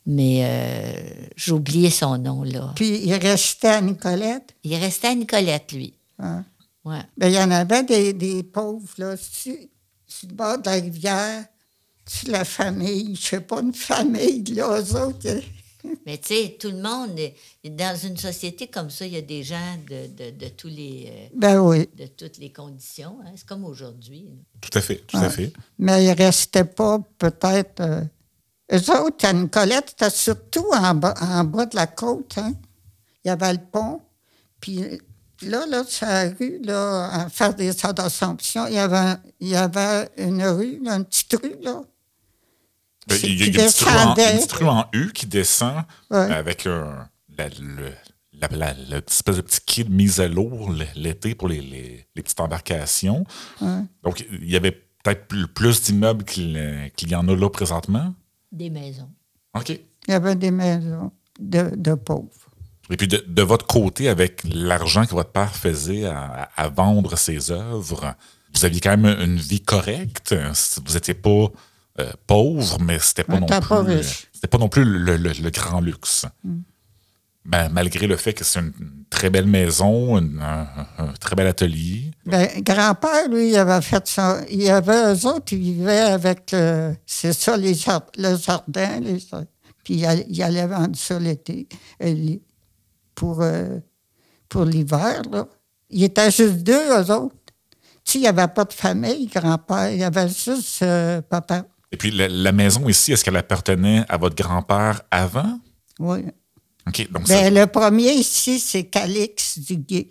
Mais 0.05 0.39
euh, 0.43 1.27
j'ai 1.35 1.51
oublié 1.51 1.89
son 1.89 2.17
nom, 2.17 2.43
là. 2.43 2.71
Puis 2.75 2.99
il 3.05 3.13
restait 3.15 3.67
à 3.69 3.81
Nicolette? 3.81 4.55
Il 4.63 4.75
restait 4.75 5.07
à 5.07 5.15
Nicolette, 5.15 5.71
lui. 5.73 5.93
Hein? 6.19 6.45
Ouais. 6.85 7.01
Ben, 7.17 7.27
il 7.27 7.33
y 7.35 7.39
en 7.39 7.51
avait 7.51 7.83
des, 7.83 8.13
des 8.13 8.43
pauvres, 8.43 8.87
là, 8.97 9.15
sur, 9.17 9.55
sur 10.07 10.29
le 10.29 10.33
bord 10.35 10.57
de 10.59 10.65
la 10.65 10.75
rivière, 10.75 11.45
sur 12.07 12.31
la 12.31 12.45
famille, 12.45 13.15
je 13.15 13.21
sais 13.21 13.41
pas, 13.41 13.59
une 13.61 13.73
famille, 13.73 14.43
là, 14.55 14.79
eux 14.81 14.95
autres. 14.95 15.27
euh, 15.27 15.41
Mais 16.05 16.17
tu 16.17 16.33
sais, 16.33 16.57
tout 16.59 16.69
le 16.71 16.81
monde, 16.81 17.17
dans 17.65 17.95
une 17.97 18.17
société 18.17 18.67
comme 18.67 18.89
ça, 18.89 19.05
il 19.05 19.13
y 19.13 19.17
a 19.17 19.21
des 19.21 19.43
gens 19.43 19.77
de, 19.89 20.07
de, 20.31 20.31
de 20.37 20.47
tous 20.49 20.67
les, 20.69 21.07
euh, 21.09 21.27
Ben 21.35 21.59
oui. 21.59 21.87
de 21.97 22.07
toutes 22.07 22.37
les 22.39 22.51
conditions. 22.51 23.17
hein. 23.25 23.31
C'est 23.35 23.45
comme 23.45 23.63
aujourd'hui. 23.65 24.29
Tout 24.61 24.77
à 24.77 24.81
fait, 24.81 24.95
tout 25.07 25.17
à 25.17 25.29
fait. 25.29 25.51
Mais 25.77 26.05
il 26.05 26.11
restait 26.11 26.63
pas, 26.65 26.99
peut-être. 27.19 27.81
Eux 28.73 28.91
autres, 29.01 29.25
à 29.25 29.33
Nicolette, 29.33 29.89
c'était 29.97 30.09
surtout 30.09 30.65
en 30.73 30.93
bas, 30.93 31.13
en 31.21 31.43
bas 31.43 31.65
de 31.65 31.75
la 31.75 31.87
côte. 31.87 32.37
Hein. 32.37 32.53
Il 33.23 33.29
y 33.29 33.31
avait 33.31 33.53
le 33.53 33.59
pont. 33.71 34.01
Puis 34.59 34.81
là, 35.43 35.65
là, 35.67 35.83
sur 35.85 36.05
la 36.07 36.29
rue, 36.29 36.59
là, 36.63 37.09
à 37.11 37.29
faire 37.29 37.53
des 37.53 37.71
sortes 37.71 37.97
d'Assomption, 37.97 38.67
il 38.67 38.73
y 38.73 38.77
avait, 38.79 38.97
un- 38.97 39.21
il 39.39 39.47
y 39.49 39.55
avait 39.55 40.09
une 40.17 40.43
rue, 40.43 40.79
là, 40.83 40.95
une 40.95 41.05
petite 41.05 41.33
rue, 41.41 41.55
là. 41.61 41.81
Ben, 43.07 43.17
Il 43.23 43.39
y 43.39 43.43
a 43.43 43.45
une 43.47 43.53
petite, 43.53 43.79
rue 43.79 43.89
en, 43.89 44.13
descendait. 44.15 44.31
une 44.33 44.37
petite 44.39 44.51
rue 44.51 44.67
en 44.67 44.85
U 44.93 45.11
qui 45.13 45.25
descend 45.27 45.83
Ouais. 46.11 46.17
avec 46.33 46.65
un, 46.67 47.07
la, 47.37 47.47
le, 47.47 47.93
la, 48.33 48.47
la- 48.51 48.73
la 48.73 49.01
petite 49.01 49.11
espèce 49.11 49.35
de 49.37 49.41
petit 49.41 49.61
quai 49.65 49.83
de 49.85 49.91
mise 49.93 50.19
à 50.19 50.27
l'eau 50.27 50.67
l'été 50.95 51.33
pour 51.35 51.47
les, 51.47 51.61
les- 51.61 52.05
les 52.15 52.21
petites 52.21 52.39
embarcations. 52.41 53.23
Donc, 54.03 54.25
il 54.29 54.49
y 54.51 54.57
avait 54.57 54.71
peut-être 55.03 55.27
plus, 55.27 55.47
plus 55.47 55.81
d'immeubles 55.83 56.25
qu'il 56.25 56.91
qu'il 56.97 57.09
y 57.09 57.15
en 57.15 57.25
a 57.29 57.35
là 57.35 57.49
présentement? 57.49 58.13
Des 58.51 58.69
maisons. 58.69 59.09
OK. 59.55 59.69
Il 59.69 60.11
y 60.11 60.13
avait 60.13 60.35
des 60.35 60.51
maisons 60.51 61.11
de, 61.39 61.71
de 61.75 61.93
pauvres. 61.95 62.29
Et 62.89 62.95
puis, 62.95 63.07
de, 63.07 63.23
de 63.27 63.41
votre 63.41 63.65
côté, 63.67 64.07
avec 64.07 64.41
l'argent 64.45 65.05
que 65.05 65.11
votre 65.11 65.31
père 65.31 65.53
faisait 65.55 66.05
à, 66.05 66.49
à 66.55 66.69
vendre 66.69 67.17
ses 67.17 67.51
œuvres, 67.51 68.15
vous 68.53 68.63
aviez 68.65 68.79
quand 68.79 68.95
même 68.97 69.19
une 69.19 69.35
vie 69.37 69.59
correcte. 69.61 70.33
Vous 70.85 70.93
n'étiez 70.93 71.13
pas 71.13 71.47
euh, 71.99 72.11
pauvre, 72.25 72.79
mais 72.81 72.99
c'était 72.99 73.25
pas, 73.25 73.39
non 73.41 73.47
plus, 73.47 73.67
pas 73.67 73.83
riche. 73.83 74.27
c'était 74.31 74.47
pas 74.47 74.57
non 74.57 74.69
plus 74.69 74.85
le, 74.85 75.17
le- 75.17 75.33
le 75.33 75.49
grand 75.49 75.81
luxe. 75.81 76.25
Ben, 77.47 77.69
malgré 77.71 78.07
le 78.07 78.17
fait 78.17 78.33
que 78.33 78.43
c'est 78.43 78.59
une 78.59 78.73
très 79.09 79.29
belle 79.29 79.47
maison, 79.47 80.17
une- 80.17 80.41
un, 80.41 80.67
un 80.97 81.13
très 81.19 81.33
bel 81.35 81.47
atelier. 81.47 82.11
Ben, 82.25 82.47
grand-père, 82.57 83.29
lui, 83.29 83.49
il 83.51 83.55
avait 83.55 83.81
fait 83.81 84.05
ça. 84.05 84.41
Il 84.49 84.61
y 84.61 84.69
avait 84.69 85.13
eux 85.13 85.25
autres, 85.25 85.53
ils 85.53 85.59
vivaient 85.59 85.97
avec 85.99 86.51
le. 86.51 86.93
C'est 87.05 87.31
ça, 87.31 87.55
les 87.55 87.73
le 88.17 88.35
jardin. 88.37 88.99
Les, 88.99 89.17
puis 89.85 89.93
il 89.95 90.43
allait, 90.43 90.67
vendre 90.67 90.97
ça 90.97 91.17
l'été. 91.17 91.69
euh, 92.03 92.35
pour, 93.15 93.41
euh, 93.41 93.79
pour 94.49 94.65
l'hiver, 94.65 95.21
là. 95.31 95.47
Il 95.89 96.03
était 96.03 96.29
juste 96.29 96.57
deux, 96.63 96.73
eux 96.99 97.11
autres. 97.13 97.35
Tu 98.03 98.11
sais, 98.13 98.17
il 98.19 98.21
n'y 98.23 98.27
avait 98.27 98.47
pas 98.49 98.65
de 98.65 98.73
famille, 98.73 99.27
grand-père. 99.27 99.89
Il 99.91 99.99
y 99.99 100.03
avait 100.03 100.27
juste 100.27 100.81
euh, 100.81 101.21
papa. 101.21 101.65
Et 101.93 101.97
puis, 101.97 102.11
la, 102.11 102.27
la 102.27 102.51
maison 102.51 102.87
ici, 102.89 103.13
est-ce 103.13 103.23
qu'elle 103.23 103.37
appartenait 103.37 104.03
à 104.09 104.17
votre 104.17 104.35
grand-père 104.35 105.01
avant? 105.11 105.59
Oui. 105.99 106.25
OK, 106.87 107.11
donc 107.11 107.27
Ben, 107.27 107.53
le 107.53 107.65
premier 107.67 108.11
ici, 108.13 108.59
c'est 108.59 108.85
Calix 108.85 109.59
Duguay. 109.59 110.09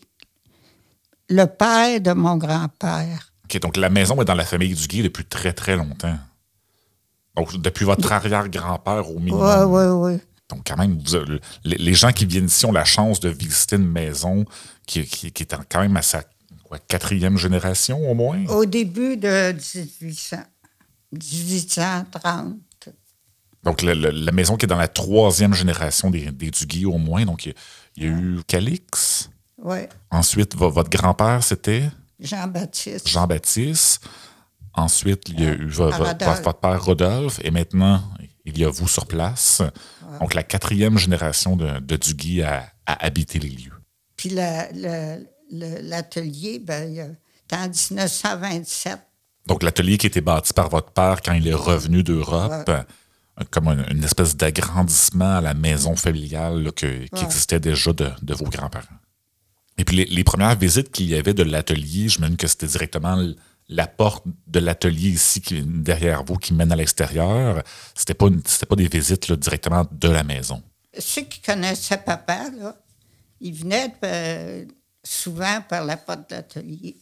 Le 1.29 1.45
père 1.47 2.01
de 2.01 2.13
mon 2.13 2.37
grand-père. 2.37 3.33
OK, 3.45 3.61
donc 3.61 3.77
la 3.77 3.91
maison 3.91 4.21
est 4.21 4.25
dans 4.25 4.35
la 4.35 4.45
famille 4.45 4.75
du 4.75 4.87
Guy 4.87 5.03
depuis 5.03 5.25
très, 5.25 5.53
très 5.53 5.77
longtemps. 5.77 6.19
Donc, 7.37 7.57
depuis 7.61 7.85
votre 7.85 8.11
arrière-grand-père 8.13 9.11
au 9.11 9.19
minimum. 9.19 9.71
Oui, 9.73 9.85
oui, 9.85 10.15
oui. 10.15 10.21
Donc, 10.49 10.63
quand 10.67 10.77
même, 10.77 10.99
vous 11.05 11.19
les, 11.65 11.77
les 11.77 11.95
gens 11.95 12.13
qui 12.13 12.25
viennent 12.25 12.47
ici 12.47 12.65
ont 12.67 12.73
la 12.73 12.85
chance 12.85 13.21
de 13.21 13.29
visiter 13.29 13.77
une 13.77 13.89
maison 13.91 14.45
qui, 14.87 15.05
qui- 15.05 15.33
qui 15.33 15.43
est 15.43 15.53
en- 15.55 15.63
quand 15.69 15.81
même 15.81 15.97
à 15.97 16.03
sa 16.03 16.23
quoi, 16.65 16.79
quatrième 16.79 17.37
génération 17.37 18.09
au 18.11 18.15
moins? 18.15 18.45
Au 18.47 18.65
début 18.65 19.17
de 19.17 19.53
1800, 19.53 20.37
1830. 21.13 22.55
Donc, 23.67 23.83
le- 23.83 23.93
le- 23.95 24.11
la 24.11 24.33
maison 24.33 24.57
qui 24.57 24.65
est 24.65 24.69
dans 24.69 24.77
la 24.79 24.89
troisième 24.89 25.53
génération 25.53 26.09
des, 26.11 26.31
des 26.31 26.51
Duguay 26.51 26.87
au 26.87 26.99
moins. 26.99 27.25
Donc, 27.27 27.45
il 27.47 27.55
y 27.97 28.05
a, 28.07 28.09
y 28.09 28.09
a 28.09 28.17
eu 28.17 28.39
Calix. 28.47 29.29
Oui, 29.59 29.79
Ensuite, 30.11 30.55
vo- 30.57 30.71
votre 30.71 30.89
grand-père, 30.89 31.43
c'était? 31.43 31.91
Jean-Baptiste. 32.21 33.09
Jean-Baptiste. 33.09 34.03
Ensuite, 34.73 35.29
il 35.29 35.41
y 35.41 35.47
a 35.47 35.53
eu 35.53 35.67
votre, 35.69 36.55
père 36.61 36.85
Rodolphe. 36.85 37.41
Et 37.43 37.51
maintenant, 37.51 38.03
il 38.45 38.57
y 38.59 38.65
a 38.65 38.69
vous 38.71 38.89
sur 38.89 39.07
place. 39.07 39.63
Donc, 40.21 40.33
la 40.35 40.43
quatrième 40.45 40.97
génération 40.97 41.57
de, 41.57 41.81
de 41.81 41.97
Duguay 41.97 42.43
à 42.45 42.71
habiter 42.87 43.39
les 43.41 43.49
lieux. 43.51 43.73
Puis 44.17 44.31
la- 44.31 44.69
l'atelier, 45.51 46.59
ben, 46.59 46.89
il 46.89 46.95
y 46.97 47.01
a- 47.01 47.09
c'était 47.43 47.57
en 47.57 47.69
1927. 47.69 48.99
Donc, 49.47 49.63
l'atelier 49.63 49.97
qui 49.99 50.07
a 50.07 50.09
été 50.09 50.21
bâti 50.21 50.53
par 50.53 50.69
votre 50.69 50.91
père 50.93 51.21
quand 51.23 51.33
il 51.33 51.47
est 51.49 51.55
revenu 51.55 52.03
d'Europe, 52.03 52.71
comme 53.51 53.69
un- 53.69 53.87
une 53.91 54.05
espèce 54.05 54.37
d'agrandissement 54.37 55.37
à 55.37 55.41
la 55.41 55.55
maison 55.55 55.95
familiale 55.97 56.63
là, 56.63 56.71
que- 56.73 57.05
qui 57.07 57.25
existait 57.25 57.61
déjà 57.61 57.93
de, 57.93 58.11
de 58.23 58.35
vos 58.35 58.47
grands-parents. 58.47 58.97
Et 59.79 59.85
puis, 59.85 59.97
les, 59.97 60.05
les 60.07 60.25
premières 60.25 60.57
visites 60.59 60.91
qu'il 60.91 61.07
y 61.07 61.15
avait 61.15 61.35
de 61.35 61.43
l'atelier, 61.43 62.09
je 62.09 62.21
me 62.21 62.29
dis 62.29 62.37
que 62.37 62.47
c'était 62.47 62.67
directement 62.67 63.23
la 63.69 63.87
porte 63.87 64.25
de 64.47 64.59
l'atelier 64.61 65.11
ici, 65.11 65.41
qui, 65.43 65.61
derrière 65.63 66.25
vous, 66.25 66.37
qui 66.37 66.55
mène 66.55 66.73
à 66.73 66.77
l'extérieur. 66.77 67.63
C'était 67.95 68.15
pas, 68.15 68.29
une- 68.29 68.41
pas 68.43 68.77
des 68.77 68.89
visites 68.89 69.29
là, 69.29 69.37
directement 69.37 69.87
de 69.91 70.09
la 70.09 70.23
maison. 70.23 70.63
Ceux 70.99 71.23
qui 71.23 71.41
connaissaient 71.43 71.99
papa, 71.99 72.49
là, 72.59 72.75
ils 73.41 73.53
venaient 73.53 73.93
euh, 74.03 74.65
souvent 75.05 75.61
par 75.69 75.85
la 75.85 75.99
porte 75.99 76.31
de 76.31 76.37
l'atelier. 76.37 76.97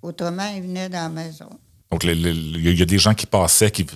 Autrement, 0.00 0.48
ils 0.56 0.62
venaient 0.62 0.88
dans 0.88 1.02
la 1.02 1.08
maison. 1.08 1.50
Donc, 1.92 2.04
il 2.04 2.78
y, 2.78 2.82
a- 2.82 2.86
des 2.86 2.98
gens 2.98 3.12
qui 3.14 3.26
passaient, 3.26 3.70
qui 3.70 3.86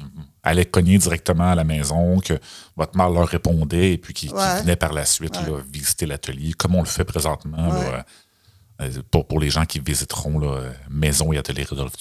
allaient 0.42 0.66
cogner 0.66 0.98
directement 0.98 1.50
à 1.50 1.54
la 1.54 1.64
maison, 1.64 2.20
que 2.20 2.38
votre 2.76 2.94
mère 2.96 3.08
leur 3.08 3.26
répondait, 3.26 3.92
et 3.94 3.98
puis 3.98 4.12
qui, 4.12 4.28
venaient 4.28 4.76
par 4.76 4.92
la 4.92 5.06
suite 5.06 5.34
là, 5.34 5.58
visiter 5.72 6.04
l'atelier, 6.04 6.52
comme 6.52 6.74
on 6.74 6.80
le 6.82 6.86
fait 6.86 7.04
présentement 7.04 7.70
Ouais. 7.70 8.02
euh, 8.82 9.02
pour, 9.10 9.26
pour 9.26 9.40
les 9.40 9.48
gens 9.48 9.64
qui 9.64 9.80
visiteront 9.80 10.38
là, 10.38 10.72
maison 10.90 11.32
et 11.32 11.38
atelier 11.38 11.64
Rodolphe. 11.64 11.94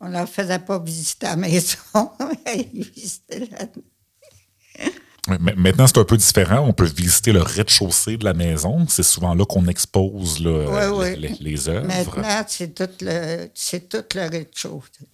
On 0.00 0.08
leur 0.08 0.28
faisait 0.28 0.60
pas 0.60 0.78
visiter 0.78 1.26
la 1.26 1.36
maison, 1.36 1.76
mais 2.46 2.68
ils 2.72 2.84
visitaient 2.84 3.48
la... 3.50 4.86
Maintenant, 5.28 5.86
c'est 5.86 5.98
un 5.98 6.04
peu 6.04 6.16
différent. 6.16 6.66
On 6.68 6.72
peut 6.72 6.84
visiter 6.84 7.32
le 7.32 7.40
rez-de-chaussée 7.40 8.16
de 8.18 8.24
la 8.24 8.34
maison. 8.34 8.86
C'est 8.88 9.02
souvent 9.02 9.34
là 9.34 9.44
qu'on 9.46 9.66
expose 9.68 10.40
là, 10.40 10.50
euh, 10.50 11.16
les, 11.40 11.68
œuvres. 11.68 11.86
Maintenant, 11.86 12.44
c'est 12.46 12.74
tout 12.74 12.90
le, 13.00 13.48
c'est 13.54 13.88
tout 13.88 14.04
le 14.14 14.28
rez-de-chaussée. 14.28 15.08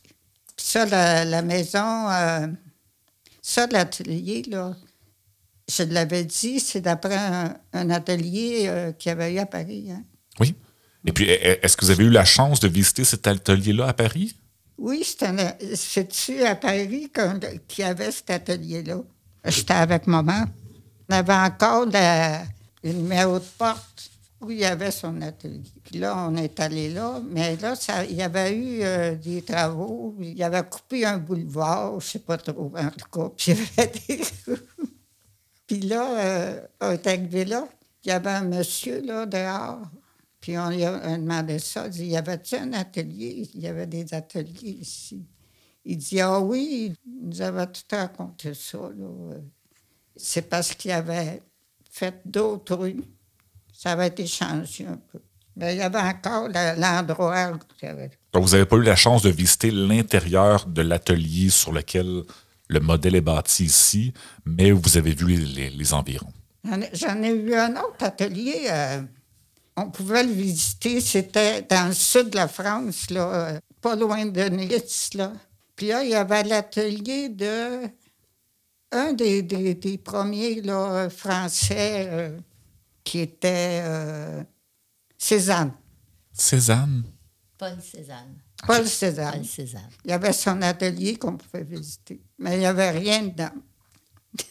Ça, 0.57 0.85
la, 0.87 1.25
la 1.25 1.43
maison, 1.43 2.09
euh, 2.11 2.49
ça, 3.41 3.67
l'atelier, 3.69 4.43
là, 4.49 4.75
je 5.69 5.85
l'avais 5.85 6.25
dit, 6.25 6.59
c'est 6.59 6.81
d'après 6.81 7.17
un, 7.17 7.57
un 7.73 7.91
atelier 7.91 8.65
euh, 8.67 8.93
qu'il 8.93 9.11
y 9.11 9.13
avait 9.13 9.33
eu 9.35 9.39
à 9.39 9.47
Paris. 9.47 9.91
hein. 9.93 10.03
Oui. 10.41 10.55
Et 11.07 11.13
puis, 11.13 11.31
est-ce 11.31 11.77
que 11.77 11.85
vous 11.85 11.91
avez 11.91 12.05
eu 12.05 12.11
la 12.11 12.25
chance 12.25 12.61
de 12.61 12.69
visiter 12.69 13.05
cet 13.05 13.27
atelier-là 13.27 13.87
à 13.89 13.93
Paris? 13.95 14.35
Oui, 14.77 15.05
c'est-tu 15.05 16.43
à 16.45 16.55
Paris 16.57 17.11
qu'il 17.69 17.85
y 17.85 17.89
avait 17.89 18.11
cet 18.11 18.31
atelier-là? 18.31 18.99
J'étais 19.45 19.75
avec 19.75 20.07
maman. 20.07 20.45
On 21.09 21.15
avait 21.15 21.33
encore 21.35 21.87
la- 21.87 22.43
le 22.83 22.93
de 22.93 23.39
porte 23.59 24.11
où 24.41 24.51
il 24.51 24.59
y 24.59 24.65
avait 24.65 24.91
son 24.91 25.21
atelier. 25.23 25.63
Puis 25.85 25.99
là, 25.99 26.17
on 26.29 26.37
est 26.37 26.59
allé 26.61 26.89
là, 26.93 27.21
mais 27.31 27.57
là, 27.57 27.75
ça- 27.75 28.05
il 28.05 28.17
y 28.17 28.23
avait 28.23 28.55
eu 28.57 28.81
euh, 28.83 29.15
des 29.15 29.43
travaux. 29.43 30.15
Il 30.21 30.43
avait 30.43 30.63
coupé 30.63 31.05
un 31.05 31.19
boulevard, 31.19 31.93
je 32.01 32.07
ne 32.07 32.11
sais 32.11 32.19
pas 32.21 32.39
trop, 32.39 32.73
en 32.77 32.91
tout 32.91 33.09
cas. 33.13 33.29
Puis, 33.37 33.55
des- 34.09 34.23
Puis 35.67 35.81
là, 35.81 36.19
euh, 36.21 36.61
on 36.81 36.91
est 36.93 37.07
arrivé 37.07 37.45
là, 37.45 37.69
il 38.05 38.09
y 38.09 38.13
avait 38.13 38.31
un 38.31 38.45
monsieur 38.45 39.03
là, 39.03 39.27
dehors. 39.27 39.83
Puis 40.41 40.57
on 40.59 40.71
lui 40.71 40.85
a 40.85 41.19
demandé 41.19 41.59
ça. 41.59 41.87
Il 41.87 41.93
dit, 41.93 42.07
y 42.07 42.17
avait-tu 42.17 42.57
un 42.57 42.73
atelier? 42.73 43.47
Il 43.55 43.61
y 43.61 43.67
avait 43.67 43.87
des 43.87 44.13
ateliers 44.15 44.79
ici. 44.81 45.23
Il 45.85 45.97
dit, 45.97 46.21
ah 46.21 46.41
oui, 46.41 46.95
il 47.07 47.29
nous 47.29 47.41
avait 47.41 47.67
tout 47.67 47.83
raconté 47.91 48.55
ça. 48.55 48.79
C'est 50.17 50.49
parce 50.49 50.75
qu'il 50.75 50.91
avait 50.91 51.43
fait 51.91 52.21
d'autres 52.25 52.75
rues. 52.77 53.03
Ça 53.73 53.93
avait 53.93 54.09
été 54.09 54.27
changé 54.27 54.87
un 54.87 54.99
peu. 55.11 55.19
Mais 55.57 55.75
il 55.75 55.79
y 55.79 55.83
avait 55.83 55.99
encore 55.99 56.49
l'endroit. 56.49 57.51
Donc, 58.33 58.45
vous 58.45 58.51
n'avez 58.51 58.67
pas 58.67 58.77
eu 58.77 58.83
la 58.83 58.97
chance 58.97 59.23
de 59.23 59.31
visiter 59.31 59.71
l'intérieur 59.71 60.67
de 60.67 60.83
l'atelier 60.83 61.51
sur 61.51 61.73
lequel 61.73 62.23
le 62.69 62.81
modèle 62.81 63.17
est 63.17 63.21
bâti 63.21 63.65
ici, 63.65 64.13
mais 64.45 64.71
vous 64.71 64.97
avez 64.97 65.13
vu 65.15 65.27
les, 65.37 65.93
environs. 65.95 66.33
J'en 66.65 66.81
ai- 66.81 66.91
J'en 66.93 67.23
ai 67.23 67.31
eu 67.31 67.55
un 67.55 67.73
autre 67.77 68.05
atelier. 68.05 68.67
euh, 68.71 69.03
on 69.77 69.91
pouvait 69.91 70.23
le 70.23 70.33
visiter. 70.33 71.01
C'était 71.01 71.63
dans 71.63 71.89
le 71.89 71.95
sud 71.95 72.31
de 72.31 72.37
la 72.37 72.49
France, 72.49 73.11
là, 73.11 73.35
euh, 73.35 73.61
pas 73.81 73.97
loin 73.97 74.27
de 74.27 74.43
Nice. 74.43 75.11
Là. 75.15 75.33
Puis 75.81 75.89
là, 75.89 76.05
il 76.05 76.11
y 76.11 76.15
avait 76.15 76.43
l'atelier 76.43 77.31
de 77.31 77.89
un 78.93 79.15
des, 79.15 79.41
des- 79.41 79.75
des 79.75 79.97
premiers 79.97 80.61
là, 80.61 81.09
français 81.09 82.07
euh, 82.11 82.39
qui 83.03 83.21
était 83.21 83.81
euh, 83.83 84.43
Cézanne. 85.17 85.73
Cézanne? 86.35 87.05
Paul 87.57 87.79
Cézanne. 87.81 88.37
Paul 88.67 88.87
Cézanne. 88.87 89.33
Paul 89.33 89.45
Cézanne. 89.47 89.89
Il 90.05 90.11
y 90.11 90.13
avait 90.13 90.35
son 90.35 90.61
atelier 90.61 91.17
qu'on 91.17 91.39
pouvait 91.39 91.65
visiter. 91.65 92.21
Mais 92.39 92.57
il 92.57 92.59
n'y 92.59 92.67
avait 92.67 92.91
rien 92.91 93.23
dedans. 93.23 93.49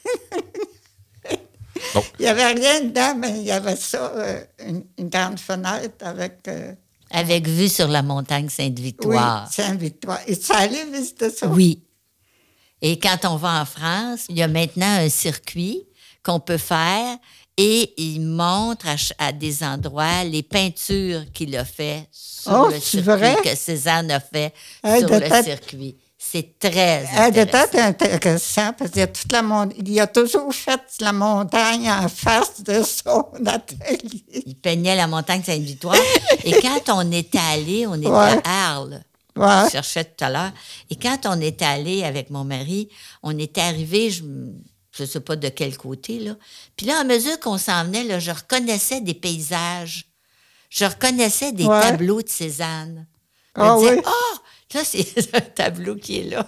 Bon. 1.94 2.04
Il 2.20 2.24
n'y 2.24 2.28
avait 2.28 2.48
rien 2.54 2.84
dedans, 2.86 3.16
mais 3.16 3.40
il 3.40 3.46
y 3.46 3.52
avait 3.52 3.76
ça, 3.76 4.12
euh, 4.16 4.44
une, 4.66 4.84
une 4.98 5.10
grande 5.10 5.40
fenêtre 5.40 5.96
avec. 6.06 6.48
Avec 7.12 7.48
vue 7.48 7.70
sur 7.70 7.88
la 7.88 8.02
montagne 8.04 8.46
oui, 8.46 8.52
Sainte-Victoire. 8.52 9.52
Saint-Victoire. 9.52 10.20
Et 10.28 10.38
tu 10.38 10.52
allais 10.52 10.86
visiter 10.86 11.30
ça? 11.30 11.48
Oui. 11.48 11.84
Et 12.82 12.98
quand 13.00 13.18
on 13.26 13.36
va 13.36 13.62
en 13.62 13.66
France, 13.66 14.26
il 14.30 14.38
y 14.38 14.42
a 14.42 14.48
maintenant 14.48 14.86
un 15.00 15.10
circuit 15.10 15.84
qu'on 16.24 16.40
peut 16.40 16.58
faire 16.58 17.18
et 17.58 17.94
il 18.02 18.22
montre 18.22 18.86
à, 19.18 19.32
des 19.34 19.64
endroits 19.64 20.24
les 20.24 20.44
peintures 20.44 21.24
qu'il 21.34 21.56
a 21.58 21.66
fait 21.66 22.08
sur 22.12 22.52
Oh, 22.54 22.68
le 22.72 22.80
circuit, 22.80 23.02
vrai? 23.02 23.36
que 23.44 23.54
Cézanne 23.56 24.12
a 24.12 24.20
fait 24.22 24.54
Hey, 24.84 25.00
sur 25.02 25.10
le 25.10 25.20
tête- 25.20 25.44
circuit. 25.44 25.98
C'est 26.32 26.60
très 26.60 27.06
de 27.32 27.80
intéressant. 27.80 28.74
parce 28.78 28.92
qu'il 28.92 29.00
y 29.00 29.04
a 29.04 29.08
toute 29.08 29.32
la 29.32 29.42
mon- 29.42 29.70
il 29.78 30.00
a 30.00 30.06
toujours 30.06 30.54
fait 30.54 30.80
la 31.00 31.12
montagne 31.12 31.90
en 31.90 32.08
face 32.08 32.62
de 32.64 32.84
son 32.84 33.26
atelier. 33.48 34.24
Il 34.46 34.56
peignait 34.56 34.96
la 34.96 35.08
montagne 35.08 35.42
Sainte-Victoire. 35.44 35.96
et 36.44 36.52
quand 36.62 36.82
on 36.90 37.12
était 37.12 37.40
allé, 37.40 37.88
on 37.88 37.96
était 37.96 38.08
Ouais. 38.08 38.40
à 38.44 38.74
Arles. 38.74 39.02
Ouais. 39.36 39.66
Je 39.66 39.72
cherchais 39.72 40.04
tout 40.04 40.24
à 40.24 40.30
l'heure. 40.30 40.52
Et 40.92 40.96
quand 40.98 41.18
on 41.26 41.40
est 41.42 41.62
allé 41.62 42.04
avec 42.04 42.30
mon 42.30 42.44
mari, 42.44 42.90
on 43.24 43.38
était 43.40 43.62
arrivé, 43.62 44.12
je 44.12 44.24
ne 44.24 45.06
sais 45.08 45.22
pas 45.22 45.36
de 45.36 45.50
quel 45.50 45.78
côté, 45.78 46.20
là. 46.20 46.34
Puis 46.76 46.86
là, 46.86 47.00
à 47.00 47.04
mesure 47.06 47.40
qu'on 47.40 47.58
s'en 47.58 47.86
venait, 47.86 48.04
là, 48.04 48.20
je 48.20 48.32
reconnaissais 48.32 49.02
des 49.02 49.14
paysages. 49.16 50.06
Je 50.70 50.86
reconnaissais 50.86 51.52
des 51.54 51.66
Ouais. 51.66 51.82
tableaux 51.82 52.22
de 52.22 52.30
Cézanne. 52.30 53.08
Je 53.56 53.62
Ah 53.62 53.74
me 53.76 53.80
disais, 53.80 53.96
oui. 53.96 54.02
ah, 54.06 54.38
Là, 54.74 54.82
c'est 54.84 55.06
un 55.36 55.42
tableau 55.42 55.96
qui 55.96 56.20
est 56.20 56.30
là. 56.30 56.48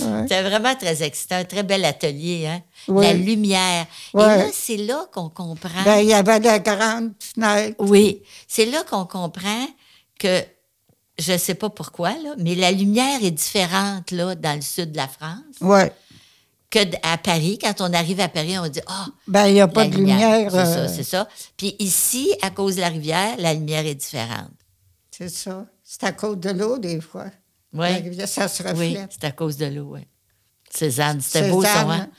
Ouais. 0.00 0.22
C'était 0.22 0.42
vraiment 0.42 0.74
très 0.74 1.02
excitant, 1.02 1.36
un 1.36 1.44
très 1.44 1.62
bel 1.62 1.84
atelier, 1.84 2.46
hein? 2.46 2.62
Oui. 2.88 3.04
La 3.04 3.12
lumière. 3.14 3.86
Et 4.14 4.18
là, 4.18 4.46
c'est 4.52 4.76
là 4.76 5.06
qu'on 5.12 5.28
comprend. 5.30 5.82
Ben, 5.84 5.98
il 6.00 6.08
y 6.08 6.14
avait 6.14 6.38
la 6.38 6.58
grande 6.58 7.12
fenêtre. 7.18 7.76
oui, 7.78 8.22
c'est 8.46 8.66
là 8.66 8.82
qu'on 8.84 9.06
comprend 9.06 9.66
que, 10.18 10.42
je 11.18 11.32
ne 11.32 11.38
sais 11.38 11.54
pas 11.54 11.70
pourquoi, 11.70 12.10
là, 12.10 12.34
mais 12.38 12.54
la 12.54 12.70
lumière 12.72 13.24
est 13.24 13.30
différente 13.30 14.10
là, 14.10 14.34
dans 14.34 14.54
le 14.54 14.60
sud 14.62 14.92
de 14.92 14.96
la 14.98 15.08
France 15.08 15.40
Oui. 15.62 15.80
que 16.70 16.80
à 17.02 17.16
Paris. 17.16 17.58
Quand 17.58 17.80
on 17.80 17.92
arrive 17.94 18.20
à 18.20 18.28
Paris, 18.28 18.58
on 18.58 18.68
dit 18.68 18.80
Ah, 18.86 19.06
Ben, 19.26 19.46
il 19.46 19.54
n'y 19.54 19.60
a 19.62 19.68
pas 19.68 19.86
de 19.86 19.96
lumière. 19.96 20.50
C'est 20.50 20.56
ça, 20.58 20.78
euh, 20.78 20.88
c'est 20.94 21.04
ça. 21.04 21.28
Puis 21.56 21.74
ici, 21.78 22.34
à 22.42 22.50
cause 22.50 22.76
de 22.76 22.82
la 22.82 22.88
rivière, 22.88 23.34
la 23.38 23.54
lumière 23.54 23.86
est 23.86 23.94
différente. 23.94 24.50
c'est 25.10 25.30
ça. 25.30 25.64
C'est 25.82 26.04
à 26.04 26.12
cause 26.12 26.36
de 26.38 26.50
l'eau, 26.50 26.78
des 26.78 27.00
fois. 27.00 27.26
Oui. 27.78 28.26
Ça 28.26 28.48
se 28.48 28.62
Oui, 28.62 28.68
reflète. 28.94 29.10
c'est 29.12 29.24
à 29.24 29.32
cause 29.32 29.56
de 29.56 29.66
l'eau, 29.66 29.90
oui. 29.94 30.00
Cézanne, 30.70 31.20
c'était 31.20 31.48
beau 31.50 31.62
ça, 31.62 31.68
Cézanne. 31.72 31.90
hein? 31.90 32.10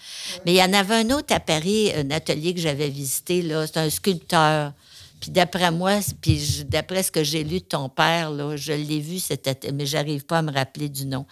Mais 0.46 0.54
il 0.54 0.58
y 0.58 0.64
en 0.64 0.74
avait 0.74 0.96
un 0.96 1.10
autre 1.12 1.34
à 1.34 1.40
Paris, 1.40 1.92
un 1.96 2.10
atelier 2.12 2.54
que 2.54 2.60
j'avais 2.60 2.90
visité, 2.90 3.42
là. 3.42 3.68
C'est 3.68 3.78
un 3.78 3.90
sculpteur. 3.90 4.74
Puis 5.20 5.32
d'après 5.32 5.72
moi, 5.72 6.00
puis 6.22 6.64
d'après 6.68 7.02
ce 7.04 7.12
que 7.12 7.24
j'ai 7.24 7.44
lu 7.44 7.60
de 7.60 7.66
ton 7.66 7.90
père, 7.90 8.30
là, 8.32 8.56
je 8.56 8.72
l'ai 8.74 9.00
vu, 9.00 9.20
cet 9.20 9.48
atelier, 9.48 9.74
mais 9.74 9.86
j'arrive 9.86 10.26
pas 10.26 10.40
à 10.40 10.42
me 10.44 10.52
rappeler 10.52 10.90
du 10.90 11.06
nom. 11.06 11.26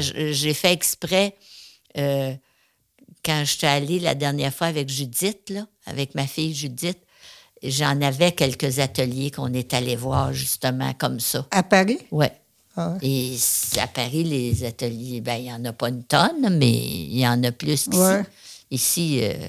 J'ai 0.00 0.54
fait 0.54 0.72
exprès, 0.72 1.36
euh, 1.98 2.34
quand 3.24 3.42
je 3.44 3.56
suis 3.56 3.66
allée 3.66 4.00
la 4.00 4.14
dernière 4.14 4.52
fois 4.54 4.68
avec 4.68 4.88
Judith, 4.88 5.50
là, 5.50 5.66
avec 5.86 6.14
ma 6.14 6.26
fille 6.26 6.54
Judith, 6.54 6.98
j'en 7.62 8.00
avais 8.00 8.32
quelques 8.32 8.78
ateliers 8.78 9.30
qu'on 9.30 9.52
est 9.52 9.72
allé 9.74 9.96
voir, 9.96 10.32
justement, 10.32 10.92
comme 10.94 11.20
ça. 11.20 11.46
À 11.50 11.62
Paris? 11.62 11.98
Ouais. 12.10 12.32
Ah 12.76 12.92
ouais. 12.92 12.98
Et 13.02 13.36
à 13.80 13.86
Paris, 13.86 14.24
les 14.24 14.64
ateliers, 14.64 15.20
ben, 15.20 15.36
il 15.36 15.44
n'y 15.44 15.52
en 15.52 15.64
a 15.64 15.72
pas 15.72 15.88
une 15.88 16.04
tonne, 16.04 16.56
mais 16.58 16.70
il 16.72 17.18
y 17.18 17.26
en 17.26 17.42
a 17.44 17.52
plus 17.52 17.84
qu'ici. 17.88 17.98
Ouais. 17.98 18.22
Ici, 18.70 19.20
euh, 19.22 19.48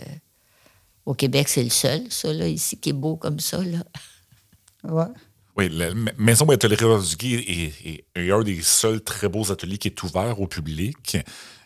au 1.06 1.14
Québec, 1.14 1.48
c'est 1.50 1.64
le 1.64 1.70
seul, 1.70 2.04
ça, 2.10 2.32
là, 2.34 2.48
ici, 2.48 2.78
qui 2.78 2.90
est 2.90 2.94
beau 2.94 3.16
comme 3.18 3.40
ça, 3.40 3.62
là. 3.64 3.84
Ouais. 4.84 5.06
Oui, 5.58 5.70
la 5.70 5.94
ma- 5.94 6.12
Maison 6.18 6.48
Atelier 6.50 6.76
Rodriguez 6.80 7.44
est, 7.48 7.90
est- 7.90 8.06
est 8.16 8.32
un 8.32 8.44
des 8.44 8.62
seuls 8.62 9.02
très 9.02 9.28
beaux 9.28 9.52
ateliers 9.52 9.78
qui 9.80 9.88
est 9.88 10.04
ouvert 10.04 10.40
au 10.40 10.48
public 10.48 11.18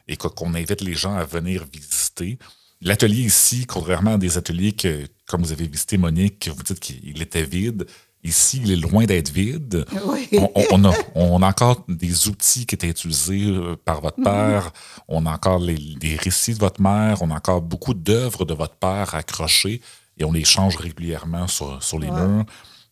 et 0.07 0.15
qu'on 0.17 0.53
invite 0.53 0.81
les 0.81 0.93
gens 0.93 1.13
à 1.15 1.25
venir 1.25 1.65
visiter. 1.71 2.39
L'atelier 2.81 3.23
ici, 3.23 3.65
contrairement 3.67 4.13
à 4.13 4.17
des 4.17 4.37
ateliers 4.37 4.71
que, 4.71 5.05
comme 5.27 5.43
vous 5.43 5.51
avez 5.51 5.67
visité, 5.67 5.97
Monique, 5.97 6.49
vous 6.55 6.63
dites 6.63 6.79
qu'il 6.79 7.21
était 7.21 7.43
vide, 7.43 7.85
ici, 8.23 8.61
il 8.63 8.71
est 8.71 8.75
loin 8.75 9.05
d'être 9.05 9.29
vide. 9.29 9.85
Oui. 10.05 10.29
On, 10.71 10.83
a, 10.85 10.93
on 11.15 11.41
a 11.41 11.47
encore 11.47 11.83
des 11.87 12.27
outils 12.27 12.65
qui 12.65 12.75
étaient 12.75 12.89
utilisés 12.89 13.45
euh, 13.47 13.75
par 13.83 14.01
votre 14.01 14.21
père. 14.21 14.71
On 15.07 15.25
a 15.25 15.31
encore 15.33 15.59
les, 15.59 15.75
les 15.75 16.15
récits 16.15 16.53
de 16.53 16.59
votre 16.59 16.81
mère. 16.81 17.21
On 17.21 17.31
a 17.31 17.35
encore 17.35 17.61
beaucoup 17.61 17.93
d'œuvres 17.93 18.45
de 18.45 18.53
votre 18.53 18.75
père 18.75 19.15
accrochées 19.15 19.81
et 20.17 20.23
on 20.25 20.31
les 20.31 20.45
change 20.45 20.75
régulièrement 20.77 21.47
sur, 21.47 21.81
sur 21.81 21.97
les 21.99 22.11
murs. 22.11 22.45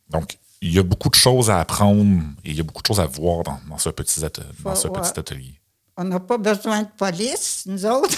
Donc, 0.09 0.37
il 0.61 0.73
y 0.73 0.79
a 0.79 0.83
beaucoup 0.83 1.09
de 1.09 1.15
choses 1.15 1.49
à 1.49 1.59
apprendre 1.59 2.21
et 2.43 2.49
il 2.51 2.55
y 2.57 2.59
a 2.59 2.63
beaucoup 2.63 2.81
de 2.81 2.87
choses 2.87 2.99
à 2.99 3.05
voir 3.05 3.43
dans, 3.43 3.59
dans 3.69 3.77
ce, 3.77 3.89
petit, 3.89 4.19
atte- 4.21 4.41
dans 4.63 4.75
ce 4.75 4.87
Ouais. 4.87 4.99
petit 4.99 5.19
atelier. 5.19 5.53
On 5.95 6.03
n'a 6.05 6.19
pas 6.19 6.37
besoin 6.37 6.83
de 6.83 6.87
police, 6.97 7.63
nous 7.65 7.85
autres. 7.85 8.17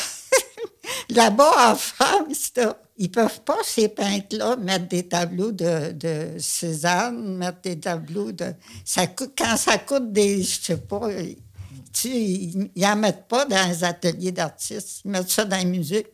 Là-bas, 1.09 1.72
en 1.72 1.76
France, 1.76 2.51
là, 2.55 2.78
ils 3.02 3.08
ne 3.08 3.14
peuvent 3.14 3.41
pas, 3.41 3.58
ces 3.64 3.89
peintres-là, 3.89 4.56
mettre 4.58 4.88
des 4.88 5.08
tableaux 5.08 5.52
de, 5.52 5.91
de 5.91 6.38
Cézanne, 6.38 7.36
mettre 7.38 7.62
des 7.64 7.80
tableaux 7.80 8.32
de. 8.32 8.54
Ça 8.86 9.08
coûte, 9.08 9.34
quand 9.38 9.58
ça 9.58 9.78
coûte 9.80 10.12
des. 10.14 10.43
Je 10.43 10.62
sais 10.62 10.78
pas. 10.78 11.02
euh, 11.10 11.34
Tu 11.91 12.10
ils 12.10 12.70
n'en 12.78 12.95
mettent 12.95 13.28
pas 13.28 13.45
dans 13.45 13.68
les 13.70 13.84
ateliers 13.84 14.32
d'artistes. 14.32 15.02
Ils 15.04 15.12
mettent 15.12 15.30
ça 15.32 15.45
dans 15.45 15.58
la 15.58 15.66
musique. 15.66 16.08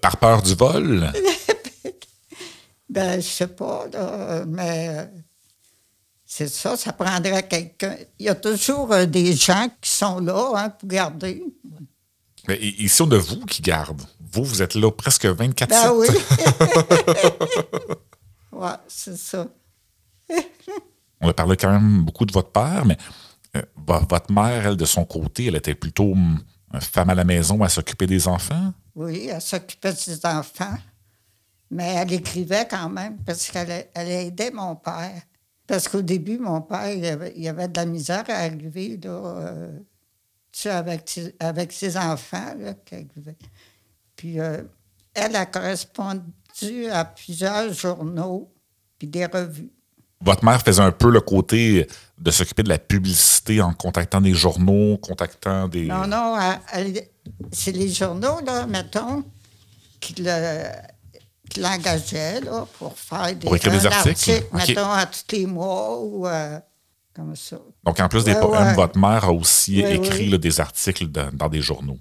Par 0.00 0.16
peur 0.16 0.42
du 0.42 0.54
vol, 0.54 1.10
Ben, 2.88 3.20
je 3.20 3.26
sais 3.26 3.46
pas, 3.48 3.86
là, 3.92 4.44
mais 4.46 5.08
c'est 6.26 6.48
ça, 6.48 6.76
ça 6.76 6.92
prendrait 6.92 7.46
quelqu'un. 7.48 7.96
Il 8.18 8.26
y 8.26 8.28
a 8.28 8.34
toujours 8.34 8.92
euh, 8.92 9.06
des 9.06 9.32
gens 9.34 9.68
qui 9.80 9.90
sont 9.90 10.18
là 10.20 10.52
hein, 10.56 10.70
pour 10.70 10.88
garder. 10.88 11.42
Mais 12.48 12.56
i- 12.60 12.84
ici, 12.84 13.02
on 13.02 13.10
a 13.10 13.18
vous 13.18 13.44
qui 13.46 13.62
garde. 13.62 14.00
Vous, 14.32 14.44
vous 14.44 14.62
êtes 14.62 14.74
là 14.74 14.90
presque 14.90 15.26
24 15.26 15.68
Ben 15.70 15.92
oui. 15.92 16.08
ouais, 18.52 18.68
c'est 18.88 19.16
ça. 19.16 19.46
On 21.20 21.28
a 21.28 21.32
parlé 21.32 21.56
quand 21.56 21.70
même 21.72 22.02
beaucoup 22.04 22.26
de 22.26 22.32
votre 22.32 22.50
père, 22.50 22.84
mais 22.84 22.96
euh, 23.56 23.62
vo- 23.76 24.04
votre 24.08 24.32
mère, 24.32 24.66
elle, 24.66 24.76
de 24.76 24.84
son 24.84 25.04
côté, 25.04 25.46
elle 25.46 25.56
était 25.56 25.74
plutôt 25.74 26.12
hum, 26.12 26.42
une 26.72 26.80
femme 26.80 27.10
à 27.10 27.14
la 27.14 27.24
maison 27.24 27.62
à 27.62 27.68
s'occuper 27.68 28.06
des 28.06 28.26
enfants? 28.28 28.72
Oui, 28.94 29.28
elle 29.32 29.40
s'occupait 29.40 29.92
de 29.92 29.98
ses 29.98 30.24
enfants, 30.26 30.76
mais 31.70 31.94
elle 31.94 32.12
écrivait 32.12 32.66
quand 32.68 32.88
même 32.90 33.16
parce 33.24 33.50
qu'elle 33.50 33.88
elle 33.94 34.08
aidait 34.10 34.50
mon 34.50 34.76
père. 34.76 35.22
Parce 35.66 35.88
qu'au 35.88 36.02
début, 36.02 36.38
mon 36.38 36.60
père, 36.60 36.90
il 36.92 37.06
avait, 37.06 37.32
il 37.36 37.48
avait 37.48 37.68
de 37.68 37.76
la 37.76 37.86
misère 37.86 38.24
à 38.28 38.34
arriver, 38.34 39.00
là, 39.02 39.10
euh, 39.10 39.78
sais, 40.60 40.70
avec, 40.70 41.02
ses- 41.06 41.34
avec 41.40 41.72
ses 41.72 41.96
enfants, 41.96 42.54
là. 42.58 42.74
Puis 44.16 44.40
euh, 44.40 44.62
elle 45.14 45.34
a 45.36 45.46
correspondu 45.46 46.86
à 46.92 47.04
plusieurs 47.04 47.72
journaux 47.72 48.52
puis 48.98 49.08
des 49.08 49.26
revues. 49.26 49.70
Votre 50.20 50.44
mère 50.44 50.62
faisait 50.62 50.80
un 50.82 50.92
peu 50.92 51.10
le 51.10 51.20
côté 51.20 51.86
de 52.18 52.30
s'occuper 52.30 52.62
de 52.62 52.68
la 52.70 52.78
publicité 52.78 53.60
en 53.60 53.74
contactant 53.74 54.20
des 54.20 54.32
journaux, 54.32 54.96
contactant 54.98 55.68
des... 55.68 55.86
Non, 55.86 56.06
non, 56.06 56.38
c'est 57.52 57.72
les 57.72 57.90
journaux, 57.90 58.40
là, 58.46 58.66
mettons, 58.66 59.22
qui 60.00 60.14
le- 60.18 60.68
qui 61.50 61.60
l'engageaient 61.60 62.40
là, 62.40 62.66
pour 62.78 62.98
faire 62.98 63.34
des, 63.36 63.44
Pour 63.46 63.54
écrire 63.54 63.72
des 63.72 63.84
articles? 63.86 64.30
article, 64.30 64.46
mettons, 64.56 64.90
à 64.90 65.04
tous 65.04 65.24
les 65.36 65.44
mois 65.46 66.00
ou 66.00 66.26
euh, 66.26 66.58
comme 67.14 67.34
ça? 67.36 67.58
Donc, 67.84 68.00
en 68.00 68.08
plus 68.08 68.24
des 68.24 68.32
Ouais, 68.34 68.40
poèmes, 68.40 68.68
ouais. 68.68 68.74
votre 68.74 68.98
mère 68.98 69.24
a 69.24 69.32
aussi 69.32 69.82
Ouais, 69.82 69.96
écrit 69.96 70.28
là, 70.28 70.38
des 70.38 70.60
articles 70.60 71.06
dans, 71.06 71.30
dans 71.32 71.48
des 71.48 71.60
journaux 71.62 71.98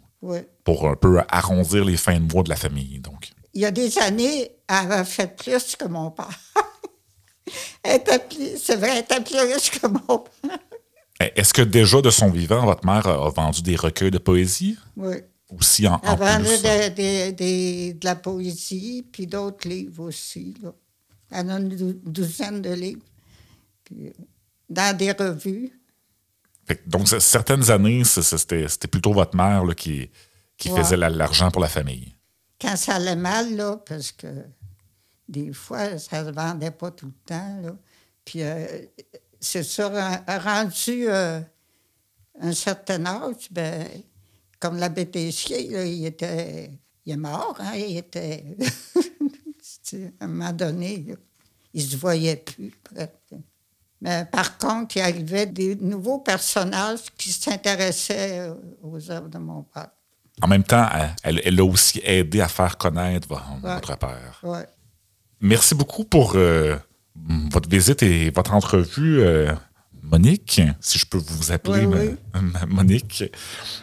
pour 0.63 0.87
un 0.89 0.95
peu 0.95 1.21
arrondir 1.29 1.83
les 1.85 1.97
fins 1.97 2.19
de 2.19 2.31
mois 2.33 2.43
de 2.43 2.49
la 2.49 2.55
famille. 2.55 2.99
Donc, 2.99 3.31
Il 3.53 3.61
y 3.61 3.65
a 3.65 3.71
des 3.71 3.97
années, 3.99 4.51
elle 4.67 4.91
avait 4.91 5.03
fait 5.05 5.35
plus 5.35 5.75
que 5.75 5.85
mon 5.85 6.09
père. 6.11 6.29
c'est 7.85 8.75
vrai, 8.75 8.89
elle 8.93 8.99
était 8.99 9.21
plus 9.21 9.39
riche 9.53 9.71
que 9.71 9.87
mon 9.87 9.99
père. 10.19 10.57
est-ce 11.19 11.53
que 11.53 11.61
déjà 11.61 12.01
de 12.01 12.09
son 12.09 12.29
vivant, 12.29 12.65
votre 12.65 12.85
mère 12.85 13.05
a 13.07 13.29
vendu 13.29 13.61
des 13.61 13.75
recueils 13.75 14.11
de 14.11 14.17
poésie? 14.17 14.77
Oui. 14.97 15.15
aussi 15.55 15.87
en, 15.87 15.99
Elle 16.03 16.17
vendait 16.17 16.89
de, 16.89 16.95
de- 16.95 17.31
de- 17.35 17.91
de 17.99 18.05
la 18.05 18.15
poésie, 18.15 19.05
puis 19.11 19.27
d'autres 19.27 19.67
livres 19.67 20.03
aussi. 20.05 20.55
Là. 20.63 20.73
Elle 21.31 21.49
a 21.51 21.59
une 21.59 21.69
dou- 21.69 21.99
douzaine 22.05 22.61
de 22.61 22.73
livres. 22.73 23.01
Puis, 23.83 24.07
euh, 24.07 24.11
dans 24.73 24.95
des 24.97 25.11
revues. 25.11 25.71
Fait 26.65 26.81
donc, 26.87 27.07
certaines 27.07 27.69
années, 27.71 28.03
c'était 28.03 28.87
plutôt 28.87 29.13
votre 29.13 29.35
mère 29.35 29.65
là, 29.65 29.73
qui, 29.75 30.09
qui 30.57 30.69
Ouais. 30.69 30.81
faisait 30.81 30.97
la- 30.97 31.09
l'argent 31.09 31.51
pour 31.51 31.61
la 31.61 31.67
famille. 31.69 32.13
Quand 32.59 32.75
ça 32.77 32.95
allait 32.95 33.15
mal, 33.17 33.55
là, 33.55 33.77
parce 33.85 34.11
que 34.13 34.27
des 35.27 35.51
fois, 35.53 35.97
ça 35.99 36.23
ne 36.23 36.29
se 36.29 36.33
vendait 36.33 36.71
pas 36.71 36.91
tout 36.91 37.07
le 37.07 37.13
temps. 37.25 37.61
Là. 37.61 37.75
Puis 38.23 38.41
euh, 38.43 38.65
c'est 39.39 39.63
ren- 39.83 40.23
rendu 40.39 41.09
euh, 41.09 41.41
un 42.39 42.53
certain 42.53 43.05
âge, 43.05 43.49
ben, 43.51 43.85
comme 44.59 44.77
Tessier, 45.05 45.69
là, 45.69 45.85
il 45.85 46.05
était. 46.05 46.71
Il 47.05 47.11
est 47.11 47.17
mort, 47.17 47.57
hein, 47.59 47.73
il 47.75 47.97
était. 47.97 48.45
À 50.19 50.25
un 50.25 50.27
moment 50.27 50.53
donné, 50.53 51.03
là, 51.07 51.15
il 51.73 51.83
ne 51.85 51.89
se 51.89 51.97
voyait 51.97 52.37
plus. 52.37 52.73
Mais 54.03 54.25
par 54.29 54.57
contre, 54.57 54.97
il 54.97 55.01
arrivait 55.01 55.45
des 55.45 55.75
nouveaux 55.77 56.19
personnages 56.19 56.99
qui 57.17 57.31
s'intéressaient 57.31 58.39
euh, 58.39 58.53
aux 58.83 59.09
œuvres 59.09 59.29
de 59.29 59.37
mon 59.37 59.63
père. 59.63 59.87
En 60.41 60.47
même 60.49 60.63
temps, 60.63 60.87
elle, 61.23 61.41
elle 61.45 61.59
a 61.59 61.63
aussi 61.63 62.01
aidé 62.03 62.41
à 62.41 62.49
faire 62.49 62.77
connaître 62.77 63.29
Ouais. 63.31 63.37
votre 63.61 63.97
père. 63.97 64.39
Ouais. 64.43 64.65
Merci 65.39 65.73
beaucoup 65.73 66.03
pour 66.03 66.33
euh, 66.35 66.75
votre 67.49 67.69
visite 67.69 68.03
et 68.03 68.29
votre 68.29 68.53
entrevue, 68.53 69.21
euh, 69.21 69.53
Monique, 70.01 70.61
si 70.81 70.99
je 70.99 71.05
peux 71.05 71.17
vous 71.17 71.53
appeler 71.53 71.85
Oui, 71.85 72.15
Monique. 72.67 73.23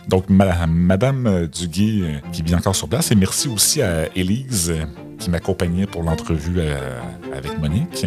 Donc, 0.06 0.28
ma- 0.28 0.66
Madame 0.66 1.46
Duguay, 1.46 2.20
qui 2.30 2.42
bien 2.42 2.58
encore 2.58 2.76
sur 2.76 2.90
place. 2.90 3.10
Et 3.10 3.14
merci 3.14 3.48
aussi 3.48 3.80
à 3.80 4.14
Élise, 4.14 4.74
qui 5.18 5.30
m'accompagnait 5.30 5.86
pour 5.86 6.02
l'entrevue 6.02 6.60
avec 7.34 7.58
Monique. 7.58 8.06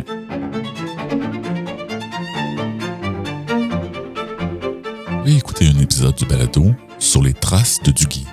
Oui, 5.25 5.37
écoutez 5.37 5.69
un 5.69 5.79
épisode 5.79 6.15
du 6.15 6.25
balado 6.25 6.75
sur 6.99 7.23
les 7.23 7.33
traces 7.33 7.79
de 7.81 7.91
Duguay. 7.91 8.25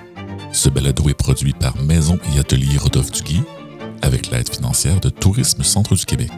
Ce 0.51 0.67
balado 0.67 1.07
est 1.07 1.13
produit 1.13 1.53
par 1.53 1.77
Maison 1.77 2.19
et 2.35 2.39
Atelier 2.39 2.77
Rodolphe 2.77 3.11
Duguay 3.13 3.41
avec 4.01 4.29
l'aide 4.29 4.53
financière 4.53 4.99
de 4.99 5.07
Tourisme 5.07 5.63
Centre 5.63 5.95
du 5.95 6.05
Québec. 6.05 6.31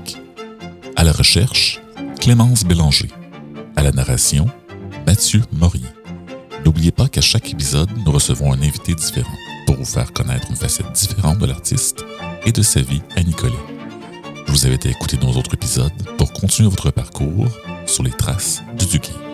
À 0.96 1.04
la 1.04 1.12
recherche, 1.12 1.82
Clémence 2.20 2.66
Bélanger. 2.66 3.10
À 3.76 3.82
la 3.82 3.92
narration, 3.92 4.46
Mathieu 5.08 5.42
Morier. 5.54 5.90
N'oubliez 6.64 6.92
pas 6.92 7.08
qu'à 7.08 7.22
chaque 7.22 7.52
épisode, 7.52 7.90
nous 8.06 8.12
recevons 8.12 8.54
un 8.54 8.62
invité 8.62 8.94
différent 8.94 9.38
pour 9.66 9.78
vous 9.78 9.86
faire 9.86 10.14
connaître 10.14 10.52
une 10.52 10.56
facette 10.56 10.92
différente 10.92 11.40
de 11.40 11.48
l'artiste 11.48 12.06
et 12.46 12.52
de 12.52 12.62
sa 12.62 12.82
vie 12.82 13.02
à 13.16 13.24
Nicolet. 13.24 13.54
Je 14.46 14.52
vous 14.52 14.68
invite 14.68 14.86
à 14.86 14.90
écouter 14.90 15.18
nos 15.18 15.32
autres 15.32 15.56
épisodes 15.56 15.92
pour 16.20 16.32
continuer 16.32 16.70
votre 16.70 16.92
parcours 16.92 17.48
sur 17.88 18.04
les 18.04 18.12
traces 18.12 18.62
du 18.78 18.86
Duguay. 18.86 19.33